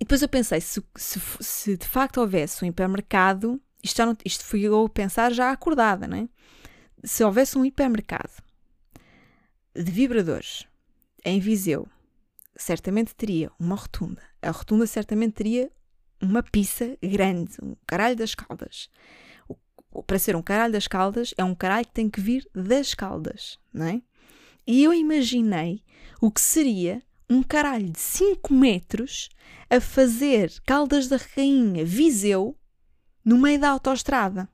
depois 0.00 0.20
eu 0.20 0.28
pensei, 0.28 0.60
se, 0.60 0.82
se, 0.96 1.20
se, 1.40 1.76
de 1.76 1.86
facto 1.86 2.18
houvesse 2.18 2.64
um 2.64 2.68
hipermercado, 2.68 3.60
isto, 3.80 3.96
já 3.96 4.06
não, 4.06 4.16
isto 4.24 4.44
fui 4.44 4.62
eu 4.62 4.88
pensar 4.88 5.32
já 5.32 5.52
acordada, 5.52 6.08
não 6.08 6.16
é? 6.16 6.28
Se 7.04 7.22
houvesse 7.22 7.56
um 7.56 7.64
hipermercado 7.64 8.32
de 9.72 9.88
vibradores 9.88 10.66
em 11.24 11.38
Viseu, 11.38 11.88
certamente 12.58 13.14
teria 13.14 13.50
uma 13.58 13.76
rotunda. 13.76 14.20
A 14.42 14.50
rotunda 14.50 14.86
certamente 14.86 15.34
teria 15.34 15.70
uma 16.20 16.42
pizza 16.42 16.98
grande, 17.00 17.56
um 17.62 17.76
caralho 17.86 18.16
das 18.16 18.34
caldas. 18.34 18.90
O, 19.48 20.02
para 20.02 20.18
ser 20.18 20.36
um 20.36 20.42
caralho 20.42 20.72
das 20.72 20.88
caldas, 20.88 21.32
é 21.38 21.44
um 21.44 21.54
caralho 21.54 21.86
que 21.86 21.92
tem 21.92 22.10
que 22.10 22.20
vir 22.20 22.46
das 22.52 22.92
caldas, 22.94 23.58
não 23.72 23.86
é? 23.86 24.02
E 24.66 24.82
eu 24.82 24.92
imaginei 24.92 25.82
o 26.20 26.30
que 26.30 26.40
seria 26.40 27.02
um 27.30 27.42
caralho 27.42 27.90
de 27.90 28.00
5 28.00 28.52
metros 28.52 29.28
a 29.70 29.80
fazer 29.80 30.52
Caldas 30.66 31.08
da 31.08 31.16
Rainha 31.16 31.84
Viseu 31.84 32.58
no 33.24 33.38
meio 33.38 33.60
da 33.60 33.70
autoestrada. 33.70 34.48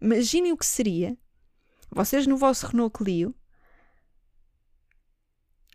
Imaginem 0.00 0.52
o 0.52 0.56
que 0.56 0.66
seria 0.66 1.16
vocês 1.90 2.26
no 2.26 2.36
vosso 2.36 2.66
Renault 2.66 2.96
Clio 2.96 3.34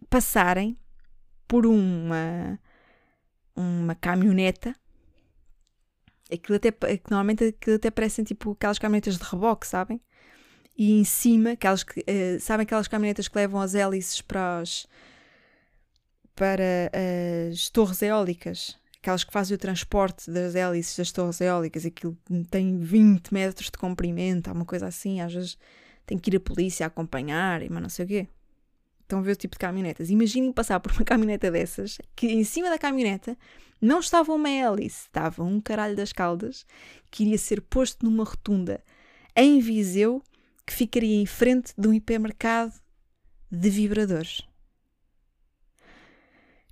passarem 0.09 0.77
por 1.47 1.65
uma 1.65 2.59
uma 3.55 3.95
caminhoneta 3.95 4.75
aquilo 6.31 6.57
até, 6.57 6.73
normalmente 7.09 7.45
aquilo 7.45 7.77
até 7.77 7.89
parecem 7.89 8.23
tipo 8.23 8.51
aquelas 8.51 8.79
caminhonetas 8.79 9.17
de 9.17 9.23
reboque, 9.23 9.65
sabem? 9.65 10.01
E 10.77 10.99
em 10.99 11.03
cima, 11.03 11.51
aquelas 11.51 11.83
que, 11.83 12.01
uh, 12.01 12.39
sabem 12.39 12.63
aquelas 12.63 12.87
caminhonetas 12.87 13.27
que 13.27 13.37
levam 13.37 13.59
as 13.59 13.73
hélices 13.73 14.21
para 14.21 14.59
as, 14.59 14.85
para 16.35 16.91
as 17.49 17.69
torres 17.69 18.01
eólicas, 18.01 18.77
aquelas 18.99 19.23
que 19.23 19.33
fazem 19.33 19.55
o 19.55 19.57
transporte 19.57 20.29
das 20.29 20.53
hélices 20.53 20.95
das 20.95 21.11
torres 21.11 21.41
eólicas, 21.41 21.85
aquilo 21.85 22.15
tem 22.51 22.77
20 22.77 23.33
metros 23.33 23.71
de 23.71 23.77
comprimento, 23.77 24.49
há 24.49 24.53
uma 24.53 24.65
coisa 24.65 24.87
assim, 24.87 25.19
às 25.19 25.33
vezes 25.33 25.57
tem 26.05 26.17
que 26.17 26.29
ir 26.29 26.37
a 26.37 26.39
polícia 26.39 26.85
a 26.85 26.87
acompanhar, 26.87 27.61
mas 27.69 27.81
não 27.81 27.89
sei 27.89 28.05
o 28.05 28.07
quê. 28.07 28.27
Estão 29.07 29.19
a 29.19 29.21
ver 29.21 29.31
o 29.31 29.35
tipo 29.37 29.55
de 29.55 29.59
caminhonetas. 29.59 30.09
Imaginem 30.09 30.51
passar 30.51 30.81
por 30.81 30.91
uma 30.91 31.05
caminhoneta 31.05 31.49
dessas, 31.49 31.97
que 32.13 32.27
em 32.27 32.43
cima 32.43 32.69
da 32.69 32.77
caminhoneta 32.77 33.37
não 33.79 34.01
estava 34.01 34.33
uma 34.33 34.49
hélice, 34.49 35.05
estava 35.05 35.45
um 35.45 35.61
caralho 35.61 35.95
das 35.95 36.11
caldas 36.11 36.65
que 37.09 37.23
iria 37.23 37.37
ser 37.37 37.61
posto 37.61 38.03
numa 38.03 38.25
rotunda 38.25 38.83
em 39.33 39.61
Viseu 39.61 40.21
que 40.65 40.73
ficaria 40.73 41.21
em 41.21 41.25
frente 41.25 41.73
de 41.77 41.87
um 41.87 41.93
hipermercado 41.93 42.73
de 43.49 43.69
vibradores. 43.69 44.41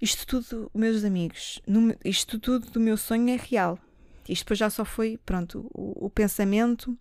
Isto 0.02 0.28
tudo, 0.28 0.70
meus 0.76 1.06
amigos, 1.06 1.62
no, 1.66 1.96
isto 2.04 2.38
tudo 2.38 2.70
do 2.70 2.82
meu 2.82 2.98
sonho 2.98 3.30
é 3.30 3.38
real. 3.38 3.80
Isto 4.28 4.44
depois 4.44 4.60
já 4.60 4.70
só 4.70 4.84
foi, 4.84 5.18
pronto, 5.26 5.72
o, 5.74 6.08
o 6.08 6.10
pensamento 6.10 7.00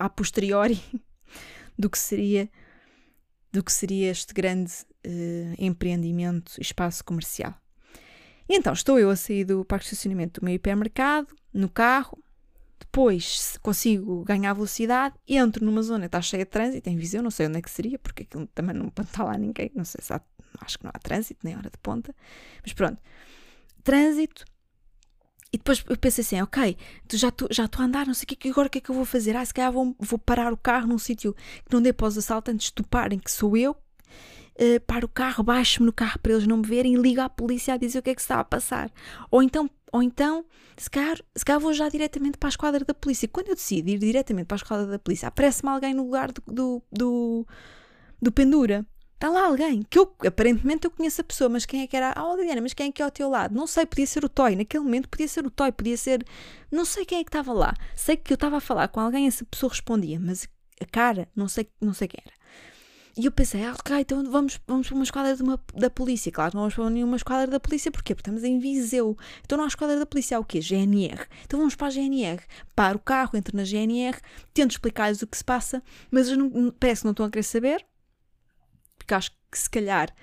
a 0.00 0.08
posteriori 0.08 0.82
do 1.78 1.88
que 1.88 1.98
seria 1.98 2.50
do 3.52 3.62
que 3.62 3.72
seria 3.72 4.10
este 4.10 4.32
grande 4.32 4.72
uh, 5.06 5.54
empreendimento, 5.58 6.52
espaço 6.60 7.04
comercial. 7.04 7.54
E 8.48 8.56
então 8.56 8.72
estou 8.72 8.98
eu 8.98 9.10
a 9.10 9.16
sair 9.16 9.44
do 9.44 9.64
parque 9.64 9.84
de 9.84 9.92
estacionamento 9.92 10.40
do 10.40 10.44
meu 10.44 10.54
hipermercado, 10.54 11.28
no 11.52 11.68
carro, 11.68 12.18
depois 12.78 13.56
consigo 13.62 14.24
ganhar 14.24 14.52
velocidade, 14.54 15.14
entro 15.28 15.64
numa 15.64 15.82
zona 15.82 16.00
que 16.00 16.06
está 16.06 16.20
cheia 16.20 16.44
de 16.44 16.50
trânsito, 16.50 16.88
em 16.88 16.96
Viseu, 16.96 17.22
não 17.22 17.30
sei 17.30 17.46
onde 17.46 17.58
é 17.58 17.62
que 17.62 17.70
seria, 17.70 17.98
porque 17.98 18.24
aquilo 18.24 18.46
também 18.48 18.74
não 18.74 18.88
está 19.00 19.22
lá 19.22 19.38
ninguém, 19.38 19.70
não 19.74 19.84
sei 19.84 20.02
se 20.02 20.12
há, 20.12 20.20
acho 20.60 20.78
que 20.78 20.84
não 20.84 20.90
há 20.92 20.98
trânsito, 20.98 21.40
nem 21.44 21.56
hora 21.56 21.70
de 21.70 21.78
ponta, 21.78 22.14
mas 22.62 22.72
pronto, 22.72 23.00
trânsito, 23.84 24.44
e 25.52 25.58
depois 25.58 25.84
eu 25.88 25.96
pensei 25.96 26.22
assim, 26.22 26.40
ok, 26.40 26.76
já 27.12 27.28
estou 27.28 27.48
já 27.50 27.68
a 27.76 27.82
andar, 27.82 28.06
não 28.06 28.14
sei 28.14 28.24
o 28.24 28.26
que, 28.26 28.48
agora 28.48 28.68
o 28.68 28.70
que 28.70 28.78
é 28.78 28.80
que 28.80 28.90
eu 28.90 28.94
vou 28.94 29.04
fazer? 29.04 29.36
Ah, 29.36 29.44
se 29.44 29.52
calhar 29.52 29.72
vou, 29.72 29.96
vou 29.98 30.18
parar 30.18 30.52
o 30.52 30.56
carro 30.56 30.86
num 30.86 30.98
sítio 30.98 31.34
que 31.64 31.74
não 31.74 31.82
dê 31.82 31.92
para 31.92 32.06
os 32.06 32.16
assaltantes 32.16 32.70
toparem 32.70 33.18
que 33.18 33.30
sou 33.30 33.56
eu, 33.56 33.72
uh, 33.72 34.80
paro 34.86 35.06
o 35.06 35.08
carro, 35.08 35.42
baixo-me 35.42 35.86
no 35.86 35.92
carro 35.92 36.18
para 36.20 36.32
eles 36.32 36.46
não 36.46 36.58
me 36.58 36.66
verem 36.66 36.94
e 36.94 36.96
ligo 36.96 37.20
à 37.20 37.28
polícia 37.28 37.74
a 37.74 37.76
dizer 37.76 37.98
o 37.98 38.02
que 38.02 38.10
é 38.10 38.14
que 38.14 38.20
está 38.20 38.38
a 38.38 38.44
passar. 38.44 38.92
Ou 39.28 39.42
então, 39.42 39.68
ou 39.92 40.02
então 40.02 40.44
se, 40.76 40.88
calhar, 40.88 41.18
se 41.34 41.44
calhar 41.44 41.60
vou 41.60 41.72
já 41.72 41.88
diretamente 41.88 42.38
para 42.38 42.48
a 42.48 42.50
esquadra 42.50 42.84
da 42.84 42.94
polícia. 42.94 43.26
Quando 43.26 43.48
eu 43.48 43.54
decido 43.56 43.90
ir 43.90 43.98
diretamente 43.98 44.46
para 44.46 44.54
a 44.54 44.62
esquadra 44.62 44.86
da 44.86 44.98
polícia, 44.98 45.28
aparece-me 45.28 45.70
alguém 45.70 45.94
no 45.94 46.04
lugar 46.04 46.30
do, 46.30 46.42
do, 46.46 46.82
do, 46.92 47.46
do 48.22 48.32
pendura. 48.32 48.86
Está 49.20 49.28
lá 49.28 49.44
alguém 49.44 49.82
que 49.82 49.98
eu 49.98 50.10
aparentemente 50.26 50.86
eu 50.86 50.90
conheço 50.90 51.20
a 51.20 51.24
pessoa, 51.24 51.50
mas 51.50 51.66
quem 51.66 51.82
é 51.82 51.86
que 51.86 51.94
era? 51.94 52.14
Ah, 52.16 52.34
Liliana, 52.34 52.62
mas 52.62 52.72
quem 52.72 52.88
é 52.88 52.90
que 52.90 53.02
é 53.02 53.04
ao 53.04 53.10
teu 53.10 53.28
lado? 53.28 53.54
Não 53.54 53.66
sei, 53.66 53.84
podia 53.84 54.06
ser 54.06 54.24
o 54.24 54.30
Toy. 54.30 54.56
Naquele 54.56 54.82
momento 54.82 55.10
podia 55.10 55.28
ser 55.28 55.44
o 55.44 55.50
Toy, 55.50 55.70
podia 55.70 55.94
ser. 55.98 56.24
Não 56.72 56.86
sei 56.86 57.04
quem 57.04 57.18
é 57.18 57.22
que 57.22 57.28
estava 57.28 57.52
lá. 57.52 57.74
Sei 57.94 58.16
que 58.16 58.32
eu 58.32 58.36
estava 58.36 58.56
a 58.56 58.60
falar 58.60 58.88
com 58.88 58.98
alguém, 58.98 59.26
essa 59.26 59.44
pessoa 59.44 59.68
respondia, 59.68 60.18
mas 60.18 60.48
a 60.80 60.86
cara, 60.86 61.28
não 61.36 61.48
sei, 61.48 61.68
não 61.82 61.92
sei 61.92 62.08
quem 62.08 62.18
era. 62.24 62.34
E 63.14 63.26
eu 63.26 63.30
pensei, 63.30 63.62
ah, 63.62 63.74
ok, 63.78 63.94
então 64.00 64.24
vamos, 64.24 64.58
vamos 64.66 64.88
para 64.88 64.94
uma 64.94 65.04
esquadra 65.04 65.44
uma, 65.44 65.60
da 65.74 65.90
polícia. 65.90 66.32
Claro, 66.32 66.52
não 66.54 66.62
vamos 66.62 66.74
para 66.74 66.88
nenhuma 66.88 67.16
esquadra 67.18 67.46
da 67.46 67.60
polícia, 67.60 67.90
porquê? 67.90 68.14
Porque 68.14 68.22
estamos 68.22 68.42
em 68.42 68.58
Viseu. 68.58 69.18
Então 69.44 69.58
não 69.58 69.66
há 69.66 69.68
esquadra 69.68 69.98
da 69.98 70.06
polícia, 70.06 70.38
há 70.38 70.40
o 70.40 70.44
quê? 70.46 70.62
GNR. 70.62 71.26
Então 71.44 71.58
vamos 71.58 71.74
para 71.74 71.88
a 71.88 71.90
GNR. 71.90 72.42
Paro 72.74 72.96
o 72.96 73.02
carro, 73.02 73.36
entro 73.36 73.54
na 73.54 73.64
GNR, 73.64 74.18
tento 74.54 74.70
explicar-lhes 74.70 75.20
o 75.20 75.26
que 75.26 75.36
se 75.36 75.44
passa, 75.44 75.82
mas 76.10 76.28
eles 76.28 76.38
não, 76.38 76.70
parece 76.70 77.02
que 77.02 77.04
não 77.04 77.10
estão 77.10 77.26
a 77.26 77.30
querer 77.30 77.42
saber 77.42 77.84
porque 79.00 79.14
acho 79.14 79.30
que 79.50 79.58
se 79.58 79.68
calhar, 79.68 80.14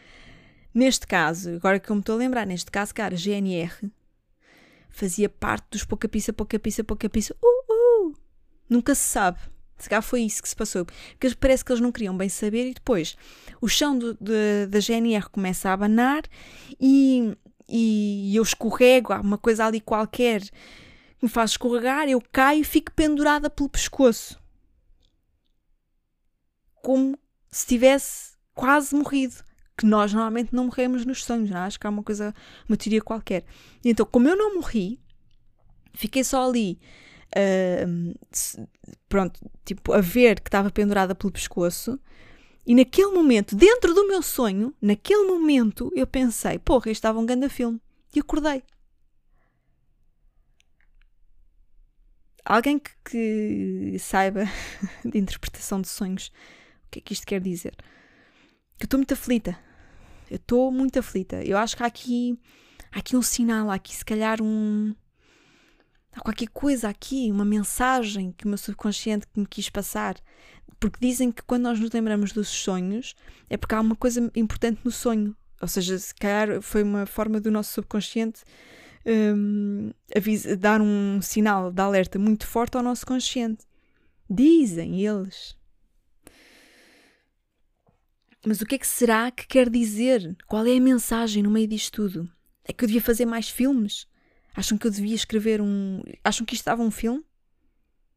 neste 0.74 1.08
caso, 1.08 1.56
agora 1.56 1.80
que 1.80 1.90
eu 1.90 1.96
me 1.96 2.02
estou 2.02 2.16
a 2.16 2.20
lembrar, 2.20 2.46
neste 2.46 2.70
caso, 2.70 2.94
cara, 2.94 3.16
GNR 3.16 3.92
fazia 4.90 5.28
parte 5.28 5.68
dos 5.72 5.84
pouca 5.84 6.08
pizza, 6.08 6.32
pouca 6.32 6.60
pizza, 6.60 6.84
pouca 6.84 7.10
pizza. 7.10 7.36
Uh, 7.44 8.08
uh. 8.08 8.16
Nunca 8.70 8.94
se 8.96 9.04
sabe. 9.04 9.40
Se 9.78 9.90
calhar 9.90 10.02
foi 10.02 10.22
isso 10.22 10.42
que 10.42 10.50
se 10.50 10.56
passou. 10.56 10.86
Porque 10.86 11.36
parece 11.36 11.64
que 11.66 11.72
eles 11.72 11.82
não 11.82 11.92
queriam 11.92 12.16
bem 12.16 12.30
saber 12.30 12.70
e 12.70 12.74
depois 12.74 13.16
o 13.62 13.68
chão 13.68 13.98
do, 13.98 14.16
da 14.70 14.80
GNR 14.80 15.30
começa 15.30 15.70
a 15.70 15.74
abanar 15.74 16.24
e, 16.80 17.36
e 17.68 18.36
eu 18.36 18.42
escorrego, 18.42 19.14
há 19.14 19.22
uma 19.22 19.38
coisa 19.38 19.66
ali 19.66 19.80
qualquer 19.82 20.42
que 20.42 21.24
me 21.24 21.30
faz 21.30 21.52
escorregar, 21.52 22.08
eu 22.08 22.22
caio 22.32 22.62
e 22.62 22.64
fico 22.64 22.92
pendurada 22.92 23.50
pelo 23.50 23.70
pescoço. 23.70 24.40
Como 26.82 27.18
se 27.52 27.66
tivesse 27.66 28.37
quase 28.58 28.96
morrido. 28.96 29.36
Que 29.78 29.86
nós 29.86 30.12
normalmente 30.12 30.56
não 30.56 30.66
morremos 30.66 31.06
nos 31.06 31.24
sonhos, 31.24 31.52
não? 31.52 31.60
É? 31.60 31.62
acho 31.62 31.80
que 31.80 31.86
há 31.86 31.90
uma 31.92 32.02
coisa, 32.02 32.34
uma 32.68 32.76
teoria 32.76 33.00
qualquer. 33.00 33.46
E 33.86 33.90
então, 33.92 34.06
como 34.08 34.28
eu 34.28 34.36
não 34.36 34.56
morri, 34.56 35.00
fiquei 35.94 36.24
só 36.24 36.50
ali, 36.50 36.80
uh, 37.38 38.20
pronto, 39.08 39.40
tipo, 39.64 39.94
a 39.94 40.02
ver 40.02 40.42
que 40.42 40.50
estava 40.50 40.72
pendurada 40.72 41.14
pelo 41.14 41.32
pescoço. 41.32 42.00
E 42.66 42.74
naquele 42.74 43.12
momento, 43.12 43.56
dentro 43.56 43.94
do 43.94 44.08
meu 44.08 44.24
sonho, 44.24 44.74
naquele 44.82 45.28
momento, 45.28 45.92
eu 45.96 46.08
pensei: 46.08 46.58
porra, 46.58 46.90
este 46.90 46.98
estava 46.98 47.20
um 47.20 47.26
grande 47.26 47.48
filme. 47.48 47.80
E 48.16 48.20
acordei. 48.20 48.64
alguém 52.48 52.80
que, 52.80 52.92
que 53.04 54.00
saiba 54.00 54.46
de 55.04 55.18
interpretação 55.18 55.82
de 55.82 55.88
sonhos, 55.88 56.32
o 56.88 56.90
que 56.92 57.00
é 57.00 57.02
que 57.02 57.14
isto 57.14 57.28
quer 57.28 57.42
dizer? 57.42 57.76
Que 58.78 58.84
eu 58.84 58.86
estou 58.86 58.98
muito 58.98 59.14
aflita. 59.14 59.58
Eu 60.30 60.38
estou 60.38 60.72
muito 60.72 61.00
aflita. 61.00 61.44
Eu 61.44 61.58
acho 61.58 61.76
que 61.76 61.84
há 61.84 61.86
aqui, 61.86 62.40
há 62.92 63.00
aqui 63.00 63.16
um 63.16 63.22
sinal, 63.22 63.70
há 63.70 63.76
aqui 63.76 63.96
se 63.96 64.06
calhar 64.06 64.42
um. 64.42 64.94
Há 66.14 66.22
qualquer 66.22 66.50
coisa 66.50 66.90
aqui, 66.90 67.32
uma 67.32 67.46
mensagem 67.46 68.32
que 68.32 68.46
o 68.46 68.48
meu 68.48 68.58
subconsciente 68.58 69.28
me 69.36 69.46
quis 69.46 69.70
passar. 69.70 70.16
Porque 70.80 71.00
dizem 71.00 71.32
que 71.32 71.42
quando 71.44 71.64
nós 71.64 71.80
nos 71.80 71.92
lembramos 71.92 72.32
dos 72.32 72.48
sonhos 72.48 73.16
é 73.50 73.58
porque 73.58 73.74
há 73.74 73.82
uma 73.82 73.96
coisa 73.96 74.32
importante 74.36 74.82
no 74.84 74.92
sonho. 74.92 75.36
Ou 75.62 75.68
seja, 75.68 75.98
se 75.98 76.14
calhar 76.14 76.62
foi 76.62 76.84
uma 76.84 77.06
forma 77.06 77.40
do 77.40 77.50
nosso 77.50 77.74
subconsciente 77.74 78.42
um, 79.08 79.92
avisa, 80.16 80.56
dar 80.58 80.82
um 80.82 81.22
sinal 81.22 81.72
de 81.72 81.82
alerta 81.82 82.20
muito 82.20 82.46
forte 82.46 82.76
ao 82.76 82.84
nosso 82.84 83.06
consciente. 83.06 83.66
Dizem 84.30 85.02
eles. 85.06 85.56
Mas 88.46 88.62
o 88.62 88.66
que 88.66 88.76
é 88.76 88.78
que 88.78 88.88
será 88.88 89.32
que 89.32 89.48
quer 89.48 89.70
dizer? 89.70 90.36
Qual 90.48 90.66
é 90.66 90.78
a 90.78 90.82
mensagem 90.82 91.44
no 91.44 91.52
meio 91.52 91.68
disto 91.68 91.92
tudo? 91.92 92.32
É 92.64 92.74
que 92.74 92.84
eu 92.84 92.88
devia 92.88 93.02
fazer 93.02 93.26
mais 93.26 93.50
filmes? 93.50 94.08
Acham 94.56 94.78
que 94.78 94.88
eu 94.88 94.92
devia 94.92 95.16
escrever 95.16 95.62
um. 95.62 96.02
Acham 96.24 96.46
que 96.46 96.54
isto 96.54 96.62
estava 96.62 96.82
um 96.82 96.92
filme? 96.92 97.24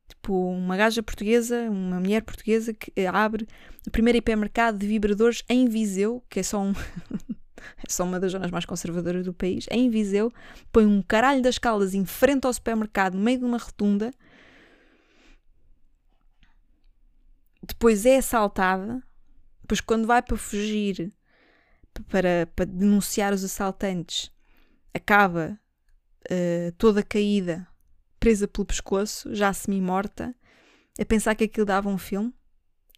Tipo, 0.09 0.51
uma 0.53 0.77
gaja 0.77 1.03
portuguesa, 1.03 1.71
uma 1.71 2.01
mulher 2.01 2.23
portuguesa 2.23 2.75
que 2.75 2.93
abre 3.07 3.47
o 3.87 3.91
primeiro 3.91 4.19
hipermercado 4.19 4.77
de 4.79 4.87
vibradores 4.87 5.43
em 5.49 5.69
Viseu, 5.69 6.23
que 6.29 6.41
é 6.41 6.43
só 6.43 6.61
um. 6.61 6.73
é 7.79 7.89
só 7.89 8.05
uma 8.05 8.19
das 8.19 8.33
zonas 8.33 8.51
mais 8.51 8.65
conservadoras 8.65 9.25
do 9.25 9.33
país, 9.33 9.67
em 9.71 9.89
Viseu, 9.89 10.33
põe 10.73 10.85
um 10.85 11.03
caralho 11.03 11.43
das 11.43 11.59
caldas 11.59 11.95
em 11.95 12.05
frente 12.05 12.47
ao 12.47 12.53
supermercado, 12.53 13.15
no 13.15 13.23
meio 13.23 13.39
de 13.39 13.45
uma 13.45 13.59
rotunda, 13.59 14.11
depois 17.63 18.05
é 18.05 18.17
assaltada, 18.17 19.03
depois 19.71 19.81
quando 19.81 20.05
vai 20.05 20.21
para 20.21 20.37
fugir, 20.37 21.13
para, 22.09 22.51
para 22.57 22.65
denunciar 22.65 23.33
os 23.33 23.45
assaltantes, 23.45 24.33
acaba 24.93 25.57
uh, 26.29 26.73
toda 26.77 27.05
caída, 27.05 27.69
presa 28.19 28.49
pelo 28.49 28.67
pescoço, 28.67 29.33
já 29.33 29.53
semi-morta, 29.53 30.35
a 31.01 31.05
pensar 31.05 31.37
que 31.37 31.45
aquilo 31.45 31.65
dava 31.65 31.89
um 31.89 31.99
filme. 31.99 32.35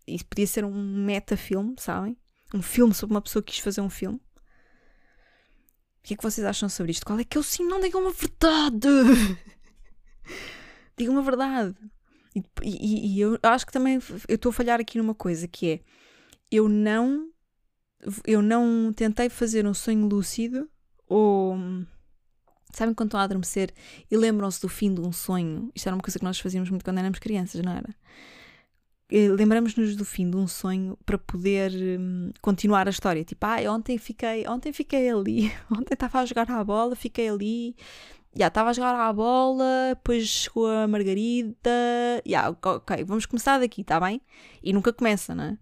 Isso 0.07 0.25
podia 0.25 0.47
ser 0.47 0.64
um 0.64 0.73
metafilme, 0.73 1.75
sabem? 1.79 2.16
Um 2.55 2.62
filme 2.62 2.95
sobre 2.95 3.14
uma 3.14 3.20
pessoa 3.23 3.43
que 3.43 3.53
quis 3.53 3.61
fazer 3.61 3.83
um 3.83 3.91
filme. 3.91 4.16
O 4.16 6.03
que 6.05 6.14
é 6.14 6.16
que 6.16 6.23
vocês 6.23 6.47
acham 6.47 6.70
sobre 6.70 6.93
isto? 6.93 7.05
Qual 7.05 7.18
é 7.18 7.25
que 7.25 7.37
é 7.37 7.41
o 7.41 7.45
sim? 7.45 7.66
Não 7.66 7.81
digam 7.81 8.01
uma 8.01 8.12
verdade! 8.12 8.89
digam 10.97 11.12
uma 11.12 11.23
verdade. 11.23 11.77
E, 12.35 12.43
e, 12.62 13.14
e, 13.14 13.20
eu 13.20 13.39
acho 13.43 13.66
que 13.66 13.73
também 13.73 14.01
eu 14.27 14.37
estou 14.37 14.49
a 14.49 14.53
falhar 14.55 14.81
aqui 14.81 14.97
numa 14.97 15.14
coisa 15.14 15.47
que 15.47 15.70
é 15.70 15.81
eu 16.53 16.68
não 16.68 17.28
eu 18.26 18.42
não 18.42 18.92
tentei 18.92 19.28
fazer 19.28 19.66
um 19.66 19.74
sonho 19.74 20.07
lúcido 20.07 20.68
ou 21.09 21.57
sabem 22.72 22.94
quando 22.94 23.09
estão 23.09 23.20
a 23.20 23.22
adormecer 23.22 23.72
e 24.11 24.16
lembram-se 24.16 24.61
do 24.61 24.68
fim 24.68 24.92
de 24.92 25.00
um 25.00 25.12
sonho 25.12 25.70
isto 25.74 25.86
era 25.86 25.96
uma 25.96 26.03
coisa 26.03 26.18
que 26.18 26.24
nós 26.24 26.38
fazíamos 26.38 26.68
muito 26.68 26.84
quando 26.84 26.98
éramos 26.98 27.18
crianças, 27.18 27.61
não 27.62 27.72
era? 27.72 27.94
lembramos-nos 29.12 29.94
do 29.94 30.05
fim 30.05 30.30
de 30.30 30.36
um 30.36 30.46
sonho 30.46 30.96
para 31.05 31.18
poder 31.18 31.70
hum, 32.00 32.30
continuar 32.40 32.86
a 32.86 32.90
história. 32.90 33.22
Tipo, 33.24 33.44
ah, 33.46 33.59
ontem 33.70 33.98
fiquei, 33.98 34.46
ontem 34.48 34.72
fiquei 34.72 35.11
ali, 35.11 35.53
ontem 35.70 35.94
estava 35.94 36.20
a 36.20 36.24
jogar 36.24 36.50
à 36.50 36.64
bola, 36.64 36.96
fiquei 36.96 37.28
ali, 37.28 37.76
já 38.34 38.46
estava 38.48 38.70
a 38.70 38.72
jogar 38.72 38.94
à 38.94 39.12
bola, 39.12 39.90
depois 39.90 40.26
chegou 40.26 40.66
a 40.66 40.88
Margarida, 40.88 41.70
já, 42.24 42.50
ok, 42.50 43.05
vamos 43.05 43.26
começar 43.26 43.59
daqui, 43.59 43.82
está 43.82 44.00
bem? 44.00 44.20
E 44.62 44.72
nunca 44.72 44.92
começa, 44.92 45.34
não 45.34 45.44
é? 45.44 45.59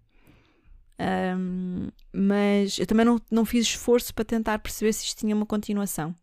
Um, 1.01 1.89
mas 2.13 2.77
eu 2.77 2.85
também 2.85 3.05
não, 3.05 3.19
não 3.31 3.43
fiz 3.43 3.65
esforço 3.65 4.13
para 4.13 4.23
tentar 4.23 4.59
perceber 4.59 4.93
se 4.93 5.05
isto 5.05 5.17
tinha 5.17 5.35
uma 5.35 5.45
continuação. 5.47 6.15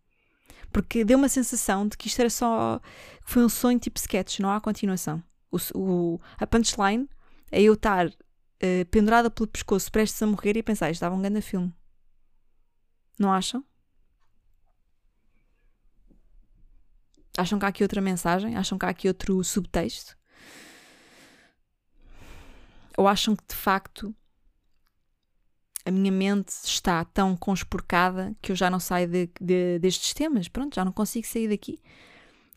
Porque 0.72 1.04
deu 1.04 1.18
uma 1.18 1.28
sensação 1.28 1.88
de 1.88 1.96
que 1.96 2.06
isto 2.06 2.20
era 2.20 2.30
só. 2.30 2.80
Foi 3.22 3.44
um 3.44 3.48
sonho 3.48 3.78
tipo 3.78 3.98
sketch, 3.98 4.38
não 4.38 4.50
há 4.50 4.60
continuação. 4.60 5.22
O, 5.50 5.56
o, 5.74 6.20
a 6.38 6.46
punchline 6.46 7.08
é 7.50 7.62
eu 7.62 7.72
estar 7.72 8.06
uh, 8.06 8.86
pendurada 8.90 9.30
pelo 9.30 9.48
pescoço, 9.48 9.90
prestes 9.90 10.22
a 10.22 10.26
morrer 10.26 10.56
e 10.56 10.62
pensar, 10.62 10.90
isto 10.90 11.00
dava 11.00 11.16
um 11.16 11.20
grande 11.20 11.40
filme. 11.40 11.74
Não 13.18 13.32
acham? 13.32 13.64
Acham 17.36 17.58
que 17.58 17.64
há 17.64 17.68
aqui 17.68 17.82
outra 17.82 18.00
mensagem? 18.00 18.56
Acham 18.56 18.78
que 18.78 18.84
há 18.84 18.90
aqui 18.90 19.08
outro 19.08 19.42
subtexto? 19.42 20.16
Ou 22.96 23.08
acham 23.08 23.34
que 23.34 23.44
de 23.48 23.54
facto 23.54 24.14
a 25.89 25.91
minha 25.91 26.12
mente 26.12 26.51
está 26.64 27.03
tão 27.03 27.34
conspurcada 27.34 28.36
que 28.43 28.53
eu 28.53 28.57
já 28.57 28.68
não 28.68 28.78
saio 28.78 29.09
de, 29.09 29.30
de, 29.41 29.78
destes 29.78 30.12
temas? 30.12 30.47
Pronto, 30.47 30.74
já 30.74 30.84
não 30.84 30.93
consigo 30.93 31.26
sair 31.26 31.49
daqui. 31.49 31.80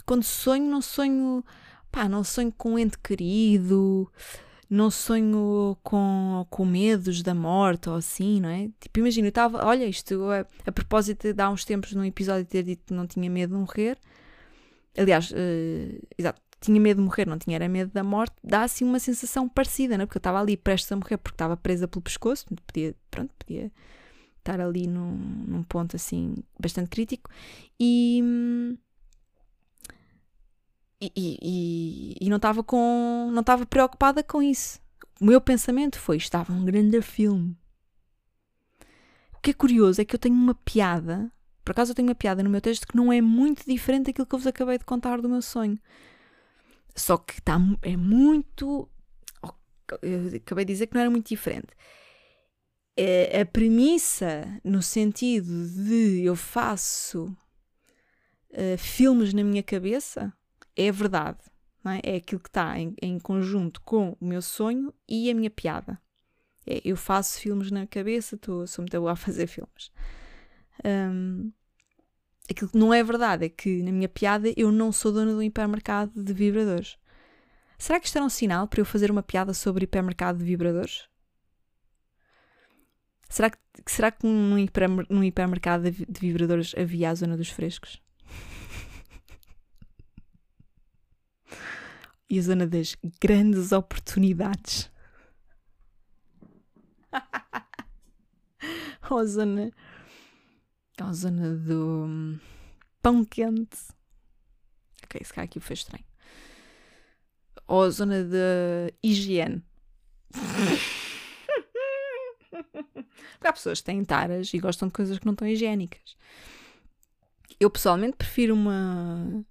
Quando 0.05 0.23
sonho, 0.23 0.69
não 0.69 0.81
sonho, 0.81 1.43
pá, 1.89 2.09
não 2.09 2.25
sonho 2.25 2.51
com 2.51 2.73
um 2.73 2.79
ente 2.79 2.97
querido, 2.99 4.11
não 4.69 4.91
sonho 4.91 5.77
com, 5.81 6.45
com 6.49 6.65
medos 6.65 7.21
da 7.23 7.33
morte 7.33 7.89
ou 7.89 7.95
assim, 7.95 8.41
não 8.41 8.49
é? 8.49 8.69
Tipo, 8.81 8.99
imagina, 8.99 9.27
eu 9.27 9.29
estava, 9.29 9.65
olha, 9.65 9.85
isto 9.85 10.29
a, 10.29 10.45
a, 10.67 10.71
propósito 10.71 11.33
de 11.33 11.41
há 11.41 11.49
uns 11.49 11.63
tempos 11.63 11.93
num 11.93 12.03
episódio 12.03 12.45
ter 12.45 12.63
dito 12.63 12.83
que 12.87 12.93
não 12.93 13.07
tinha 13.07 13.29
medo 13.29 13.53
de 13.53 13.61
morrer, 13.61 13.97
aliás, 14.97 15.31
uh, 15.31 16.07
exato, 16.17 16.41
tinha 16.61 16.79
medo 16.79 16.99
de 16.99 17.03
morrer, 17.03 17.27
não 17.27 17.39
tinha 17.39 17.55
era 17.55 17.67
medo 17.67 17.91
da 17.91 18.03
morte, 18.03 18.35
dá 18.43 18.63
assim 18.63 18.85
uma 18.85 18.99
sensação 18.99 19.49
parecida, 19.49 19.97
não 19.97 20.03
é? 20.03 20.05
Porque 20.05 20.17
eu 20.17 20.19
estava 20.19 20.39
ali 20.39 20.55
prestes 20.55 20.91
a 20.91 20.95
morrer 20.95 21.17
porque 21.17 21.33
estava 21.33 21.57
presa 21.57 21.87
pelo 21.87 22.03
pescoço, 22.03 22.45
podia, 22.67 22.95
pronto, 23.09 23.33
podia 23.37 23.71
estar 24.37 24.61
ali 24.61 24.87
num, 24.87 25.11
num 25.47 25.63
ponto 25.63 25.95
assim 25.95 26.35
bastante 26.59 26.89
crítico 26.89 27.29
e. 27.79 28.77
E, 31.03 31.11
e, 31.15 32.15
e 32.21 32.29
não 32.29 32.37
estava 32.37 32.63
com 32.63 33.31
não 33.33 33.41
estava 33.41 33.65
preocupada 33.65 34.21
com 34.23 34.39
isso. 34.39 34.79
O 35.19 35.25
meu 35.25 35.41
pensamento 35.41 35.97
foi 35.99 36.17
estava 36.17 36.53
um 36.53 36.63
grande 36.63 37.01
filme. 37.01 37.57
O 39.33 39.39
que 39.41 39.49
é 39.49 39.53
curioso 39.53 39.99
é 39.99 40.05
que 40.05 40.13
eu 40.13 40.19
tenho 40.19 40.35
uma 40.35 40.53
piada, 40.53 41.31
por 41.65 41.71
acaso 41.71 41.91
eu 41.91 41.95
tenho 41.95 42.07
uma 42.07 42.13
piada 42.13 42.43
no 42.43 42.49
meu 42.51 42.61
texto 42.61 42.87
que 42.87 42.95
não 42.95 43.11
é 43.11 43.19
muito 43.19 43.65
diferente 43.65 44.05
daquilo 44.05 44.27
que 44.27 44.35
eu 44.35 44.37
vos 44.37 44.45
acabei 44.45 44.77
de 44.77 44.85
contar 44.85 45.19
do 45.19 45.27
meu 45.27 45.41
sonho. 45.41 45.79
Só 46.95 47.17
que 47.17 47.39
está, 47.39 47.57
é 47.81 47.95
muito. 47.95 48.89
Eu 50.01 50.35
acabei 50.37 50.65
de 50.65 50.73
dizer 50.73 50.87
que 50.87 50.93
não 50.93 51.01
era 51.01 51.09
muito 51.09 51.27
diferente. 51.27 51.73
É 52.95 53.41
a 53.41 53.45
premissa, 53.45 54.59
no 54.63 54.81
sentido 54.81 55.67
de 55.67 56.23
eu 56.23 56.35
faço 56.35 57.35
uh, 58.51 58.77
filmes 58.77 59.33
na 59.33 59.43
minha 59.43 59.63
cabeça, 59.63 60.33
é 60.75 60.91
verdade. 60.91 61.39
É? 61.85 62.13
é? 62.13 62.15
aquilo 62.17 62.41
que 62.41 62.49
está 62.49 62.77
em, 62.79 62.93
em, 63.01 63.17
conjunto 63.19 63.81
com 63.81 64.15
o 64.19 64.25
meu 64.25 64.41
sonho 64.41 64.93
e 65.07 65.31
a 65.31 65.33
minha 65.33 65.49
piada. 65.49 65.99
É, 66.65 66.79
eu 66.85 66.95
faço 66.95 67.39
filmes 67.39 67.71
na 67.71 67.87
cabeça, 67.87 68.37
tô, 68.37 68.67
sou 68.67 68.83
muito 68.83 68.99
boa 68.99 69.13
a 69.13 69.15
fazer 69.15 69.47
filmes. 69.47 69.91
Um, 70.85 71.51
aquilo 72.51 72.69
que 72.69 72.77
não 72.77 72.93
é 72.93 73.03
verdade 73.03 73.45
é 73.45 73.49
que 73.49 73.81
na 73.83 73.91
minha 73.91 74.09
piada 74.09 74.51
eu 74.55 74.71
não 74.71 74.91
sou 74.91 75.11
dona 75.11 75.31
de 75.31 75.37
um 75.37 75.41
hipermercado 75.41 76.11
de 76.15 76.33
vibradores. 76.33 76.97
Será 77.77 77.99
que 77.99 78.05
isto 78.05 78.17
era 78.17 78.25
um 78.25 78.29
sinal 78.29 78.67
para 78.67 78.79
eu 78.81 78.85
fazer 78.85 79.09
uma 79.09 79.23
piada 79.23 79.53
sobre 79.53 79.85
hipermercado 79.85 80.37
de 80.37 80.45
vibradores? 80.45 81.07
Será 83.29 83.49
que, 83.49 83.57
será 83.87 84.11
que 84.11 84.25
num, 84.27 84.65
num 85.09 85.23
hipermercado 85.23 85.89
de 85.89 86.19
vibradores 86.19 86.75
havia 86.77 87.09
a 87.09 87.15
zona 87.15 87.37
dos 87.37 87.49
frescos? 87.49 88.01
e 92.31 92.39
a 92.39 92.41
zona 92.41 92.65
das 92.65 92.95
grandes 93.19 93.73
oportunidades. 93.73 94.89
ou 99.09 99.17
a 99.17 99.25
zona. 99.25 99.69
Ou 100.99 101.07
a 101.07 101.13
zona 101.13 101.55
do 101.55 102.05
hum, 102.05 102.39
pão 103.01 103.23
quente. 103.23 103.77
Ok, 105.03 105.23
se 105.23 105.33
cá 105.33 105.43
aqui 105.43 105.59
foi 105.59 105.73
estranho. 105.73 106.05
Ou 107.67 107.83
a 107.83 107.89
zona 107.89 108.23
da 108.23 108.91
higiene. 109.03 109.63
Porque 112.51 113.47
há 113.47 113.53
pessoas 113.53 113.79
que 113.79 113.85
têm 113.85 114.03
taras 114.03 114.53
e 114.53 114.59
gostam 114.59 114.87
de 114.87 114.93
coisas 114.93 115.17
que 115.17 115.25
não 115.25 115.33
estão 115.33 115.47
higiênicas. 115.47 116.15
Eu 117.59 117.69
pessoalmente 117.69 118.17
prefiro 118.17 118.53
uma 118.53 119.45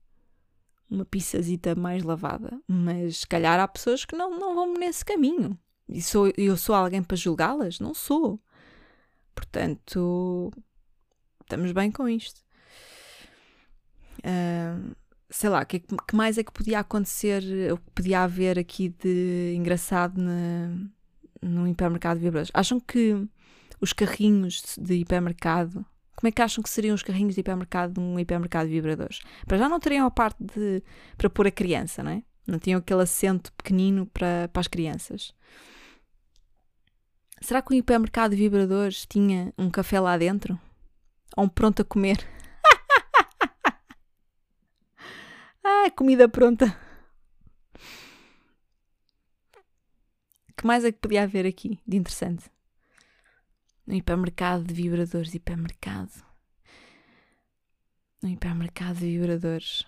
uma 0.91 1.05
pizzazita 1.05 1.74
mais 1.74 2.03
lavada, 2.03 2.61
mas 2.66 3.18
se 3.18 3.26
calhar 3.26 3.61
há 3.61 3.68
pessoas 3.68 4.05
que 4.05 4.16
não, 4.16 4.36
não 4.38 4.55
vão 4.55 4.74
nesse 4.74 5.05
caminho. 5.05 5.57
E 5.88 6.03
sou, 6.03 6.32
eu 6.36 6.57
sou 6.57 6.74
alguém 6.74 7.03
para 7.03 7.16
julgá-las? 7.16 7.78
Não 7.78 7.95
sou. 7.95 8.41
Portanto, 9.34 10.53
estamos 11.51 11.72
bem 11.72 11.90
com 11.90 12.09
isto. 12.09 12.40
Uh, 14.20 14.94
sei 15.28 15.51
lá, 15.51 15.62
o 15.62 15.66
que, 15.66 15.80
que, 15.80 16.14
mais 16.14 16.38
é 16.38 16.44
que 16.44 16.53
podia 16.53 16.78
acontecer, 16.78 17.42
ou 17.70 17.76
que 17.76 17.90
podia 17.92 18.22
haver 18.22 18.59
aqui 18.59 18.88
de 18.88 19.55
engraçado 19.57 20.20
na, 20.20 20.70
no 21.42 21.66
hipermercado 21.66 22.20
de? 22.20 22.51
Acham 22.55 22.78
que 22.78 23.26
os 23.80 23.92
carrinhos 23.92 24.62
de 24.78 24.94
hipermercado, 24.94 25.84
como 26.14 26.28
é 26.28 26.30
que 26.30 26.42
acham 26.42 26.62
que 26.62 26.70
seriam 26.70 26.94
os 26.94 27.03
carrinhos 27.03 27.34
de 27.34 27.40
hipermercado 27.40 28.01
num 28.01 28.18
hipermercado 28.18 28.68
de 28.68 28.74
vibradores? 28.74 29.20
Para 29.46 29.59
já 29.59 29.68
não 29.68 29.80
teriam 29.80 30.07
a 30.07 30.11
parte 30.11 30.38
de 30.44 30.82
para 31.16 31.30
pôr 31.30 31.48
a 31.48 31.51
criança, 31.51 32.03
não 32.03 32.12
é? 32.12 32.22
Não 32.46 32.59
tinham 32.59 32.78
aquele 32.78 33.03
assento 33.03 33.53
pequenino 33.55 34.07
para, 34.07 34.48
para 34.53 34.61
as 34.61 34.68
crianças. 34.68 35.34
Será 37.40 37.62
que 37.62 37.72
o 37.72 37.74
hipermercado 37.74 38.36
de 38.36 38.42
vibradores 38.42 39.07
tinha 39.07 39.53
um 39.57 39.70
café 39.70 39.98
lá 39.98 40.18
dentro? 40.18 40.59
Ou 41.37 41.45
um 41.45 41.49
pronto 41.49 41.83
a 41.83 41.85
comer? 41.85 42.18
Ah, 45.62 45.91
comida 45.91 46.26
pronta. 46.26 46.74
que 50.61 50.66
mais 50.66 50.85
é 50.85 50.93
que 50.93 50.99
podia 50.99 51.22
haver 51.22 51.47
aqui 51.47 51.81
de 51.87 51.97
interessante? 51.97 52.51
No 53.87 53.95
hipermercado 53.95 54.62
de 54.62 54.74
vibradores, 54.74 55.35
hipermercado. 55.35 56.12
No 58.22 58.28
hipermercado 58.28 58.99
de 58.99 59.07
vibradores. 59.07 59.87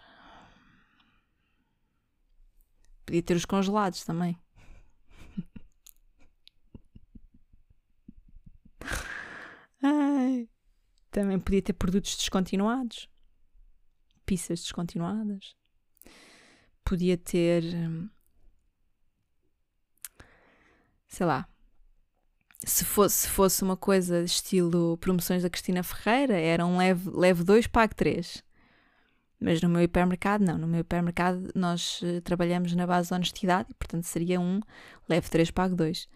Podia 3.05 3.23
ter 3.23 3.37
os 3.37 3.45
congelados 3.45 4.03
também. 4.03 4.39
Ai. 9.83 10.49
Também 11.13 11.39
podia 11.39 11.63
ter 11.63 11.75
produtos 11.75 12.17
descontinuados. 12.17 13.09
Pizzas 14.27 14.61
descontinuadas 14.61 15.55
podia 16.85 17.17
ter. 17.17 17.65
Hum, 17.65 18.09
sei 21.09 21.27
lá. 21.27 21.49
Se 22.65 22.85
fosse, 22.85 23.23
se 23.23 23.29
fosse 23.29 23.63
uma 23.65 23.77
coisa 23.77 24.23
estilo 24.23 24.97
promoções 24.99 25.43
da 25.43 25.51
Cristina 25.51 25.83
Ferreira, 25.83 26.39
era 26.39 26.65
um 26.65 26.77
leve, 26.79 27.11
leve 27.11 27.43
2, 27.43 27.67
pague 27.67 27.95
3. 27.95 28.43
Mas 29.41 29.61
no 29.61 29.69
meu 29.69 29.83
hipermercado, 29.83 30.45
não. 30.45 30.57
No 30.57 30.69
meu 30.69 30.81
hipermercado, 30.81 31.51
nós 31.57 32.01
uh, 32.03 32.21
trabalhamos 32.21 32.73
na 32.75 32.87
base 32.87 33.11
da 33.11 33.17
honestidade 33.17 33.75
portanto, 33.75 34.05
seria 34.05 34.41
um 34.41 34.61
leve 35.09 35.29
3, 35.29 35.51
pague 35.51 35.75
2. 35.75 36.09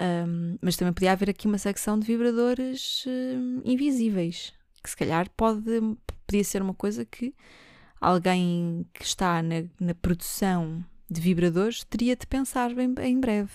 Um, 0.00 0.58
mas 0.60 0.76
também 0.76 0.92
podia 0.92 1.12
haver 1.12 1.30
aqui 1.30 1.46
uma 1.46 1.58
secção 1.58 1.98
de 1.98 2.06
vibradores 2.06 3.04
uh, 3.06 3.62
invisíveis, 3.64 4.52
que 4.82 4.90
se 4.90 4.96
calhar 4.96 5.30
pode, 5.36 5.62
podia 6.26 6.42
ser 6.42 6.62
uma 6.62 6.74
coisa 6.74 7.04
que 7.04 7.34
alguém 8.00 8.86
que 8.92 9.04
está 9.04 9.42
na, 9.42 9.64
na 9.80 9.94
produção 9.94 10.84
de 11.08 11.20
vibradores 11.20 11.84
teria 11.84 12.16
de 12.16 12.26
pensar 12.26 12.74
bem 12.74 12.92
em 13.02 13.20
breve. 13.20 13.52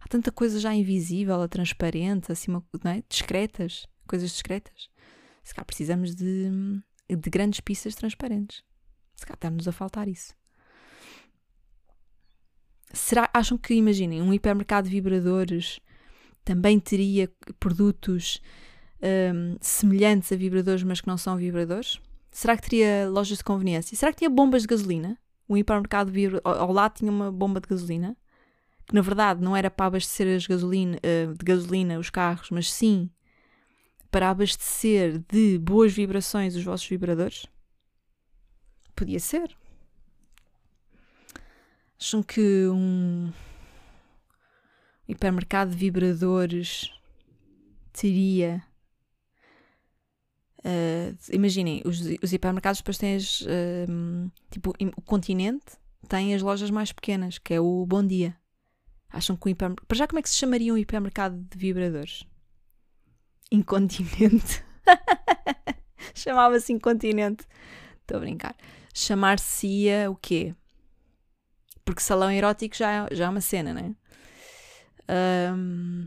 Há 0.00 0.08
tanta 0.08 0.32
coisa 0.32 0.58
já 0.58 0.74
invisível, 0.74 1.48
transparente, 1.48 2.32
assim, 2.32 2.52
não 2.52 2.90
é? 2.90 3.02
discretas, 3.08 3.86
coisas 4.06 4.30
discretas. 4.30 4.88
Se 5.42 5.54
cá 5.54 5.64
precisamos 5.64 6.14
de, 6.14 6.50
de 7.08 7.30
grandes 7.30 7.60
pistas 7.60 7.94
transparentes. 7.94 8.62
Se 9.16 9.26
cá 9.26 9.34
está-nos 9.34 9.66
a 9.66 9.72
faltar 9.72 10.08
isso. 10.08 10.37
Será, 12.92 13.28
acham 13.32 13.58
que, 13.58 13.74
imaginem, 13.74 14.22
um 14.22 14.32
hipermercado 14.32 14.88
de 14.88 14.94
vibradores 14.94 15.80
também 16.44 16.80
teria 16.80 17.30
produtos 17.60 18.40
um, 19.02 19.56
semelhantes 19.60 20.32
a 20.32 20.36
vibradores, 20.36 20.82
mas 20.82 21.00
que 21.00 21.06
não 21.06 21.18
são 21.18 21.36
vibradores? 21.36 22.00
Será 22.30 22.56
que 22.56 22.62
teria 22.62 23.08
lojas 23.08 23.38
de 23.38 23.44
conveniência? 23.44 23.96
Será 23.96 24.12
que 24.12 24.18
tinha 24.18 24.30
bombas 24.30 24.62
de 24.62 24.68
gasolina? 24.68 25.18
Um 25.48 25.56
hipermercado 25.56 26.12
ao 26.44 26.72
lado 26.72 26.94
tinha 26.94 27.10
uma 27.10 27.30
bomba 27.32 27.60
de 27.60 27.68
gasolina? 27.68 28.16
Que 28.86 28.94
na 28.94 29.00
verdade 29.02 29.42
não 29.42 29.54
era 29.54 29.70
para 29.70 29.86
abastecer 29.86 30.34
as 30.34 30.46
gasolina, 30.46 30.98
eh, 31.02 31.26
de 31.26 31.44
gasolina 31.44 31.98
os 31.98 32.10
carros, 32.10 32.50
mas 32.50 32.72
sim 32.72 33.10
para 34.10 34.30
abastecer 34.30 35.22
de 35.30 35.58
boas 35.58 35.92
vibrações 35.92 36.56
os 36.56 36.64
vossos 36.64 36.86
vibradores? 36.86 37.46
Podia 38.96 39.20
ser. 39.20 39.54
Acham 42.00 42.22
que 42.22 42.68
um 42.68 43.32
hipermercado 45.06 45.70
de 45.70 45.76
vibradores 45.76 46.92
teria 47.92 48.62
Uh, 50.58 51.16
imaginem, 51.32 51.80
os, 51.84 52.00
os, 52.20 52.32
hipermercados 52.32 52.80
depois 52.80 52.98
têm 52.98 53.14
as, 53.14 53.42
uh, 53.42 54.30
tipo, 54.50 54.74
o 54.96 55.02
continente 55.02 55.78
tem 56.08 56.34
as 56.34 56.42
lojas 56.42 56.70
mais 56.70 56.92
pequenas, 56.92 57.38
que 57.38 57.54
é 57.54 57.60
o 57.60 57.86
Bom 57.86 58.04
Dia. 58.04 58.36
Acham 59.08 59.36
que 59.36 59.46
o 59.46 59.48
hipermercado. 59.48 59.86
Para 59.86 59.98
já, 59.98 60.06
como 60.06 60.18
é 60.18 60.22
que 60.22 60.28
se 60.28 60.36
chamaria 60.36 60.72
um 60.72 60.76
hipermercado 60.76 61.38
de 61.38 61.58
vibradores? 61.58 62.24
Incontinente. 63.50 64.64
Chamava-se 66.14 66.72
Incontinente. 66.72 67.46
Estou 68.00 68.18
a 68.18 68.20
brincar. 68.20 68.56
Chamar-se-ia 68.92 70.10
o 70.10 70.16
quê? 70.16 70.54
Porque 71.88 72.02
salão 72.02 72.30
erótico 72.30 72.76
já, 72.76 73.06
é, 73.06 73.14
já 73.14 73.24
é 73.24 73.28
uma 73.30 73.40
cena, 73.40 73.72
não 73.72 73.80
é? 73.80 75.54
Um, 75.54 76.06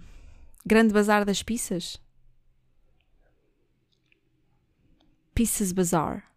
grande 0.64 0.94
Bazar 0.94 1.26
das 1.26 1.42
Pizzas? 1.42 2.00
Pieces 5.34 5.72
Bazaar. 5.72 6.32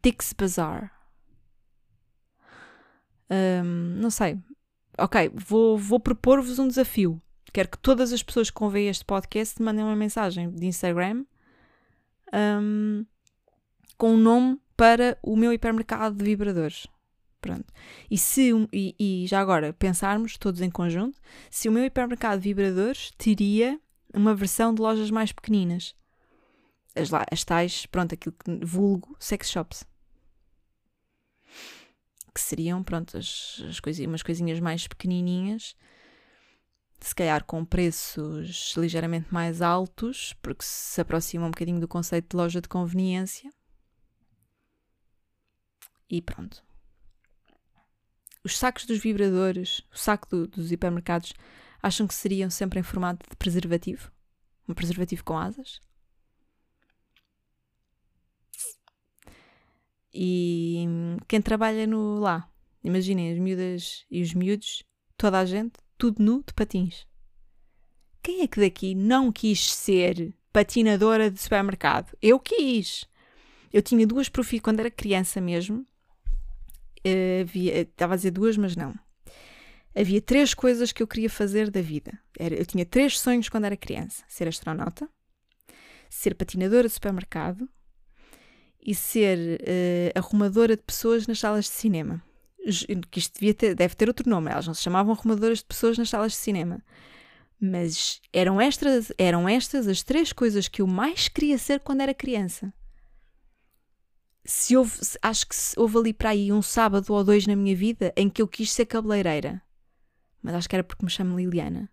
Dick's 0.00 0.32
Bazaar. 0.32 0.92
Um, 3.28 3.96
não 4.00 4.08
sei. 4.08 4.38
Ok, 4.96 5.32
vou, 5.34 5.76
vou 5.76 5.98
propor-vos 5.98 6.60
um 6.60 6.68
desafio. 6.68 7.20
Quero 7.52 7.68
que 7.68 7.78
todas 7.78 8.12
as 8.12 8.22
pessoas 8.22 8.48
que 8.48 8.62
ouvem 8.62 8.86
este 8.86 9.04
podcast 9.04 9.60
mandem 9.60 9.84
uma 9.84 9.96
mensagem 9.96 10.52
de 10.52 10.66
Instagram 10.66 11.24
um, 12.32 13.04
com 13.96 14.12
um 14.12 14.16
nome 14.16 14.60
para 14.78 15.18
o 15.20 15.34
meu 15.34 15.52
hipermercado 15.52 16.14
de 16.14 16.24
vibradores. 16.24 16.86
Pronto. 17.40 17.66
E, 18.08 18.16
se, 18.16 18.52
e, 18.72 18.94
e 18.98 19.26
já 19.26 19.40
agora 19.40 19.72
pensarmos 19.72 20.38
todos 20.38 20.60
em 20.60 20.70
conjunto, 20.70 21.20
se 21.50 21.68
o 21.68 21.72
meu 21.72 21.84
hipermercado 21.84 22.40
de 22.40 22.48
vibradores 22.48 23.10
teria 23.18 23.80
uma 24.14 24.36
versão 24.36 24.72
de 24.72 24.80
lojas 24.80 25.10
mais 25.10 25.32
pequeninas. 25.32 25.96
As, 26.94 27.10
as 27.30 27.42
tais, 27.42 27.86
pronto, 27.86 28.14
aquilo 28.14 28.34
que 28.38 28.64
vulgo 28.64 29.16
sex 29.18 29.50
shops. 29.50 29.84
Que 32.32 32.40
seriam, 32.40 32.84
pronto, 32.84 33.18
as, 33.18 33.60
as 33.68 33.80
coisinhas, 33.80 34.08
umas 34.08 34.22
coisinhas 34.22 34.60
mais 34.60 34.86
pequenininhas, 34.86 35.74
se 37.00 37.14
calhar 37.14 37.44
com 37.44 37.64
preços 37.64 38.74
ligeiramente 38.76 39.32
mais 39.34 39.60
altos, 39.60 40.34
porque 40.40 40.64
se 40.64 41.00
aproximam 41.00 41.48
um 41.48 41.50
bocadinho 41.50 41.80
do 41.80 41.88
conceito 41.88 42.30
de 42.30 42.36
loja 42.36 42.60
de 42.60 42.68
conveniência. 42.68 43.50
E 46.08 46.22
pronto. 46.22 46.62
Os 48.42 48.56
sacos 48.56 48.86
dos 48.86 48.98
vibradores, 48.98 49.82
o 49.92 49.98
saco 49.98 50.28
do, 50.28 50.46
dos 50.46 50.72
hipermercados, 50.72 51.34
acham 51.82 52.06
que 52.06 52.14
seriam 52.14 52.48
sempre 52.48 52.80
em 52.80 52.82
formato 52.82 53.28
de 53.28 53.36
preservativo? 53.36 54.10
Um 54.68 54.74
preservativo 54.74 55.24
com 55.24 55.36
asas? 55.36 55.80
E 60.12 60.86
quem 61.28 61.42
trabalha 61.42 61.86
no 61.86 62.18
lá, 62.18 62.50
imaginem 62.82 63.32
as 63.32 63.38
miúdas 63.38 64.06
e 64.10 64.22
os 64.22 64.32
miúdos, 64.32 64.82
toda 65.16 65.38
a 65.38 65.44
gente, 65.44 65.74
tudo 65.96 66.22
nu 66.22 66.42
de 66.46 66.54
patins. 66.54 67.06
Quem 68.22 68.42
é 68.42 68.46
que 68.46 68.60
daqui 68.60 68.94
não 68.94 69.30
quis 69.30 69.72
ser 69.72 70.34
patinadora 70.52 71.30
de 71.30 71.40
supermercado? 71.40 72.16
Eu 72.20 72.40
quis! 72.40 73.06
Eu 73.72 73.82
tinha 73.82 74.06
duas 74.06 74.28
profissões 74.28 74.62
quando 74.62 74.80
era 74.80 74.90
criança 74.90 75.40
mesmo. 75.40 75.86
Havia, 77.42 77.82
estava 77.82 78.14
a 78.14 78.16
dizer 78.16 78.30
duas, 78.30 78.56
mas 78.56 78.76
não 78.76 78.94
havia 80.00 80.22
três 80.22 80.54
coisas 80.54 80.92
que 80.92 81.02
eu 81.02 81.06
queria 81.06 81.28
fazer 81.28 81.70
da 81.70 81.80
vida. 81.80 82.18
Era, 82.38 82.54
eu 82.54 82.64
tinha 82.64 82.86
três 82.86 83.18
sonhos 83.18 83.48
quando 83.48 83.64
era 83.64 83.76
criança: 83.76 84.22
ser 84.28 84.48
astronauta, 84.48 85.08
ser 86.08 86.34
patinadora 86.34 86.88
de 86.88 86.94
supermercado 86.94 87.68
e 88.80 88.94
ser 88.94 89.60
uh, 89.60 90.18
arrumadora 90.18 90.76
de 90.76 90.82
pessoas 90.82 91.26
nas 91.26 91.38
salas 91.38 91.64
de 91.64 91.72
cinema. 91.72 92.22
Que 93.10 93.18
isto 93.18 93.34
devia 93.34 93.54
ter, 93.54 93.74
deve 93.74 93.94
ter 93.94 94.08
outro 94.08 94.28
nome, 94.28 94.50
elas 94.50 94.66
não 94.66 94.74
se 94.74 94.82
chamavam 94.82 95.14
arrumadoras 95.14 95.58
de 95.58 95.64
pessoas 95.64 95.96
nas 95.96 96.10
salas 96.10 96.32
de 96.32 96.38
cinema. 96.38 96.82
Mas 97.60 98.20
eram 98.32 98.60
estas, 98.60 99.10
eram 99.18 99.48
estas 99.48 99.88
as 99.88 100.02
três 100.02 100.32
coisas 100.32 100.68
que 100.68 100.82
eu 100.82 100.86
mais 100.86 101.28
queria 101.28 101.58
ser 101.58 101.80
quando 101.80 102.02
era 102.02 102.14
criança. 102.14 102.72
Se 104.48 104.76
houve, 104.76 104.98
acho 105.20 105.46
que 105.46 105.54
houve 105.76 105.98
ali 105.98 106.12
para 106.14 106.30
aí 106.30 106.50
um 106.50 106.62
sábado 106.62 107.12
ou 107.12 107.22
dois 107.22 107.46
na 107.46 107.54
minha 107.54 107.76
vida 107.76 108.12
em 108.16 108.30
que 108.30 108.40
eu 108.40 108.48
quis 108.48 108.72
ser 108.72 108.86
cabeleireira 108.86 109.62
mas 110.42 110.54
acho 110.54 110.68
que 110.68 110.76
era 110.76 110.84
porque 110.84 111.04
me 111.04 111.10
chamo 111.10 111.36
Liliana. 111.36 111.90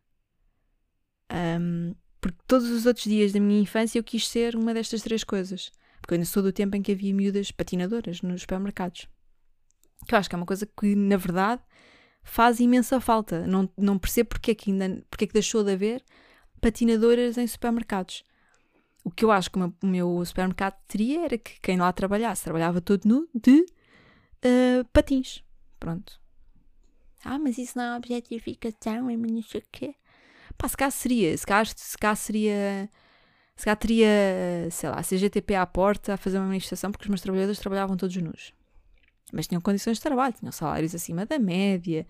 Um, 1.32 1.96
porque 2.22 2.38
todos 2.48 2.70
os 2.70 2.86
outros 2.86 3.06
dias 3.06 3.32
da 3.34 3.40
minha 3.40 3.62
infância 3.62 4.00
eu 4.00 4.04
quis 4.04 4.28
ser 4.28 4.56
uma 4.56 4.74
destas 4.74 5.02
três 5.02 5.24
coisas. 5.24 5.72
Porque 6.00 6.14
eu 6.14 6.16
ainda 6.16 6.26
sou 6.26 6.44
do 6.44 6.52
tempo 6.52 6.76
em 6.76 6.82
que 6.82 6.92
havia 6.92 7.14
miúdas 7.14 7.52
patinadoras 7.52 8.22
nos 8.22 8.42
supermercados. 8.42 9.08
Que 10.08 10.14
eu 10.14 10.20
acho 10.20 10.30
que 10.30 10.36
é 10.36 10.38
uma 10.38 10.46
coisa 10.46 10.66
que, 10.66 10.96
na 10.96 11.18
verdade, 11.18 11.62
faz 12.24 12.60
imensa 12.60 13.00
falta. 13.00 13.46
Não, 13.48 13.70
não 13.78 13.98
percebo 13.98 14.30
porque 14.30 14.52
é 14.52 14.56
que 14.56 14.72
ainda 14.72 15.04
porque 15.10 15.26
é 15.26 15.28
que 15.28 15.34
deixou 15.34 15.64
de 15.64 15.74
haver 15.74 16.04
patinadoras 16.62 17.38
em 17.38 17.48
supermercados. 17.48 18.24
O 19.06 19.12
que 19.12 19.24
eu 19.24 19.32
acho 19.32 19.50
que 19.50 19.58
o 19.58 19.60
meu, 19.60 19.74
o 19.82 19.88
meu 19.88 20.26
supermercado 20.26 20.76
teria 20.88 21.26
era 21.26 21.38
que 21.38 21.62
quem 21.62 21.78
lá 21.78 21.94
trabalhasse 21.94 22.44
trabalhava 22.44 22.82
todo 22.82 23.06
nu 23.06 23.30
de 23.34 23.62
uh, 23.62 24.84
patins. 24.92 25.44
Pronto. 25.80 26.20
Ah, 27.24 27.40
mas 27.40 27.58
isso 27.58 27.78
não 27.78 27.84
é 27.94 27.98
objetificação, 27.98 29.10
é 29.10 29.16
não 29.16 29.42
sei 29.42 29.62
o 29.62 29.64
quê. 29.72 29.96
Pá, 30.58 30.68
se 30.68 30.76
cá 30.76 30.92
seria, 30.92 31.38
se 31.38 31.46
cá, 31.46 31.64
se 31.66 31.98
cá 31.98 32.16
seria, 32.16 32.90
se 33.56 33.66
cá 33.66 33.76
teria, 33.76 34.08
sei 34.72 34.90
lá, 34.90 35.02
CGTP 35.02 35.56
à 35.56 35.66
porta 35.66 36.14
a 36.16 36.18
fazer 36.18 36.38
uma 36.38 36.48
manifestação 36.48 36.92
porque 36.92 37.06
os 37.06 37.10
meus 37.10 37.22
trabalhadores 37.22 37.60
trabalhavam 37.60 37.96
todos 37.96 38.16
nus. 38.18 38.54
Mas 39.34 39.48
tinham 39.48 39.62
condições 39.62 39.98
de 39.98 40.04
trabalho, 40.04 40.34
tinham 40.34 40.52
salários 40.52 40.94
acima 40.94 41.26
da 41.26 41.40
média, 41.40 42.08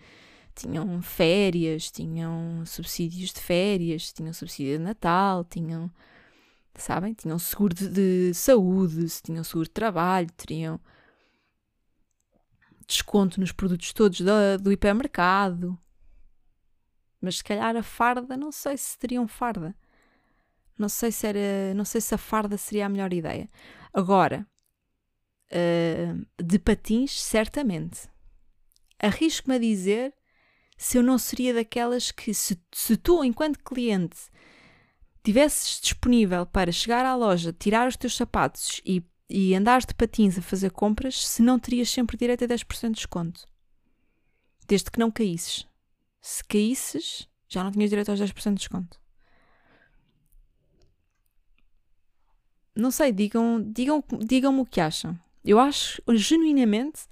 tinham 0.56 1.02
férias, 1.02 1.92
tinham 1.92 2.64
subsídios 2.66 3.32
de 3.34 3.42
férias, 3.42 4.14
tinham 4.14 4.34
subsídio 4.34 4.78
de 4.78 4.84
Natal, 4.84 5.44
tinham, 5.44 5.92
sabem, 6.82 7.14
tinham 7.14 7.40
seguro 7.40 7.74
de, 7.74 7.90
de 7.90 8.34
saúde, 8.34 9.08
tinham 9.22 9.44
seguro 9.44 9.66
de 9.66 9.74
trabalho, 9.74 10.28
teriam 10.38 10.80
desconto 12.88 13.40
nos 13.40 13.52
produtos 13.52 13.94
todos 13.94 14.22
do, 14.22 14.58
do 14.62 14.72
hipermercado. 14.72 15.78
Mas 17.20 17.38
se 17.38 17.44
calhar 17.44 17.76
a 17.76 17.84
farda, 17.84 18.38
não 18.38 18.52
sei 18.52 18.78
se 18.78 18.98
teriam 18.98 19.28
farda. 19.28 19.76
Não 20.78 20.90
sei 20.90 21.12
se 21.12 21.26
era, 21.26 21.74
não 21.74 21.86
sei 21.86 22.02
se 22.02 22.14
a 22.14 22.18
farda 22.18 22.58
seria 22.58 22.86
a 22.86 22.90
melhor 22.90 23.14
ideia. 23.14 23.50
Agora, 23.94 24.46
uh, 25.52 26.44
de 26.44 26.60
patins, 26.60 27.20
certamente. 27.22 28.10
Arrisco-me 29.00 29.56
a 29.56 29.60
dizer 29.60 30.14
se 30.78 30.98
eu 30.98 31.04
não 31.04 31.18
seria 31.18 31.54
daquelas 31.54 32.12
que, 32.12 32.34
se, 32.34 32.62
se 32.74 32.98
tu, 32.98 33.24
enquanto 33.24 33.64
cliente, 33.64 34.18
tivesses 35.26 35.82
disponível 35.82 36.46
para 36.46 36.72
chegar 36.72 37.04
à 37.04 37.16
loja, 37.16 37.52
tirar 37.52 37.88
os 37.88 37.98
teus 37.98 38.16
sapatos 38.16 38.80
e, 38.86 39.04
e 39.28 39.56
andares 39.56 39.84
de 39.84 39.96
patins 39.96 40.38
a 40.38 40.42
fazer 40.42 40.70
compras, 40.70 41.28
se 41.28 41.42
não 41.42 41.58
terias 41.58 41.90
sempre 41.90 42.16
direito 42.16 42.44
a 42.44 42.48
10% 42.48 42.90
de 42.90 42.94
desconto. 42.94 43.48
Desde 44.68 44.92
que 44.92 45.00
não 45.00 45.10
caísses. 45.10 45.66
Se 46.22 46.44
caísses, 46.44 47.28
já 47.48 47.64
não 47.64 47.72
tinhas 47.72 47.90
direito 47.90 48.12
aos 48.12 48.20
10% 48.20 48.50
de 48.52 48.60
desconto. 48.60 49.00
Não 52.76 52.92
sei, 52.92 53.12
digam, 53.12 53.64
digam, 53.64 54.04
digam-me 54.20 54.60
o 54.60 54.66
que 54.66 54.80
acham. 54.80 55.20
Eu 55.44 55.60
acho 55.60 56.04
genuinamente 56.14 57.08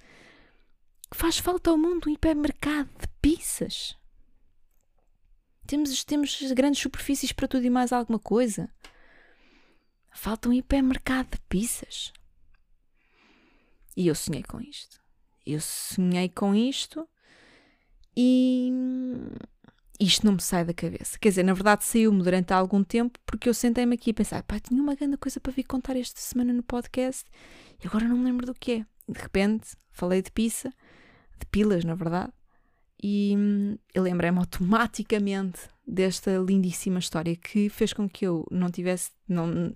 que 1.10 1.16
faz 1.16 1.38
falta 1.38 1.70
ao 1.70 1.78
mundo 1.78 2.08
um 2.08 2.12
hipermercado 2.12 2.90
de 3.00 3.08
pizzas. 3.20 3.96
Temos, 5.66 6.04
temos 6.04 6.52
grandes 6.52 6.82
superfícies 6.82 7.32
para 7.32 7.48
tudo 7.48 7.64
e 7.64 7.70
mais 7.70 7.92
alguma 7.92 8.18
coisa. 8.18 8.70
Falta 10.12 10.48
um 10.48 10.52
hipermercado 10.52 11.30
de 11.32 11.40
pizzas. 11.48 12.12
E 13.96 14.06
eu 14.06 14.14
sonhei 14.14 14.42
com 14.42 14.60
isto. 14.60 15.00
Eu 15.46 15.60
sonhei 15.60 16.28
com 16.28 16.54
isto 16.54 17.08
e 18.16 18.72
isto 20.00 20.24
não 20.24 20.34
me 20.34 20.40
sai 20.40 20.64
da 20.64 20.74
cabeça. 20.74 21.18
Quer 21.18 21.28
dizer, 21.30 21.42
na 21.42 21.52
verdade 21.52 21.84
saiu-me 21.84 22.22
durante 22.22 22.52
algum 22.52 22.82
tempo 22.82 23.18
porque 23.26 23.48
eu 23.48 23.54
sentei-me 23.54 23.94
aqui 23.94 24.10
e 24.10 24.14
pensei, 24.14 24.42
pá, 24.42 24.58
tinha 24.58 24.82
uma 24.82 24.94
grande 24.94 25.16
coisa 25.16 25.40
para 25.40 25.52
vir 25.52 25.64
contar 25.64 25.96
esta 25.96 26.20
semana 26.20 26.52
no 26.52 26.62
podcast 26.62 27.24
e 27.82 27.86
agora 27.86 28.06
não 28.06 28.16
me 28.16 28.24
lembro 28.24 28.46
do 28.46 28.54
que 28.54 28.72
é. 28.72 28.86
De 29.08 29.20
repente 29.20 29.76
falei 29.90 30.22
de 30.22 30.30
pizza 30.30 30.72
de 31.38 31.46
pilas, 31.46 31.84
na 31.84 31.94
verdade, 31.94 32.32
e 33.02 33.34
hum, 33.36 33.76
eu 33.92 34.02
lembrei-me 34.02 34.38
automaticamente 34.38 35.60
desta 35.86 36.38
lindíssima 36.38 36.98
história 36.98 37.36
que 37.36 37.68
fez 37.68 37.92
com 37.92 38.08
que 38.08 38.26
eu 38.26 38.46
não 38.50 38.70
tivesse, 38.70 39.10
não, 39.28 39.72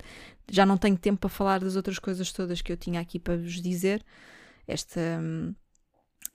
já 0.51 0.65
não 0.65 0.79
tenho 0.79 0.97
tempo 0.97 1.21
para 1.21 1.29
falar 1.29 1.61
das 1.61 1.77
outras 1.77 1.99
coisas 1.99 2.33
todas 2.33 2.63
que 2.63 2.73
eu 2.73 2.77
tinha 2.77 3.01
aqui 3.01 3.19
para 3.19 3.37
vos 3.37 3.61
dizer. 3.61 4.05
Esta, 4.67 5.01
hum, 5.21 5.55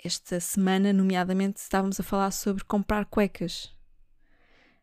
esta 0.03 0.39
semana, 0.39 0.93
nomeadamente, 0.93 1.59
estávamos 1.59 1.99
a 1.99 2.03
falar 2.03 2.31
sobre 2.31 2.63
comprar 2.63 3.05
cuecas. 3.05 3.71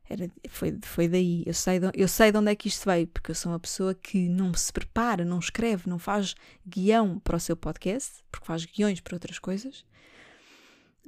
Era, 0.08 0.28
foi, 0.48 0.76
foi 0.82 1.08
daí. 1.08 1.44
Eu 1.46 1.54
sei, 1.54 1.78
de, 1.78 1.90
eu 1.94 2.08
sei 2.08 2.32
de 2.32 2.38
onde 2.38 2.50
é 2.50 2.56
que 2.56 2.66
isto 2.66 2.84
veio, 2.84 3.06
porque 3.06 3.30
eu 3.30 3.34
sou 3.34 3.52
uma 3.52 3.60
pessoa 3.60 3.94
que 3.94 4.28
não 4.28 4.52
se 4.54 4.72
prepara, 4.72 5.24
não 5.24 5.38
escreve, 5.38 5.88
não 5.88 6.00
faz 6.00 6.34
guião 6.66 7.20
para 7.20 7.36
o 7.36 7.40
seu 7.40 7.56
podcast, 7.56 8.24
porque 8.32 8.46
faz 8.46 8.64
guiões 8.64 9.00
para 9.00 9.14
outras 9.14 9.38
coisas 9.38 9.84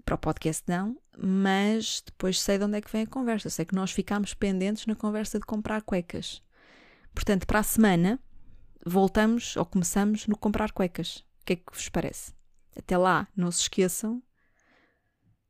para 0.04 0.14
o 0.14 0.18
podcast 0.18 0.64
não, 0.66 0.98
mas 1.16 2.02
depois 2.04 2.40
sei 2.40 2.58
de 2.58 2.64
onde 2.64 2.78
é 2.78 2.80
que 2.80 2.90
vem 2.90 3.02
a 3.02 3.06
conversa. 3.06 3.50
Sei 3.50 3.64
que 3.64 3.74
nós 3.74 3.90
ficámos 3.92 4.34
pendentes 4.34 4.86
na 4.86 4.94
conversa 4.94 5.38
de 5.38 5.46
comprar 5.46 5.82
cuecas. 5.82 6.42
Portanto, 7.14 7.46
para 7.46 7.60
a 7.60 7.62
semana, 7.62 8.18
voltamos 8.84 9.56
ou 9.56 9.64
começamos 9.64 10.26
no 10.26 10.36
comprar 10.36 10.72
cuecas. 10.72 11.18
O 11.40 11.44
que 11.44 11.52
é 11.54 11.56
que 11.56 11.72
vos 11.72 11.88
parece? 11.88 12.32
Até 12.76 12.96
lá, 12.96 13.28
não 13.36 13.50
se 13.50 13.62
esqueçam 13.62 14.22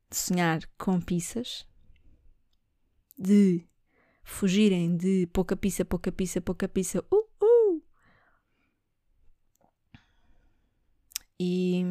de 0.09 0.17
sonhar 0.17 0.61
com 0.77 0.99
pizzas, 0.99 1.65
de 3.17 3.65
fugirem 4.23 4.95
de 4.95 5.27
pouca 5.27 5.55
pizza, 5.55 5.83
pouca 5.83 6.11
pizza, 6.11 6.41
pouca 6.41 6.67
pizza, 6.67 7.03
uh, 7.11 7.29
uh. 7.43 7.83
E, 11.39 11.83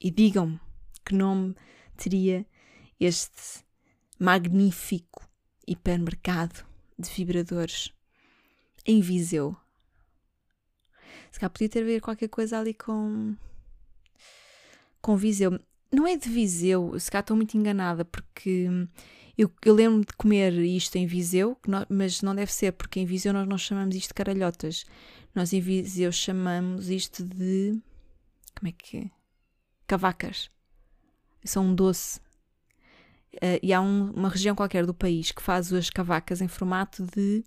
e 0.00 0.10
digam-me 0.10 0.60
que 1.04 1.14
nome 1.14 1.54
teria 1.96 2.46
este 2.98 3.64
magnífico 4.18 5.28
hipermercado 5.66 6.64
de 6.98 7.10
vibradores 7.10 7.92
em 8.86 9.00
Viseu. 9.00 9.56
Se 11.30 11.40
cá 11.40 11.50
podia 11.50 11.68
ter 11.68 11.82
a 11.82 11.86
ver 11.86 12.00
qualquer 12.00 12.28
coisa 12.28 12.58
ali 12.58 12.74
com. 12.74 13.34
com 15.00 15.16
Viseu. 15.16 15.58
Não 15.92 16.06
é 16.06 16.16
de 16.16 16.28
Viseu, 16.28 16.98
se 16.98 17.10
cá 17.10 17.20
estou 17.20 17.36
muito 17.36 17.56
enganada, 17.56 18.04
porque 18.04 18.68
eu, 19.36 19.52
eu 19.64 19.74
lembro 19.74 20.00
de 20.00 20.12
comer 20.14 20.52
isto 20.52 20.96
em 20.96 21.06
Viseu, 21.06 21.58
mas 21.88 22.20
não 22.22 22.34
deve 22.34 22.52
ser, 22.52 22.72
porque 22.72 23.00
em 23.00 23.06
Viseu 23.06 23.32
nós 23.32 23.46
não 23.46 23.58
chamamos 23.58 23.94
isto 23.94 24.08
de 24.08 24.14
caralhotas. 24.14 24.84
Nós 25.34 25.52
em 25.52 25.60
Viseu 25.60 26.12
chamamos 26.12 26.88
isto 26.88 27.24
de. 27.24 27.80
como 28.54 28.68
é 28.68 28.72
que 28.72 28.98
é? 28.98 29.10
Cavacas 29.86 30.50
são 31.48 31.66
um 31.66 31.74
doce. 31.74 32.20
Uh, 33.34 33.58
e 33.62 33.72
há 33.72 33.80
um, 33.80 34.12
uma 34.12 34.28
região 34.28 34.54
qualquer 34.54 34.86
do 34.86 34.94
país 34.94 35.32
que 35.32 35.42
faz 35.42 35.72
as 35.72 35.90
cavacas 35.90 36.40
em 36.40 36.48
formato 36.48 37.04
de 37.04 37.44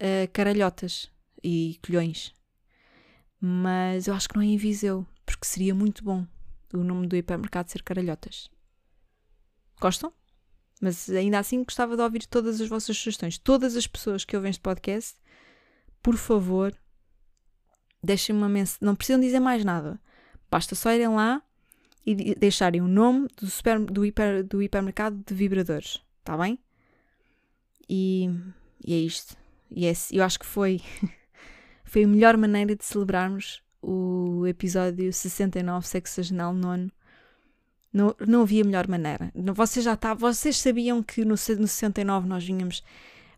uh, 0.00 0.30
caralhotas 0.32 1.10
e 1.42 1.78
colhões. 1.84 2.34
Mas 3.40 4.08
eu 4.08 4.14
acho 4.14 4.28
que 4.28 4.34
não 4.36 4.42
é 4.42 4.46
em 4.46 4.56
Viseu, 4.56 5.06
porque 5.24 5.46
seria 5.46 5.74
muito 5.74 6.02
bom 6.02 6.26
o 6.72 6.82
nome 6.82 7.06
do 7.06 7.16
hipermercado 7.16 7.70
ser 7.70 7.82
caralhotas. 7.82 8.50
Gostam? 9.80 10.12
Mas 10.80 11.08
ainda 11.08 11.38
assim 11.38 11.62
gostava 11.62 11.96
de 11.96 12.02
ouvir 12.02 12.26
todas 12.26 12.60
as 12.60 12.68
vossas 12.68 12.96
sugestões. 12.96 13.38
Todas 13.38 13.76
as 13.76 13.86
pessoas 13.86 14.24
que 14.24 14.36
ouvem 14.36 14.50
este 14.50 14.60
podcast, 14.60 15.14
por 16.02 16.16
favor, 16.16 16.76
deixem-me 18.02 18.40
uma 18.40 18.48
mensagem. 18.48 18.80
Não 18.82 18.94
precisam 18.94 19.20
dizer 19.20 19.40
mais 19.40 19.64
nada. 19.64 20.00
Basta 20.50 20.74
só 20.74 20.92
irem 20.92 21.08
lá 21.08 21.42
e 22.06 22.34
deixarem 22.36 22.80
o 22.80 22.86
nome 22.86 23.26
do, 23.36 23.48
super, 23.48 23.80
do, 23.80 24.06
hiper, 24.06 24.44
do 24.44 24.62
hipermercado 24.62 25.20
de 25.26 25.34
vibradores, 25.34 26.00
está 26.20 26.38
bem? 26.38 26.56
E, 27.88 28.30
e, 28.84 28.94
é 28.94 28.98
isto. 28.98 29.36
E 29.70 29.86
é, 29.86 29.92
eu 30.12 30.22
acho 30.22 30.38
que 30.38 30.46
foi, 30.46 30.80
foi 31.84 32.04
a 32.04 32.08
melhor 32.08 32.36
maneira 32.36 32.76
de 32.76 32.84
celebrarmos 32.84 33.60
o 33.82 34.46
episódio 34.46 35.12
69, 35.12 35.86
sexagenal 35.86 36.54
nono. 36.54 36.92
Não, 37.92 38.14
não 38.26 38.42
havia 38.42 38.62
melhor 38.62 38.86
maneira. 38.86 39.32
Vocês 39.54 39.84
já 39.84 39.96
tá, 39.96 40.14
vocês 40.14 40.56
sabiam 40.58 41.02
que 41.02 41.24
no, 41.24 41.30
no 41.30 41.36
69 41.36 42.28
nós 42.28 42.44
vinhamos 42.44 42.84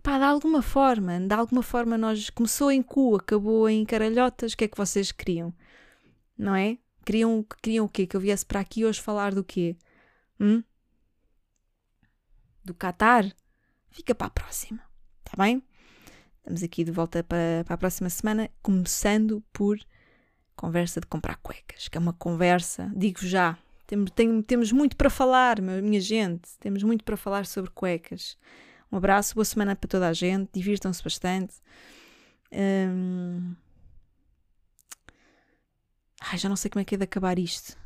pá, 0.03 0.19
de 0.19 0.25
alguma 0.25 0.63
forma, 0.63 1.21
de 1.21 1.35
alguma 1.35 1.63
forma 1.63 1.97
nós 1.97 2.29
começou 2.31 2.71
em 2.71 2.83
cu, 2.83 3.17
acabou 3.17 3.69
em 3.69 3.85
caralhotas, 3.85 4.53
o 4.53 4.57
que 4.57 4.65
é 4.65 4.69
que 4.69 4.77
vocês 4.77 5.13
queriam? 5.13 5.55
Não 6.37 6.55
é? 6.55 6.79
Queriam, 7.09 7.43
queriam 7.63 7.87
o 7.87 7.89
quê? 7.89 8.07
Que 8.07 8.15
eu 8.15 8.21
viesse 8.21 8.45
para 8.45 8.61
aqui 8.61 8.85
hoje 8.85 9.01
falar 9.01 9.35
do 9.35 9.43
quê? 9.43 9.79
Hum? 10.39 10.63
Do 12.63 12.75
Qatar? 12.75 13.25
Fica 13.89 14.15
para 14.15 14.27
a 14.27 14.31
próxima, 14.31 14.83
está 15.25 15.43
bem? 15.43 15.63
Estamos 16.37 16.63
aqui 16.63 16.85
de 16.85 16.93
volta 16.93 17.25
para, 17.25 17.65
para 17.65 17.77
a 17.77 17.79
próxima 17.79 18.11
semana, 18.11 18.51
começando 18.61 19.43
por 19.55 19.79
conversa 20.55 21.01
de 21.01 21.07
comprar 21.07 21.37
cuecas, 21.37 21.89
que 21.89 21.97
é 21.97 22.01
uma 22.01 22.13
conversa, 22.13 22.93
digo 22.95 23.27
já, 23.27 23.57
temos, 23.87 24.11
tem, 24.11 24.43
temos 24.43 24.71
muito 24.71 24.95
para 24.95 25.09
falar, 25.09 25.63
minha 25.63 26.03
gente, 26.03 26.59
temos 26.61 26.83
muito 26.83 27.05
para 27.05 27.17
falar 27.17 27.47
sobre 27.47 27.71
cuecas. 27.71 28.37
Um 28.93 28.99
abraço, 28.99 29.35
boa 29.35 29.47
semana 29.47 29.75
para 29.75 29.89
toda 29.89 30.09
a 30.09 30.13
gente, 30.13 30.51
divirtam-se 30.53 31.03
bastante. 31.03 31.55
Hum, 32.53 33.55
Ai, 36.21 36.39
já 36.39 36.49
não 36.49 36.57
sei 36.57 36.71
como 36.71 36.81
é 36.81 36.85
que 36.85 36.95
é 36.95 36.99
de 36.99 37.05
acabar 37.05 37.39
isto. 37.39 37.77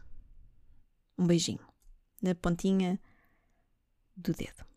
Um 1.18 1.26
beijinho 1.26 1.66
na 2.20 2.34
pontinha 2.34 3.00
do 4.16 4.32
dedo. 4.32 4.71